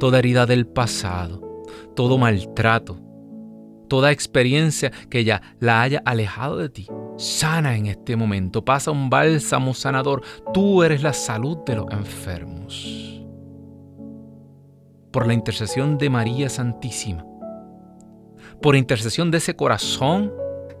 toda 0.00 0.18
herida 0.18 0.46
del 0.46 0.66
pasado, 0.66 1.43
todo 1.94 2.18
maltrato, 2.18 2.98
toda 3.88 4.12
experiencia 4.12 4.90
que 5.08 5.24
ya 5.24 5.42
la 5.60 5.82
haya 5.82 6.02
alejado 6.04 6.56
de 6.58 6.68
ti. 6.68 6.86
Sana 7.16 7.76
en 7.76 7.86
este 7.86 8.16
momento, 8.16 8.64
pasa 8.64 8.90
un 8.90 9.08
bálsamo 9.08 9.72
sanador. 9.74 10.22
Tú 10.52 10.82
eres 10.82 11.02
la 11.02 11.12
salud 11.12 11.58
de 11.64 11.76
los 11.76 11.86
enfermos. 11.90 13.22
Por 15.12 15.26
la 15.26 15.34
intercesión 15.34 15.96
de 15.96 16.10
María 16.10 16.48
Santísima, 16.48 17.24
por 18.60 18.74
intercesión 18.74 19.30
de 19.30 19.38
ese 19.38 19.54
corazón 19.54 20.32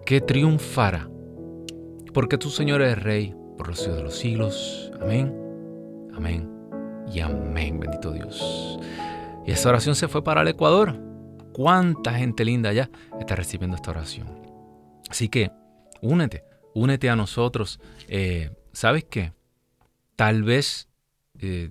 que 0.04 0.20
triunfará. 0.20 1.08
Porque 2.12 2.38
tú, 2.38 2.50
Señor, 2.50 2.82
eres 2.82 3.02
Rey 3.02 3.34
por 3.56 3.68
los 3.68 3.78
siglos 3.78 3.96
de 3.96 4.02
los 4.02 4.16
siglos. 4.16 4.92
Amén, 5.00 5.34
amén 6.14 6.50
y 7.12 7.20
amén, 7.20 7.78
bendito 7.78 8.10
Dios. 8.10 8.78
Y 9.46 9.52
esa 9.52 9.68
oración 9.68 9.94
se 9.94 10.08
fue 10.08 10.24
para 10.24 10.42
el 10.42 10.48
Ecuador. 10.48 11.03
¿Cuánta 11.54 12.12
gente 12.14 12.44
linda 12.44 12.72
ya 12.72 12.90
está 13.20 13.36
recibiendo 13.36 13.76
esta 13.76 13.92
oración? 13.92 14.26
Así 15.08 15.28
que 15.28 15.52
únete, 16.00 16.42
únete 16.74 17.08
a 17.08 17.14
nosotros. 17.14 17.78
Eh, 18.08 18.50
¿Sabes 18.72 19.04
qué? 19.04 19.32
Tal 20.16 20.42
vez 20.42 20.88
eh, 21.38 21.70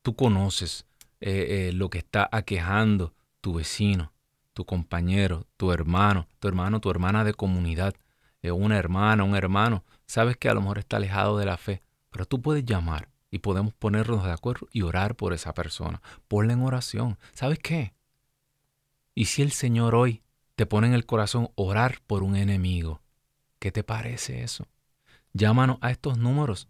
tú 0.00 0.16
conoces 0.16 0.86
eh, 1.20 1.72
lo 1.74 1.90
que 1.90 1.98
está 1.98 2.26
aquejando 2.32 3.12
tu 3.42 3.52
vecino, 3.52 4.14
tu 4.54 4.64
compañero, 4.64 5.46
tu 5.58 5.72
hermano, 5.72 6.26
tu 6.38 6.48
hermano, 6.48 6.80
tu 6.80 6.90
hermana 6.90 7.22
de 7.22 7.34
comunidad, 7.34 7.94
una 8.42 8.78
hermana, 8.78 9.24
un 9.24 9.36
hermano. 9.36 9.84
sabes 10.06 10.38
que 10.38 10.48
a 10.48 10.54
lo 10.54 10.62
mejor 10.62 10.78
está 10.78 10.96
alejado 10.96 11.36
de 11.36 11.44
la 11.44 11.58
fe, 11.58 11.82
pero 12.10 12.24
tú 12.24 12.40
puedes 12.40 12.64
llamar 12.64 13.10
y 13.30 13.40
podemos 13.40 13.74
ponernos 13.74 14.24
de 14.24 14.32
acuerdo 14.32 14.68
y 14.72 14.80
orar 14.80 15.16
por 15.16 15.34
esa 15.34 15.52
persona. 15.52 16.00
Ponla 16.28 16.54
en 16.54 16.62
oración. 16.62 17.18
¿Sabes 17.34 17.58
qué? 17.58 17.92
Y 19.18 19.24
si 19.24 19.42
el 19.42 19.50
Señor 19.50 19.96
hoy 19.96 20.22
te 20.54 20.64
pone 20.64 20.86
en 20.86 20.94
el 20.94 21.04
corazón 21.04 21.50
orar 21.56 21.98
por 22.06 22.22
un 22.22 22.36
enemigo, 22.36 23.02
¿qué 23.58 23.72
te 23.72 23.82
parece 23.82 24.44
eso? 24.44 24.68
Llámanos 25.32 25.78
a 25.80 25.90
estos 25.90 26.18
números 26.18 26.68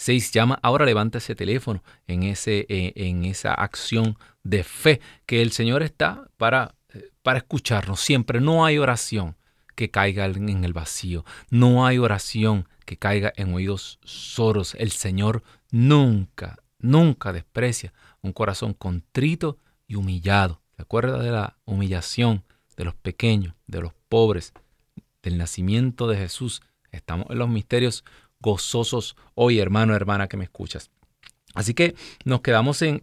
1205-271-2976. 0.00 0.32
Llama, 0.32 0.58
ahora 0.62 0.84
levanta 0.86 1.18
ese 1.18 1.34
teléfono 1.34 1.82
en, 2.06 2.22
ese, 2.22 2.66
eh, 2.68 2.92
en 2.96 3.24
esa 3.24 3.54
acción 3.54 4.16
de 4.42 4.64
fe 4.64 5.00
que 5.26 5.42
el 5.42 5.52
Señor 5.52 5.82
está 5.82 6.28
para, 6.36 6.74
eh, 6.94 7.10
para 7.22 7.38
escucharnos 7.38 8.00
siempre. 8.00 8.40
No 8.40 8.64
hay 8.64 8.78
oración 8.78 9.36
que 9.74 9.90
caiga 9.90 10.26
en 10.26 10.64
el 10.64 10.72
vacío. 10.72 11.24
No 11.50 11.86
hay 11.86 11.98
oración 11.98 12.68
que 12.84 12.96
caiga 12.96 13.32
en 13.36 13.54
oídos 13.54 13.98
soros. 14.04 14.74
El 14.74 14.90
Señor 14.90 15.42
nunca, 15.70 16.58
nunca 16.78 17.32
desprecia 17.32 17.92
un 18.20 18.32
corazón 18.32 18.74
contrito 18.74 19.58
y 19.86 19.94
humillado. 19.94 20.60
¿Se 20.76 20.82
acuerda 20.82 21.18
de 21.22 21.30
la 21.30 21.56
humillación 21.64 22.44
de 22.76 22.84
los 22.84 22.94
pequeños, 22.94 23.54
de 23.66 23.80
los 23.80 23.92
pobres, 24.08 24.52
del 25.22 25.38
nacimiento 25.38 26.08
de 26.08 26.16
Jesús? 26.16 26.62
Estamos 26.90 27.26
en 27.30 27.38
los 27.38 27.48
misterios 27.48 28.04
gozosos 28.40 29.16
hoy, 29.34 29.58
hermano, 29.58 29.94
hermana, 29.94 30.28
que 30.28 30.36
me 30.36 30.44
escuchas. 30.44 30.90
Así 31.54 31.74
que 31.74 31.94
nos 32.24 32.42
quedamos 32.42 32.80
en, 32.82 33.02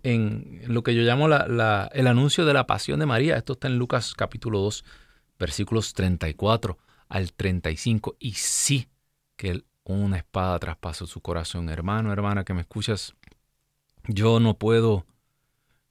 lo 0.68 0.84
que 0.84 0.96
yo 0.96 1.02
llamo 1.02 1.28
el 1.28 2.08
anuncio 2.08 2.46
de 2.46 2.54
la 2.54 2.66
pasión 2.66 3.00
de 3.00 3.06
María. 3.06 3.36
Esto 3.36 3.54
está 3.54 3.68
en 3.68 3.78
Lucas 3.78 4.14
capítulo 4.14 4.60
2, 4.60 4.86
versículos 5.38 5.94
34 5.94 6.78
al 7.10 7.34
35. 7.34 8.16
Y 8.20 8.34
sí 8.34 8.88
que 9.36 9.64
una 9.84 10.18
espada 10.18 10.60
traspasó 10.60 11.06
su 11.08 11.22
corazón. 11.22 11.70
Hermano, 11.70 12.12
hermana, 12.12 12.44
que 12.44 12.54
me 12.54 12.62
escuchas, 12.62 13.14
yo 14.08 14.40
no 14.40 14.58
puedo... 14.58 15.06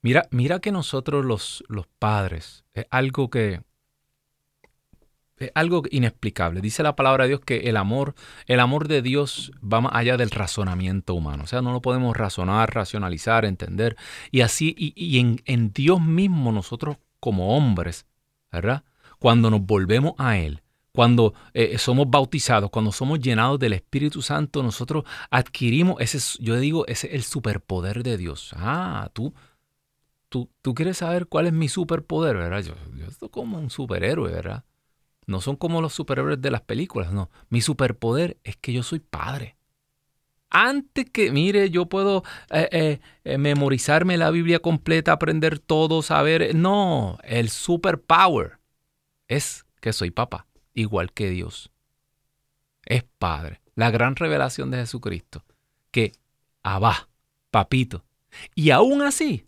Mira, 0.00 0.28
mira 0.30 0.60
que 0.60 0.72
nosotros 0.72 1.24
los, 1.24 1.64
los 1.68 1.86
padres, 1.98 2.64
es 2.72 2.86
algo 2.90 3.28
que... 3.28 3.62
Algo 5.54 5.82
inexplicable. 5.90 6.60
Dice 6.60 6.82
la 6.82 6.96
palabra 6.96 7.24
de 7.24 7.28
Dios 7.28 7.40
que 7.40 7.68
el 7.68 7.76
amor, 7.76 8.14
el 8.46 8.60
amor 8.60 8.88
de 8.88 9.02
Dios 9.02 9.52
va 9.62 9.80
más 9.80 9.92
allá 9.94 10.16
del 10.16 10.30
razonamiento 10.30 11.14
humano. 11.14 11.44
O 11.44 11.46
sea, 11.46 11.62
no 11.62 11.72
lo 11.72 11.82
podemos 11.82 12.16
razonar, 12.16 12.74
racionalizar, 12.74 13.44
entender. 13.44 13.96
Y 14.30 14.40
así, 14.40 14.74
y, 14.78 15.18
en, 15.18 15.42
en 15.44 15.72
Dios 15.72 16.00
mismo 16.00 16.52
nosotros 16.52 16.96
como 17.20 17.56
hombres, 17.56 18.06
¿verdad? 18.50 18.84
cuando 19.18 19.50
nos 19.50 19.62
volvemos 19.62 20.14
a 20.18 20.38
Él, 20.38 20.62
cuando 20.92 21.34
eh, 21.52 21.78
somos 21.78 22.08
bautizados, 22.08 22.70
cuando 22.70 22.92
somos 22.92 23.20
llenados 23.20 23.58
del 23.58 23.74
Espíritu 23.74 24.22
Santo, 24.22 24.62
nosotros 24.62 25.04
adquirimos 25.30 26.00
ese, 26.00 26.18
yo 26.42 26.56
digo, 26.56 26.86
ese 26.86 27.08
es 27.08 27.14
el 27.14 27.22
superpoder 27.22 28.02
de 28.02 28.16
Dios. 28.16 28.54
Ah, 28.56 29.10
tú, 29.12 29.34
tú, 30.28 30.50
tú 30.62 30.74
quieres 30.74 30.98
saber 30.98 31.26
cuál 31.26 31.46
es 31.46 31.52
mi 31.52 31.68
superpoder, 31.68 32.36
¿verdad? 32.36 32.62
Yo, 32.62 32.74
yo 32.96 33.10
soy 33.10 33.28
como 33.28 33.58
un 33.58 33.68
superhéroe, 33.68 34.32
¿verdad? 34.32 34.64
No 35.26 35.40
son 35.40 35.56
como 35.56 35.80
los 35.82 35.92
superhéroes 35.92 36.40
de 36.40 36.50
las 36.50 36.62
películas, 36.62 37.12
no. 37.12 37.30
Mi 37.48 37.60
superpoder 37.60 38.38
es 38.44 38.56
que 38.56 38.72
yo 38.72 38.82
soy 38.82 39.00
padre. 39.00 39.56
Antes 40.48 41.10
que, 41.10 41.32
mire, 41.32 41.70
yo 41.70 41.86
puedo 41.86 42.22
eh, 42.50 43.00
eh, 43.24 43.38
memorizarme 43.38 44.16
la 44.16 44.30
Biblia 44.30 44.60
completa, 44.60 45.12
aprender 45.12 45.58
todo, 45.58 46.02
saber. 46.02 46.54
No, 46.54 47.18
el 47.24 47.50
superpower 47.50 48.58
es 49.26 49.66
que 49.80 49.92
soy 49.92 50.10
papá, 50.10 50.46
igual 50.72 51.12
que 51.12 51.30
Dios. 51.30 51.70
Es 52.86 53.04
Padre. 53.18 53.60
La 53.74 53.90
gran 53.90 54.16
revelación 54.16 54.70
de 54.70 54.78
Jesucristo. 54.78 55.44
Que 55.90 56.12
Abba, 56.62 57.08
papito. 57.50 58.04
Y 58.54 58.70
aún 58.70 59.02
así, 59.02 59.46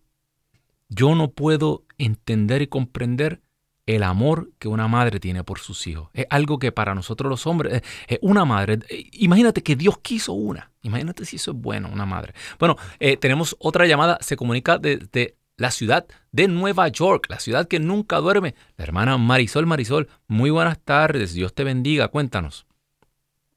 yo 0.88 1.14
no 1.14 1.30
puedo 1.30 1.84
entender 1.96 2.62
y 2.62 2.66
comprender 2.66 3.40
el 3.88 4.02
amor 4.02 4.50
que 4.58 4.68
una 4.68 4.86
madre 4.86 5.18
tiene 5.18 5.44
por 5.44 5.60
sus 5.60 5.86
hijos. 5.86 6.10
Es 6.12 6.26
algo 6.28 6.58
que 6.58 6.72
para 6.72 6.94
nosotros 6.94 7.30
los 7.30 7.46
hombres, 7.46 7.82
es 8.06 8.18
una 8.20 8.44
madre, 8.44 8.80
imagínate 9.12 9.62
que 9.62 9.76
Dios 9.76 9.98
quiso 10.00 10.34
una. 10.34 10.70
Imagínate 10.82 11.24
si 11.24 11.36
eso 11.36 11.52
es 11.52 11.56
bueno, 11.56 11.88
una 11.90 12.04
madre. 12.04 12.34
Bueno, 12.58 12.76
eh, 13.00 13.16
tenemos 13.16 13.56
otra 13.58 13.86
llamada, 13.86 14.18
se 14.20 14.36
comunica 14.36 14.76
desde 14.76 15.36
la 15.56 15.70
ciudad 15.70 16.06
de 16.32 16.48
Nueva 16.48 16.88
York, 16.88 17.28
la 17.30 17.38
ciudad 17.38 17.66
que 17.66 17.80
nunca 17.80 18.18
duerme. 18.18 18.54
La 18.76 18.84
hermana 18.84 19.16
Marisol 19.16 19.64
Marisol, 19.64 20.08
muy 20.26 20.50
buenas 20.50 20.78
tardes, 20.84 21.32
Dios 21.32 21.54
te 21.54 21.64
bendiga, 21.64 22.08
cuéntanos. 22.08 22.66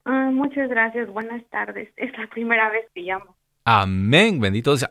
Ah, 0.06 0.30
muchas 0.32 0.70
gracias, 0.70 1.10
buenas 1.10 1.44
tardes. 1.50 1.90
Es 1.98 2.18
la 2.18 2.28
primera 2.28 2.70
vez 2.70 2.86
que 2.96 3.02
llamo. 3.02 3.36
Amén, 3.64 4.40
bendito 4.40 4.76
sea. 4.76 4.88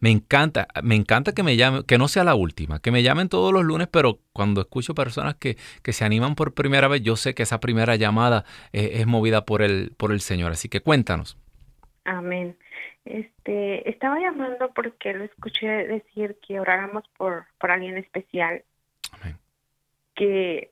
Me 0.00 0.10
encanta, 0.10 0.68
me 0.82 0.94
encanta 0.94 1.32
que 1.32 1.42
me 1.42 1.56
llamen, 1.56 1.82
que 1.82 1.98
no 1.98 2.06
sea 2.06 2.22
la 2.22 2.34
última, 2.34 2.80
que 2.80 2.92
me 2.92 3.02
llamen 3.02 3.28
todos 3.28 3.52
los 3.52 3.64
lunes, 3.64 3.88
pero 3.88 4.20
cuando 4.32 4.60
escucho 4.60 4.94
personas 4.94 5.34
que, 5.34 5.56
que 5.82 5.92
se 5.92 6.04
animan 6.04 6.36
por 6.36 6.54
primera 6.54 6.86
vez, 6.86 7.02
yo 7.02 7.16
sé 7.16 7.34
que 7.34 7.42
esa 7.42 7.58
primera 7.58 7.96
llamada 7.96 8.44
es, 8.72 9.00
es 9.00 9.06
movida 9.06 9.44
por 9.44 9.62
el, 9.62 9.92
por 9.96 10.12
el 10.12 10.20
Señor. 10.20 10.52
Así 10.52 10.68
que 10.68 10.80
cuéntanos. 10.80 11.36
Amén. 12.04 12.56
Este, 13.04 13.88
estaba 13.88 14.20
llamando 14.20 14.72
porque 14.74 15.14
lo 15.14 15.24
escuché 15.24 15.66
decir 15.66 16.38
que 16.46 16.60
oráramos 16.60 17.04
por, 17.16 17.46
por 17.58 17.70
alguien 17.70 17.96
especial. 17.96 18.64
Amén. 19.12 19.36
Que, 20.14 20.70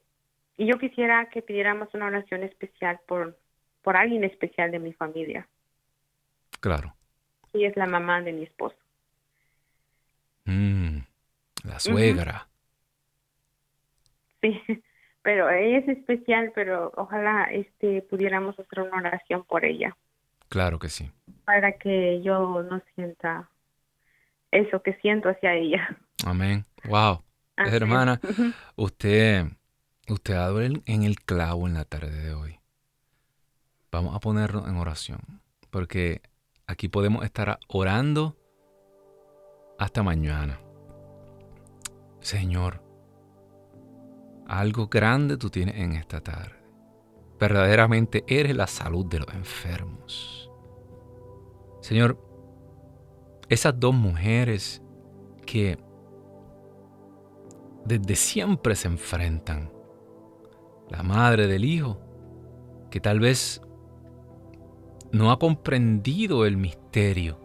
y 0.56 0.66
yo 0.66 0.78
quisiera 0.78 1.28
que 1.30 1.42
pidiéramos 1.42 1.92
una 1.94 2.06
oración 2.06 2.42
especial 2.42 3.00
por, 3.06 3.38
por 3.82 3.96
alguien 3.96 4.24
especial 4.24 4.70
de 4.70 4.78
mi 4.78 4.92
familia. 4.92 5.48
Claro. 6.60 6.95
Y 7.56 7.64
es 7.64 7.76
la 7.76 7.86
mamá 7.86 8.20
de 8.20 8.32
mi 8.32 8.42
esposo. 8.42 8.76
Mm, 10.44 10.98
la 11.64 11.78
suegra. 11.80 12.48
Sí, 14.40 14.60
pero 15.22 15.48
ella 15.50 15.78
es 15.78 15.88
especial, 15.88 16.52
pero 16.54 16.92
ojalá 16.96 17.44
este 17.44 18.02
pudiéramos 18.02 18.58
hacer 18.58 18.80
una 18.80 18.98
oración 18.98 19.44
por 19.44 19.64
ella. 19.64 19.96
Claro 20.48 20.78
que 20.78 20.88
sí. 20.88 21.10
Para 21.44 21.72
que 21.72 22.22
yo 22.22 22.62
no 22.62 22.82
sienta 22.94 23.50
eso 24.50 24.82
que 24.82 24.94
siento 25.00 25.28
hacia 25.28 25.54
ella. 25.54 25.98
Amén. 26.24 26.64
Wow. 26.84 27.22
Hermana, 27.56 28.20
usted, 28.76 29.46
usted 30.08 30.34
ha 30.34 30.38
dado 30.38 30.60
en 30.62 30.82
el 30.86 31.16
clavo 31.16 31.66
en 31.66 31.74
la 31.74 31.84
tarde 31.84 32.22
de 32.22 32.34
hoy. 32.34 32.60
Vamos 33.90 34.14
a 34.14 34.20
ponernos 34.20 34.68
en 34.68 34.76
oración, 34.76 35.40
porque 35.70 36.20
aquí 36.66 36.88
podemos 36.88 37.24
estar 37.24 37.58
orando 37.68 38.36
hasta 39.78 40.02
mañana. 40.02 40.60
Señor, 42.20 42.82
algo 44.46 44.88
grande 44.88 45.36
tú 45.36 45.50
tienes 45.50 45.76
en 45.76 45.92
esta 45.92 46.20
tarde. 46.20 46.56
Verdaderamente 47.38 48.24
eres 48.26 48.56
la 48.56 48.66
salud 48.66 49.06
de 49.06 49.20
los 49.20 49.34
enfermos. 49.34 50.50
Señor, 51.80 52.18
esas 53.48 53.78
dos 53.78 53.94
mujeres 53.94 54.82
que 55.44 55.78
desde 57.84 58.16
siempre 58.16 58.74
se 58.74 58.88
enfrentan, 58.88 59.70
la 60.88 61.02
madre 61.04 61.46
del 61.46 61.64
hijo, 61.64 62.00
que 62.90 63.00
tal 63.00 63.20
vez 63.20 63.62
no 65.16 65.30
ha 65.30 65.38
comprendido 65.38 66.46
el 66.46 66.56
misterio, 66.56 67.38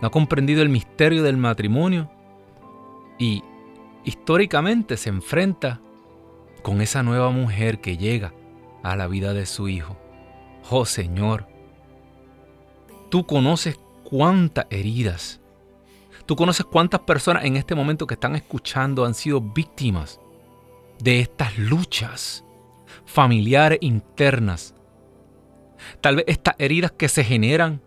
no 0.00 0.08
ha 0.08 0.10
comprendido 0.10 0.62
el 0.62 0.68
misterio 0.68 1.22
del 1.22 1.36
matrimonio 1.36 2.10
y 3.18 3.42
históricamente 4.04 4.96
se 4.96 5.08
enfrenta 5.08 5.80
con 6.62 6.80
esa 6.80 7.02
nueva 7.02 7.30
mujer 7.30 7.80
que 7.80 7.96
llega 7.96 8.32
a 8.82 8.96
la 8.96 9.06
vida 9.06 9.32
de 9.32 9.46
su 9.46 9.68
hijo. 9.68 9.96
Oh 10.70 10.84
Señor, 10.84 11.46
tú 13.10 13.26
conoces 13.26 13.78
cuántas 14.04 14.66
heridas, 14.70 15.40
tú 16.26 16.36
conoces 16.36 16.66
cuántas 16.66 17.00
personas 17.00 17.44
en 17.44 17.56
este 17.56 17.74
momento 17.74 18.06
que 18.06 18.14
están 18.14 18.36
escuchando 18.36 19.04
han 19.04 19.14
sido 19.14 19.40
víctimas 19.40 20.20
de 21.00 21.20
estas 21.20 21.58
luchas 21.58 22.44
familiares 23.04 23.78
internas. 23.80 24.71
Tal 26.00 26.16
vez 26.16 26.24
estas 26.28 26.54
heridas 26.58 26.92
que 26.92 27.08
se 27.08 27.24
generan 27.24 27.80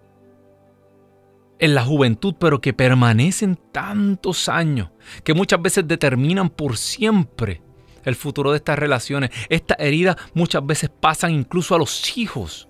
en 1.60 1.74
la 1.74 1.84
juventud, 1.84 2.36
pero 2.40 2.60
que 2.60 2.74
permanecen 2.74 3.58
tantos 3.72 4.50
años, 4.50 4.90
que 5.24 5.34
muchas 5.34 5.62
veces 5.62 5.88
determinan 5.88 6.50
por 6.50 6.78
siempre 6.78 7.62
el 8.04 8.16
futuro 8.16 8.52
de 8.52 8.58
estas 8.58 8.78
relaciones. 8.78 9.32
Estas 9.50 9.80
heridas 9.80 10.16
muchas 10.34 10.66
veces 10.66 10.90
pasan 10.90 11.32
incluso 11.32 11.76
a 11.76 11.80
los 11.80 12.18
hijos 12.18 12.68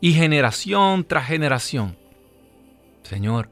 y 0.00 0.12
generación 0.12 1.04
tras 1.04 1.26
generación. 1.26 1.96
Señor, 3.02 3.50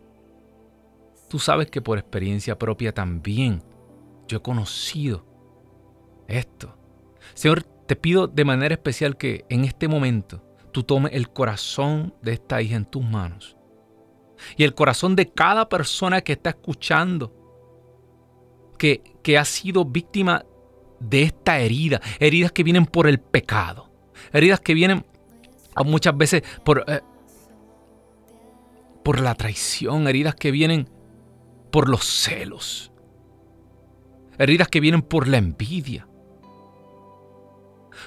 tú 1.29 1.39
sabes 1.39 1.71
que 1.71 1.83
por 1.83 1.99
experiencia 1.99 2.59
propia 2.59 2.93
también 2.93 3.63
yo 4.27 4.39
he 4.39 4.43
conocido 4.43 5.27
esto. 6.27 6.77
Señor, 7.35 7.63
te 7.63 7.97
pido 7.97 8.27
de 8.27 8.45
manera 8.45 8.75
especial 8.75 9.17
que 9.17 9.45
en 9.49 9.65
este 9.65 9.89
momento 9.89 10.43
tú 10.79 10.85
tomes 10.85 11.13
el 11.13 11.29
corazón 11.29 12.15
de 12.23 12.35
esta 12.35 12.63
hija 12.63 12.77
en 12.77 12.85
tus 12.85 13.03
manos 13.03 13.57
y 14.57 14.63
el 14.63 14.77
corazón 14.77 15.17
de 15.17 15.29
cada 15.29 15.69
persona 15.69 16.21
que 16.21 16.35
está 16.35 16.51
escuchando, 16.51 17.35
que, 18.79 19.03
que 19.25 19.37
ha 19.37 19.45
sido 19.45 19.85
víctima 19.85 20.45
de 21.01 21.25
esta 21.25 21.59
herida, 21.59 22.01
heridas 22.21 22.53
que 22.53 22.63
vienen 22.63 22.87
por 22.87 23.09
el 23.09 23.19
pecado, 23.19 23.91
heridas 24.33 24.61
que 24.61 24.73
vienen 24.73 25.05
muchas 25.85 26.17
veces 26.17 26.45
por, 26.65 26.85
eh, 26.87 27.01
por 29.03 29.19
la 29.19 29.35
traición, 29.35 30.07
heridas 30.07 30.37
que 30.37 30.53
vienen 30.53 30.89
por 31.73 31.89
los 31.89 32.05
celos, 32.05 32.93
heridas 34.39 34.69
que 34.69 34.79
vienen 34.79 35.03
por 35.03 35.27
la 35.27 35.39
envidia. 35.39 36.07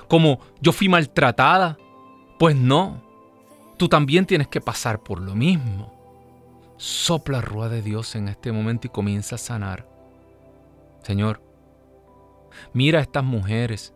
Como 0.07 0.39
yo 0.61 0.71
fui 0.71 0.87
maltratada, 0.87 1.77
pues 2.41 2.55
no, 2.55 3.03
tú 3.77 3.87
también 3.87 4.25
tienes 4.25 4.47
que 4.47 4.61
pasar 4.61 5.03
por 5.03 5.21
lo 5.21 5.35
mismo. 5.35 5.93
Sopla 6.77 7.39
rueda 7.39 7.69
de 7.69 7.83
Dios 7.83 8.15
en 8.15 8.29
este 8.29 8.51
momento 8.51 8.87
y 8.87 8.89
comienza 8.89 9.35
a 9.35 9.37
sanar. 9.37 9.87
Señor, 11.03 11.43
mira 12.73 12.97
a 12.97 13.03
estas 13.03 13.23
mujeres 13.23 13.93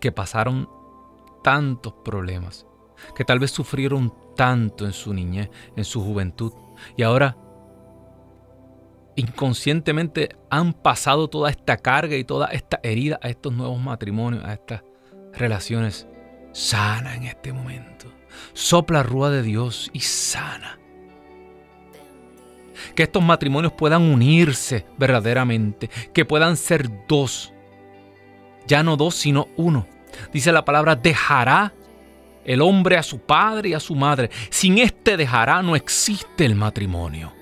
que 0.00 0.12
pasaron 0.12 0.68
tantos 1.42 1.92
problemas, 2.04 2.64
que 3.16 3.24
tal 3.24 3.40
vez 3.40 3.50
sufrieron 3.50 4.14
tanto 4.36 4.86
en 4.86 4.92
su 4.92 5.12
niñez, 5.12 5.50
en 5.74 5.84
su 5.84 6.00
juventud, 6.00 6.52
y 6.96 7.02
ahora 7.02 7.36
inconscientemente 9.16 10.36
han 10.48 10.74
pasado 10.74 11.26
toda 11.26 11.50
esta 11.50 11.76
carga 11.76 12.14
y 12.14 12.22
toda 12.22 12.46
esta 12.52 12.78
herida 12.84 13.18
a 13.20 13.28
estos 13.30 13.52
nuevos 13.52 13.80
matrimonios, 13.80 14.44
a 14.44 14.52
estas 14.52 14.84
relaciones. 15.32 16.06
Sana 16.52 17.14
en 17.14 17.24
este 17.24 17.52
momento. 17.52 18.12
Sopla 18.52 19.02
rúa 19.02 19.30
de 19.30 19.42
Dios 19.42 19.90
y 19.92 20.00
sana 20.00 20.78
que 22.94 23.04
estos 23.04 23.22
matrimonios 23.22 23.72
puedan 23.72 24.02
unirse 24.02 24.86
verdaderamente, 24.98 25.90
que 26.12 26.24
puedan 26.24 26.56
ser 26.56 26.90
dos, 27.06 27.52
ya 28.66 28.82
no 28.82 28.96
dos, 28.96 29.14
sino 29.14 29.48
uno. 29.56 29.86
Dice 30.32 30.52
la 30.52 30.64
palabra, 30.64 30.96
dejará 30.96 31.72
el 32.44 32.60
hombre 32.60 32.96
a 32.96 33.02
su 33.02 33.20
padre 33.20 33.70
y 33.70 33.74
a 33.74 33.80
su 33.80 33.94
madre. 33.94 34.30
Sin 34.50 34.78
este 34.78 35.16
dejará 35.16 35.62
no 35.62 35.76
existe 35.76 36.44
el 36.44 36.54
matrimonio. 36.54 37.32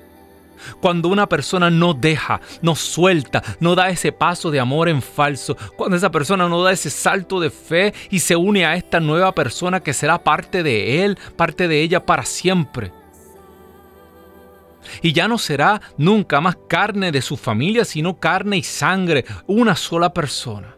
Cuando 0.81 1.09
una 1.09 1.29
persona 1.29 1.71
no 1.71 1.95
deja, 1.95 2.41
no 2.63 2.75
suelta, 2.75 3.43
no 3.61 3.75
da 3.75 3.91
ese 3.91 4.13
paso 4.13 4.51
de 4.51 4.61
amor 4.61 4.89
en 4.89 5.03
falso, 5.03 5.57
cuando 5.77 5.97
esa 5.97 6.11
persona 6.11 6.49
no 6.49 6.63
da 6.63 6.73
ese 6.73 6.91
salto 6.91 7.41
de 7.41 7.51
fe 7.51 7.95
y 8.11 8.21
se 8.21 8.37
une 8.37 8.65
a 8.65 8.75
esta 8.75 9.01
nueva 9.01 9.33
persona 9.35 9.81
que 9.81 9.93
será 9.93 10.23
parte 10.23 10.63
de 10.63 11.05
él, 11.05 11.19
parte 11.37 11.69
de 11.69 11.83
ella 11.83 12.05
para 12.05 12.25
siempre, 12.25 12.93
y 15.03 15.13
ya 15.13 15.29
no 15.29 15.39
será 15.39 15.81
nunca 15.97 16.41
más 16.41 16.57
carne 16.69 17.13
de 17.13 17.23
su 17.23 17.37
familia, 17.37 17.85
sino 17.85 18.19
carne 18.19 18.57
y 18.57 18.63
sangre, 18.63 19.25
una 19.47 19.77
sola 19.77 20.13
persona. 20.13 20.77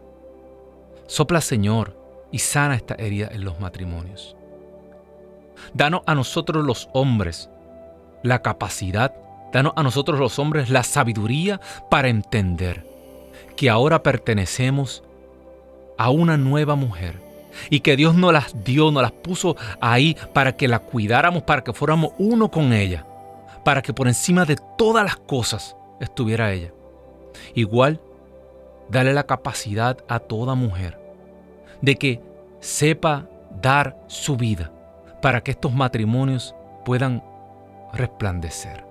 Sopla 1.07 1.41
Señor 1.41 1.97
y 2.31 2.39
sana 2.39 2.75
esta 2.75 2.95
herida 2.95 3.29
en 3.31 3.43
los 3.43 3.59
matrimonios. 3.59 4.35
Danos 5.73 6.01
a 6.05 6.15
nosotros 6.15 6.65
los 6.65 6.89
hombres 6.93 7.49
la 8.23 8.41
capacidad, 8.41 9.13
danos 9.53 9.73
a 9.75 9.83
nosotros 9.83 10.19
los 10.19 10.37
hombres 10.39 10.69
la 10.69 10.83
sabiduría 10.83 11.61
para 11.89 12.09
entender 12.09 12.85
que 13.55 13.69
ahora 13.69 14.03
pertenecemos 14.03 15.03
a 15.97 16.09
una 16.09 16.35
nueva 16.35 16.75
mujer 16.75 17.21
y 17.69 17.79
que 17.81 17.95
Dios 17.95 18.15
nos 18.15 18.33
las 18.33 18.63
dio, 18.63 18.91
nos 18.91 19.03
las 19.03 19.11
puso 19.11 19.55
ahí 19.79 20.17
para 20.33 20.57
que 20.57 20.67
la 20.67 20.79
cuidáramos, 20.79 21.43
para 21.43 21.63
que 21.63 21.71
fuéramos 21.71 22.11
uno 22.17 22.49
con 22.49 22.73
ella 22.73 23.05
para 23.63 23.81
que 23.81 23.93
por 23.93 24.07
encima 24.07 24.45
de 24.45 24.57
todas 24.77 25.03
las 25.03 25.15
cosas 25.15 25.75
estuviera 25.99 26.51
ella. 26.51 26.71
Igual, 27.55 27.99
dale 28.89 29.13
la 29.13 29.23
capacidad 29.23 29.97
a 30.07 30.19
toda 30.19 30.55
mujer 30.55 30.99
de 31.81 31.95
que 31.95 32.21
sepa 32.59 33.27
dar 33.61 33.97
su 34.07 34.37
vida 34.37 34.71
para 35.21 35.41
que 35.41 35.51
estos 35.51 35.73
matrimonios 35.73 36.55
puedan 36.85 37.23
resplandecer, 37.93 38.85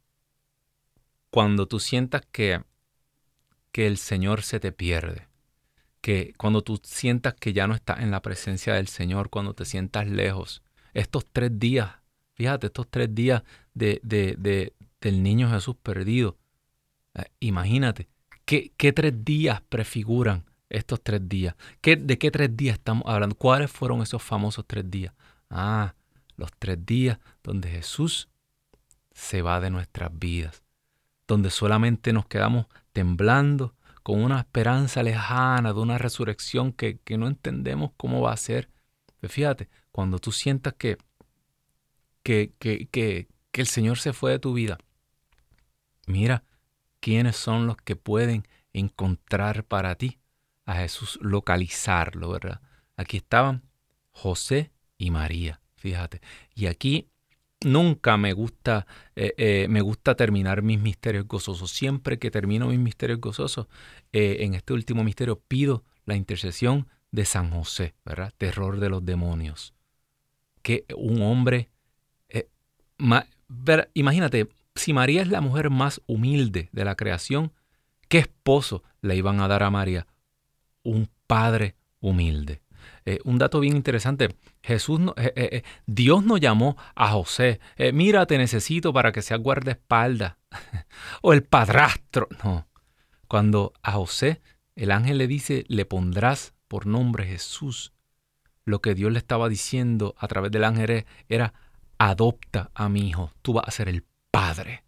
cuando 1.30 1.68
tú 1.68 1.80
sientas 1.80 2.24
que, 2.32 2.64
que 3.72 3.86
el 3.86 4.00
Señor 4.00 4.42
se 4.42 4.60
te 4.60 4.72
pierde, 4.72 5.28
que 6.02 6.34
cuando 6.36 6.64
tú 6.64 6.82
sientas 6.84 7.36
que 7.36 7.54
ya 7.54 7.68
no 7.68 7.76
estás 7.76 8.00
en 8.00 8.10
la 8.10 8.24
presencia 8.24 8.74
del 8.74 8.88
Señor, 8.88 9.30
cuando 9.30 9.54
te 9.54 9.66
sientas 9.66 10.08
lejos, 10.08 10.64
estos 10.96 11.28
tres 11.32 11.60
días 11.60 12.00
fíjate, 12.40 12.68
estos 12.68 12.88
tres 12.90 13.14
días 13.14 13.44
de, 13.74 14.00
de, 14.02 14.74
del 15.02 15.24
niño 15.24 15.50
Jesús 15.50 15.76
perdido. 15.76 16.38
Eh, 17.14 17.26
imagínate, 17.40 18.10
¿qué, 18.46 18.74
¿qué, 18.78 18.94
tres 18.94 19.14
días 19.24 19.62
prefiguran 19.62 20.46
estos 20.70 21.02
tres 21.02 21.28
días? 21.28 21.56
¿Qué, 21.82 21.96
¿De 21.96 22.18
qué 22.18 22.32
tres 22.32 22.56
días 22.56 22.78
estamos 22.78 23.04
hablando? 23.08 23.36
¿Cuáles 23.36 23.72
fueron 23.72 24.02
esos 24.02 24.22
famosos 24.22 24.66
tres 24.68 24.90
días? 24.90 25.14
Ah, 25.50 25.96
los 26.36 26.52
tres 26.58 26.86
días 26.86 27.20
donde 27.44 27.70
Jesús 27.70 28.30
se 29.12 29.42
va 29.42 29.60
de 29.60 29.70
nuestras 29.70 30.18
vidas, 30.18 30.64
donde 31.28 31.50
solamente 31.50 32.14
nos 32.14 32.26
quedamos 32.26 32.68
temblando 32.94 33.76
con 34.04 34.24
una 34.24 34.40
esperanza 34.40 35.04
lejana 35.04 35.74
de 35.74 35.80
una 35.80 35.98
resurrección 35.98 36.72
que, 36.72 37.00
que 37.00 37.18
no 37.18 37.28
entendemos 37.28 37.92
cómo 37.98 38.22
va 38.22 38.34
a 38.34 38.38
ser. 38.38 38.70
Pero 39.20 39.32
fíjate, 39.32 39.70
cuando 39.92 40.20
tú 40.20 40.32
sientas 40.32 40.74
que, 40.74 40.98
que, 42.24 42.54
que, 42.58 42.88
que, 42.88 43.28
el 43.54 43.68
Señor 43.68 44.00
se 44.00 44.14
fue 44.14 44.32
de 44.32 44.40
tu 44.40 44.54
vida, 44.54 44.78
mira 46.10 46.44
quiénes 47.00 47.36
son 47.36 47.68
los 47.68 47.78
que 47.78 47.96
pueden 47.96 48.48
encontrar 48.74 49.64
para 49.64 49.96
ti 49.96 50.20
a 50.66 50.76
Jesús, 50.76 51.18
localizarlo, 51.22 52.30
¿verdad? 52.30 52.62
Aquí 52.98 53.18
estaban 53.18 53.64
José 54.12 54.72
y 54.98 55.12
María, 55.12 55.62
fíjate. 55.76 56.22
Y 56.54 56.68
aquí 56.68 57.10
nunca 57.64 58.18
me 58.18 58.34
gusta, 58.34 58.86
eh, 59.16 59.34
eh, 59.38 59.68
me 59.70 59.82
gusta 59.82 60.16
terminar 60.16 60.62
mis 60.62 60.80
misterios 60.80 61.28
gozosos. 61.28 61.72
Siempre 61.72 62.20
que 62.20 62.32
termino 62.32 62.68
mis 62.68 62.80
misterios 62.80 63.20
gozosos, 63.20 63.68
eh, 64.12 64.38
en 64.42 64.54
este 64.54 64.74
último 64.74 65.04
misterio 65.04 65.40
pido 65.40 65.84
la 66.06 66.16
intercesión 66.16 66.88
de 67.12 67.26
San 67.26 67.52
José, 67.52 67.96
¿verdad? 68.06 68.34
Terror 68.38 68.80
de 68.80 68.90
los 68.90 69.06
demonios. 69.06 69.74
Que 70.62 70.86
un 70.96 71.22
hombre, 71.22 71.70
imagínate, 73.94 74.50
si 74.80 74.94
María 74.94 75.22
es 75.22 75.28
la 75.28 75.42
mujer 75.42 75.70
más 75.70 76.02
humilde 76.08 76.70
de 76.72 76.86
la 76.86 76.96
creación, 76.96 77.54
¿qué 78.08 78.20
esposo 78.20 78.84
le 79.02 79.16
iban 79.16 79.40
a 79.40 79.48
dar 79.48 79.64
a 79.64 79.70
María? 79.70 80.08
Un 80.84 81.10
padre 81.28 81.76
humilde. 82.00 82.62
Eh, 83.06 83.20
un 83.24 83.38
dato 83.38 83.60
bien 83.60 83.76
interesante, 83.76 84.36
Jesús, 84.64 85.00
eh, 85.18 85.34
eh, 85.36 85.64
Dios 85.86 86.24
no 86.24 86.38
llamó 86.38 86.78
a 86.96 87.10
José, 87.10 87.60
mira, 87.94 88.26
te 88.26 88.38
necesito 88.38 88.94
para 88.94 89.12
que 89.12 89.22
seas 89.22 89.42
guardaespaldas, 89.42 90.36
o 91.22 91.34
el 91.34 91.44
padrastro, 91.44 92.28
no. 92.44 92.68
Cuando 93.28 93.74
a 93.84 93.94
José 93.94 94.42
el 94.76 94.92
ángel 94.92 95.18
le 95.18 95.28
dice, 95.28 95.66
le 95.68 95.86
pondrás 95.86 96.54
por 96.68 96.88
nombre 96.88 97.26
Jesús, 97.26 97.94
lo 98.66 98.82
que 98.82 98.96
Dios 98.96 99.12
le 99.12 99.20
estaba 99.20 99.50
diciendo 99.50 100.16
a 100.18 100.28
través 100.28 100.52
del 100.52 100.64
ángel 100.64 101.06
era, 101.28 101.54
adopta 101.98 102.72
a 102.74 102.90
mi 102.90 103.08
hijo, 103.08 103.32
tú 103.42 103.54
vas 103.54 103.68
a 103.68 103.72
ser 103.72 103.90
el 103.90 104.04
padre. 104.40 104.86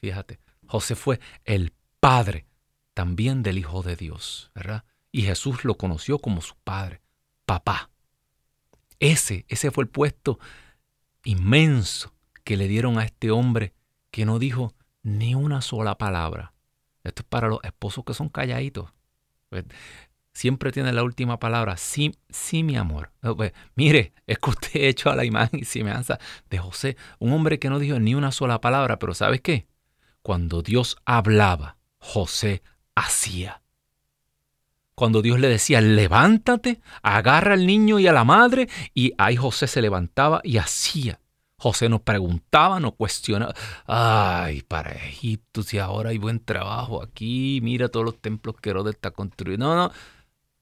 Fíjate, 0.00 0.40
José 0.66 0.96
fue 0.96 1.20
el 1.44 1.72
padre 2.00 2.48
también 2.92 3.44
del 3.44 3.56
Hijo 3.56 3.84
de 3.84 3.94
Dios, 3.94 4.50
¿verdad? 4.52 4.84
Y 5.12 5.22
Jesús 5.22 5.64
lo 5.64 5.76
conoció 5.76 6.18
como 6.18 6.40
su 6.40 6.56
padre 6.56 7.00
papá. 7.46 7.90
Ese, 8.98 9.44
ese 9.46 9.70
fue 9.70 9.84
el 9.84 9.90
puesto 9.90 10.40
inmenso 11.22 12.12
que 12.42 12.56
le 12.56 12.66
dieron 12.66 12.98
a 12.98 13.04
este 13.04 13.30
hombre 13.30 13.74
que 14.10 14.24
no 14.24 14.40
dijo 14.40 14.74
ni 15.04 15.36
una 15.36 15.62
sola 15.62 15.96
palabra. 15.96 16.52
Esto 17.04 17.22
es 17.22 17.28
para 17.28 17.46
los 17.46 17.60
esposos 17.62 18.04
que 18.04 18.12
son 18.12 18.28
calladitos. 18.28 18.92
Siempre 20.32 20.72
tiene 20.72 20.92
la 20.92 21.02
última 21.02 21.38
palabra. 21.38 21.76
Sí, 21.76 22.14
sí, 22.28 22.62
mi 22.62 22.76
amor. 22.76 23.10
Pues, 23.36 23.52
mire, 23.74 24.12
es 24.26 24.38
que 24.38 24.50
usted 24.50 24.70
hecho 24.74 25.10
a 25.10 25.16
la 25.16 25.24
imagen 25.24 25.60
y 25.60 25.64
semejanza 25.64 26.18
de 26.48 26.58
José, 26.58 26.96
un 27.18 27.32
hombre 27.32 27.58
que 27.58 27.70
no 27.70 27.78
dijo 27.78 27.98
ni 27.98 28.14
una 28.14 28.32
sola 28.32 28.60
palabra, 28.60 28.98
pero 28.98 29.14
¿sabes 29.14 29.40
qué? 29.40 29.66
Cuando 30.22 30.62
Dios 30.62 30.98
hablaba, 31.04 31.76
José 31.98 32.62
hacía 32.94 33.62
cuando 35.00 35.22
Dios 35.22 35.40
le 35.40 35.48
decía, 35.48 35.80
levántate, 35.80 36.82
agarra 37.02 37.54
al 37.54 37.66
niño 37.66 37.98
y 37.98 38.06
a 38.06 38.12
la 38.12 38.22
madre, 38.22 38.68
y 38.92 39.14
ahí 39.16 39.34
José 39.34 39.66
se 39.66 39.80
levantaba 39.80 40.42
y 40.44 40.58
hacía. 40.58 41.20
José 41.56 41.88
nos 41.88 42.02
preguntaba, 42.02 42.80
nos 42.80 42.96
cuestionaba, 42.96 43.54
ay, 43.86 44.60
para 44.60 44.92
Egipto, 44.92 45.62
si 45.62 45.78
ahora 45.78 46.10
hay 46.10 46.18
buen 46.18 46.44
trabajo 46.44 47.02
aquí, 47.02 47.60
mira 47.62 47.88
todos 47.88 48.04
los 48.04 48.20
templos 48.20 48.56
que 48.60 48.68
Herodes 48.68 48.96
está 48.96 49.10
construyendo. 49.10 49.68
No, 49.68 49.74
no, 49.74 49.92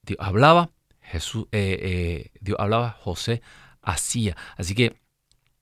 Dios 0.09 0.27
hablaba, 0.27 0.71
Jesús, 1.03 1.47
eh, 1.53 1.79
eh, 1.81 2.31
Dios 2.41 2.59
hablaba, 2.59 2.97
José 3.01 3.43
hacía. 3.83 4.37
Así 4.57 4.75
que 4.75 4.97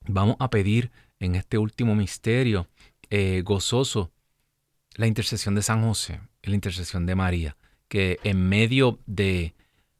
vamos 0.07 0.37
a 0.39 0.51
pedir 0.51 0.93
en 1.19 1.35
este 1.35 1.59
último 1.59 1.95
misterio 1.97 2.69
eh, 3.11 3.43
gozoso 3.45 4.13
la 4.95 5.07
intercesión 5.07 5.55
de 5.57 5.63
San 5.63 5.83
José, 5.83 6.21
la 6.43 6.55
intercesión 6.55 7.07
de 7.07 7.15
María 7.15 7.57
que 7.89 8.19
en 8.25 8.49
medio 8.49 8.99
de, 9.07 9.55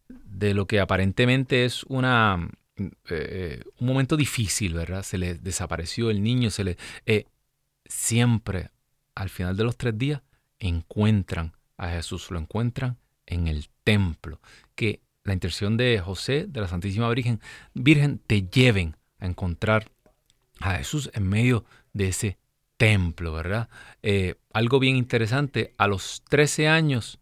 de 0.09 0.55
lo 0.55 0.67
que 0.67 0.81
aparentemente 0.81 1.65
es 1.65 1.85
una, 1.85 2.51
un 2.77 3.87
momento 3.87 4.17
difícil, 4.17 4.75
¿verdad? 4.75 5.05
Se 5.05 5.19
le 5.19 5.35
desapareció 5.35 6.11
el 6.11 6.21
niño, 6.21 6.51
se 6.51 6.65
le... 6.65 6.77
Siempre, 7.85 8.71
al 9.15 9.31
final 9.31 9.57
de 9.57 9.63
los 9.63 9.77
tres 9.77 9.97
días, 9.97 10.21
encuentran 10.59 11.53
a 11.77 11.91
Jesús, 11.91 12.33
lo 12.33 12.41
encuentran 12.41 12.99
en 13.27 13.47
el 13.47 13.69
templo. 13.87 14.41
Que 14.75 15.01
la 15.23 15.33
intercesión 15.33 15.77
de 15.77 16.01
José, 16.01 16.47
de 16.49 16.61
la 16.61 16.67
Santísima 16.69 17.09
Virgen, 17.09 17.41
Virgen 17.73 18.19
te 18.19 18.43
lleven 18.43 18.97
a 19.21 19.27
encontrar 19.27 19.91
a 20.61 20.75
Jesús 20.75 21.09
en 21.15 21.29
medio 21.29 21.65
de 21.93 22.09
ese 22.09 22.39
templo, 22.77 23.33
¿verdad? 23.33 23.69
Eh, 24.03 24.35
algo 24.53 24.81
bien 24.81 24.97
interesante, 24.97 25.73
a 25.79 25.87
los 25.87 26.23
13 26.29 26.69
años 26.69 27.21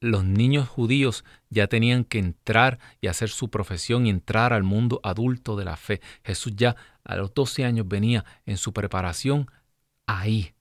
los 0.00 0.24
niños 0.24 0.68
judíos 0.68 1.24
ya 1.48 1.66
tenían 1.66 2.04
que 2.04 2.18
entrar 2.18 2.78
y 3.00 3.08
hacer 3.08 3.28
su 3.28 3.50
profesión 3.50 4.06
y 4.06 4.10
entrar 4.10 4.52
al 4.52 4.62
mundo 4.62 5.00
adulto 5.02 5.56
de 5.56 5.64
la 5.64 5.76
fe. 5.76 6.00
Jesús 6.22 6.52
ya 6.54 6.76
a 7.02 7.16
los 7.16 7.34
12 7.34 7.64
años 7.64 7.88
venía 7.88 8.24
en 8.44 8.56
su 8.56 8.72
preparación 8.72 9.50
ahí, 10.06 10.52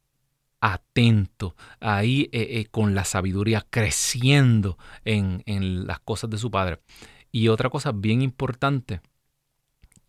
atento, 0.62 1.56
ahí 1.80 2.30
eh, 2.32 2.60
eh, 2.60 2.66
con 2.72 2.96
la 2.96 3.06
sabiduría, 3.06 3.66
creciendo 3.70 4.78
en, 5.04 5.44
en 5.46 5.88
las 5.88 6.00
cosas 6.00 6.30
de 6.30 6.38
su 6.38 6.52
Padre. 6.52 6.80
Y 7.32 7.50
otra 7.50 7.70
cosa 7.70 7.92
bien 7.92 8.22
importante 8.22 9.02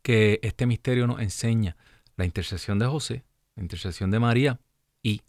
que 0.02 0.38
este 0.42 0.66
misterio 0.66 1.06
nos 1.06 1.20
enseña, 1.20 1.76
la 2.16 2.24
intercesión 2.24 2.78
de 2.78 2.86
José, 2.86 3.24
la 3.56 3.62
intercesión 3.62 4.10
de 4.10 4.20
María 4.20 4.60
y 5.02 5.22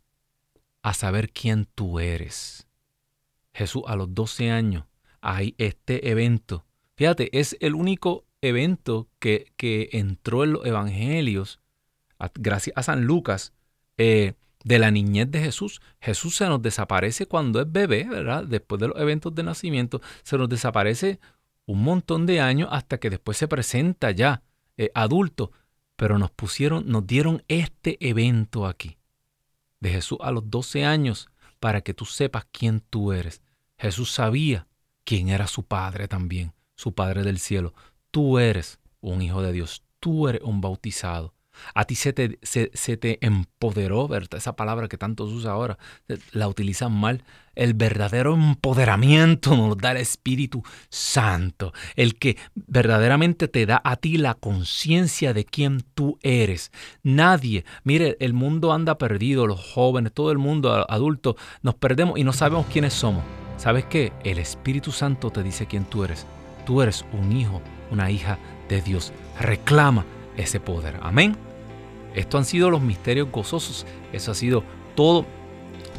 a 0.84 0.94
saber 0.94 1.32
quién 1.32 1.66
tú 1.66 2.00
eres 2.00 2.68
Jesús 3.58 3.82
a 3.88 3.96
los 3.96 4.14
12 4.14 4.52
años 4.52 4.86
hay 5.20 5.56
este 5.58 6.12
evento. 6.12 6.66
Fíjate, 6.96 7.38
es 7.38 7.58
el 7.60 7.74
único 7.74 8.26
evento 8.42 9.10
que, 9.18 9.52
que 9.58 9.90
entró 9.94 10.44
en 10.44 10.54
los 10.54 10.66
evangelios, 10.66 11.60
gracias 12.36 12.78
a 12.78 12.84
San 12.84 13.06
Lucas, 13.06 13.54
eh, 13.98 14.36
de 14.68 14.80
la 14.80 14.92
niñez 14.92 15.32
de 15.32 15.40
Jesús. 15.40 15.82
Jesús 16.02 16.36
se 16.36 16.46
nos 16.48 16.62
desaparece 16.62 17.26
cuando 17.26 17.62
es 17.62 17.72
bebé, 17.72 18.04
¿verdad? 18.04 18.44
Después 18.44 18.82
de 18.82 18.90
los 18.90 19.00
eventos 19.00 19.34
de 19.34 19.44
nacimiento, 19.44 20.02
se 20.24 20.38
nos 20.38 20.50
desaparece 20.50 21.22
un 21.66 21.84
montón 21.84 22.26
de 22.26 22.42
años 22.42 22.68
hasta 22.70 23.00
que 23.00 23.10
después 23.10 23.38
se 23.38 23.48
presenta 23.48 24.12
ya 24.12 24.44
eh, 24.76 24.92
adulto. 24.94 25.54
Pero 25.96 26.20
nos 26.20 26.32
pusieron, 26.32 26.84
nos 26.86 27.08
dieron 27.08 27.44
este 27.48 27.98
evento 28.08 28.68
aquí, 28.68 28.98
de 29.80 29.90
Jesús 29.90 30.18
a 30.22 30.32
los 30.32 30.50
12 30.50 30.86
años, 30.86 31.30
para 31.62 31.80
que 31.80 31.94
tú 31.94 32.04
sepas 32.04 32.46
quién 32.52 32.82
tú 32.82 33.14
eres. 33.14 33.42
Jesús 33.78 34.12
sabía 34.12 34.68
quién 35.06 35.30
era 35.30 35.48
su 35.48 35.64
Padre 35.64 36.10
también, 36.10 36.54
su 36.76 36.94
Padre 36.94 37.24
del 37.24 37.40
cielo. 37.40 37.74
Tú 38.12 38.38
eres 38.38 38.80
un 39.00 39.22
hijo 39.22 39.42
de 39.42 39.54
Dios, 39.54 39.84
tú 40.02 40.28
eres 40.28 40.42
un 40.44 40.60
bautizado. 40.60 41.34
A 41.74 41.86
ti 41.86 41.96
se 41.96 42.14
te, 42.14 42.40
se, 42.42 42.98
te 42.98 43.26
empoderó, 43.26 44.08
¿verdad? 44.08 44.38
Esa 44.38 44.56
palabra 44.56 44.88
que 44.88 44.98
tanto 44.98 45.28
se 45.28 45.34
usa 45.34 45.52
ahora, 45.52 45.78
la 46.32 46.48
utilizan 46.48 46.92
mal. 46.92 47.24
El 47.56 47.74
verdadero 47.74 48.36
empoderamiento 48.36 49.56
nos 49.58 49.78
da 49.78 49.92
el 49.92 49.98
Espíritu 49.98 50.64
Santo, 50.90 51.74
el 51.96 52.16
que 52.16 52.38
verdaderamente 52.56 53.48
te 53.48 53.66
da 53.66 53.82
a 53.84 53.96
ti 53.96 54.18
la 54.18 54.36
conciencia 54.36 55.34
de 55.34 55.44
quién 55.44 55.84
tú 55.96 56.20
eres. 56.22 56.72
Nadie, 57.02 57.66
mire, 57.84 58.16
el 58.20 58.34
mundo 58.34 58.74
anda 58.74 59.00
perdido, 59.00 59.48
los 59.48 59.60
jóvenes, 59.60 60.14
todo 60.14 60.32
el 60.32 60.38
mundo 60.38 60.86
adulto, 60.88 61.36
nos 61.64 61.74
perdemos 61.76 62.20
y 62.20 62.24
no 62.24 62.32
sabemos 62.34 62.68
quiénes 62.68 62.94
somos. 62.94 63.24
¿Sabes 63.58 63.86
qué? 63.86 64.14
El 64.24 64.38
Espíritu 64.38 64.92
Santo 64.92 65.32
te 65.32 65.42
dice 65.42 65.66
quién 65.66 65.86
tú 65.86 66.04
eres. 66.04 66.28
Tú 66.66 66.82
eres 66.82 67.06
un 67.12 67.32
hijo, 67.32 67.62
una 67.90 68.12
hija 68.12 68.38
de 68.70 68.82
Dios. 68.82 69.12
Reclama 69.40 70.06
ese 70.36 70.60
poder. 70.60 71.00
Amén. 71.02 71.47
Esto 72.18 72.40
han 72.40 72.46
sido 72.46 72.72
los 72.72 72.82
misterios 72.82 73.32
gozosos. 73.32 73.86
Eso 74.12 74.32
ha 74.32 74.36
sido 74.36 74.64
todo 74.96 75.24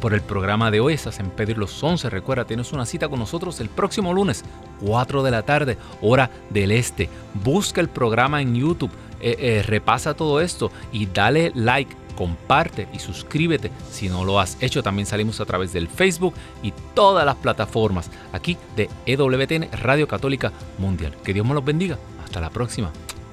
por 0.01 0.13
el 0.13 0.21
programa 0.21 0.69
de 0.69 0.81
hoy. 0.81 0.93
Estás 0.93 1.21
en 1.21 1.29
Pedro 1.29 1.61
los 1.61 1.81
11. 1.81 2.09
Recuerda, 2.09 2.43
tienes 2.43 2.73
una 2.73 2.85
cita 2.85 3.07
con 3.07 3.19
nosotros 3.19 3.61
el 3.61 3.69
próximo 3.69 4.13
lunes, 4.13 4.43
4 4.81 5.23
de 5.23 5.31
la 5.31 5.43
tarde, 5.43 5.77
hora 6.01 6.29
del 6.49 6.73
este. 6.73 7.09
Busca 7.41 7.79
el 7.79 7.87
programa 7.87 8.41
en 8.41 8.53
YouTube, 8.53 8.91
eh, 9.21 9.37
eh, 9.39 9.63
repasa 9.65 10.13
todo 10.13 10.41
esto 10.41 10.71
y 10.91 11.05
dale 11.05 11.53
like. 11.55 11.95
Comparte 12.17 12.89
y 12.91 12.99
suscríbete 12.99 13.71
si 13.89 14.09
no 14.09 14.25
lo 14.25 14.41
has 14.41 14.61
hecho. 14.61 14.83
También 14.83 15.05
salimos 15.05 15.39
a 15.39 15.45
través 15.45 15.71
del 15.71 15.87
Facebook 15.87 16.33
y 16.61 16.73
todas 16.93 17.25
las 17.25 17.35
plataformas 17.35 18.11
aquí 18.33 18.57
de 18.75 18.89
EWTN 19.05 19.69
Radio 19.81 20.05
Católica 20.05 20.51
Mundial. 20.79 21.15
Que 21.23 21.33
Dios 21.33 21.47
me 21.47 21.53
los 21.53 21.63
bendiga. 21.63 21.97
Hasta 22.21 22.41
la 22.41 22.49
próxima. 22.49 22.91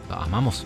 Amamos. 0.09 0.64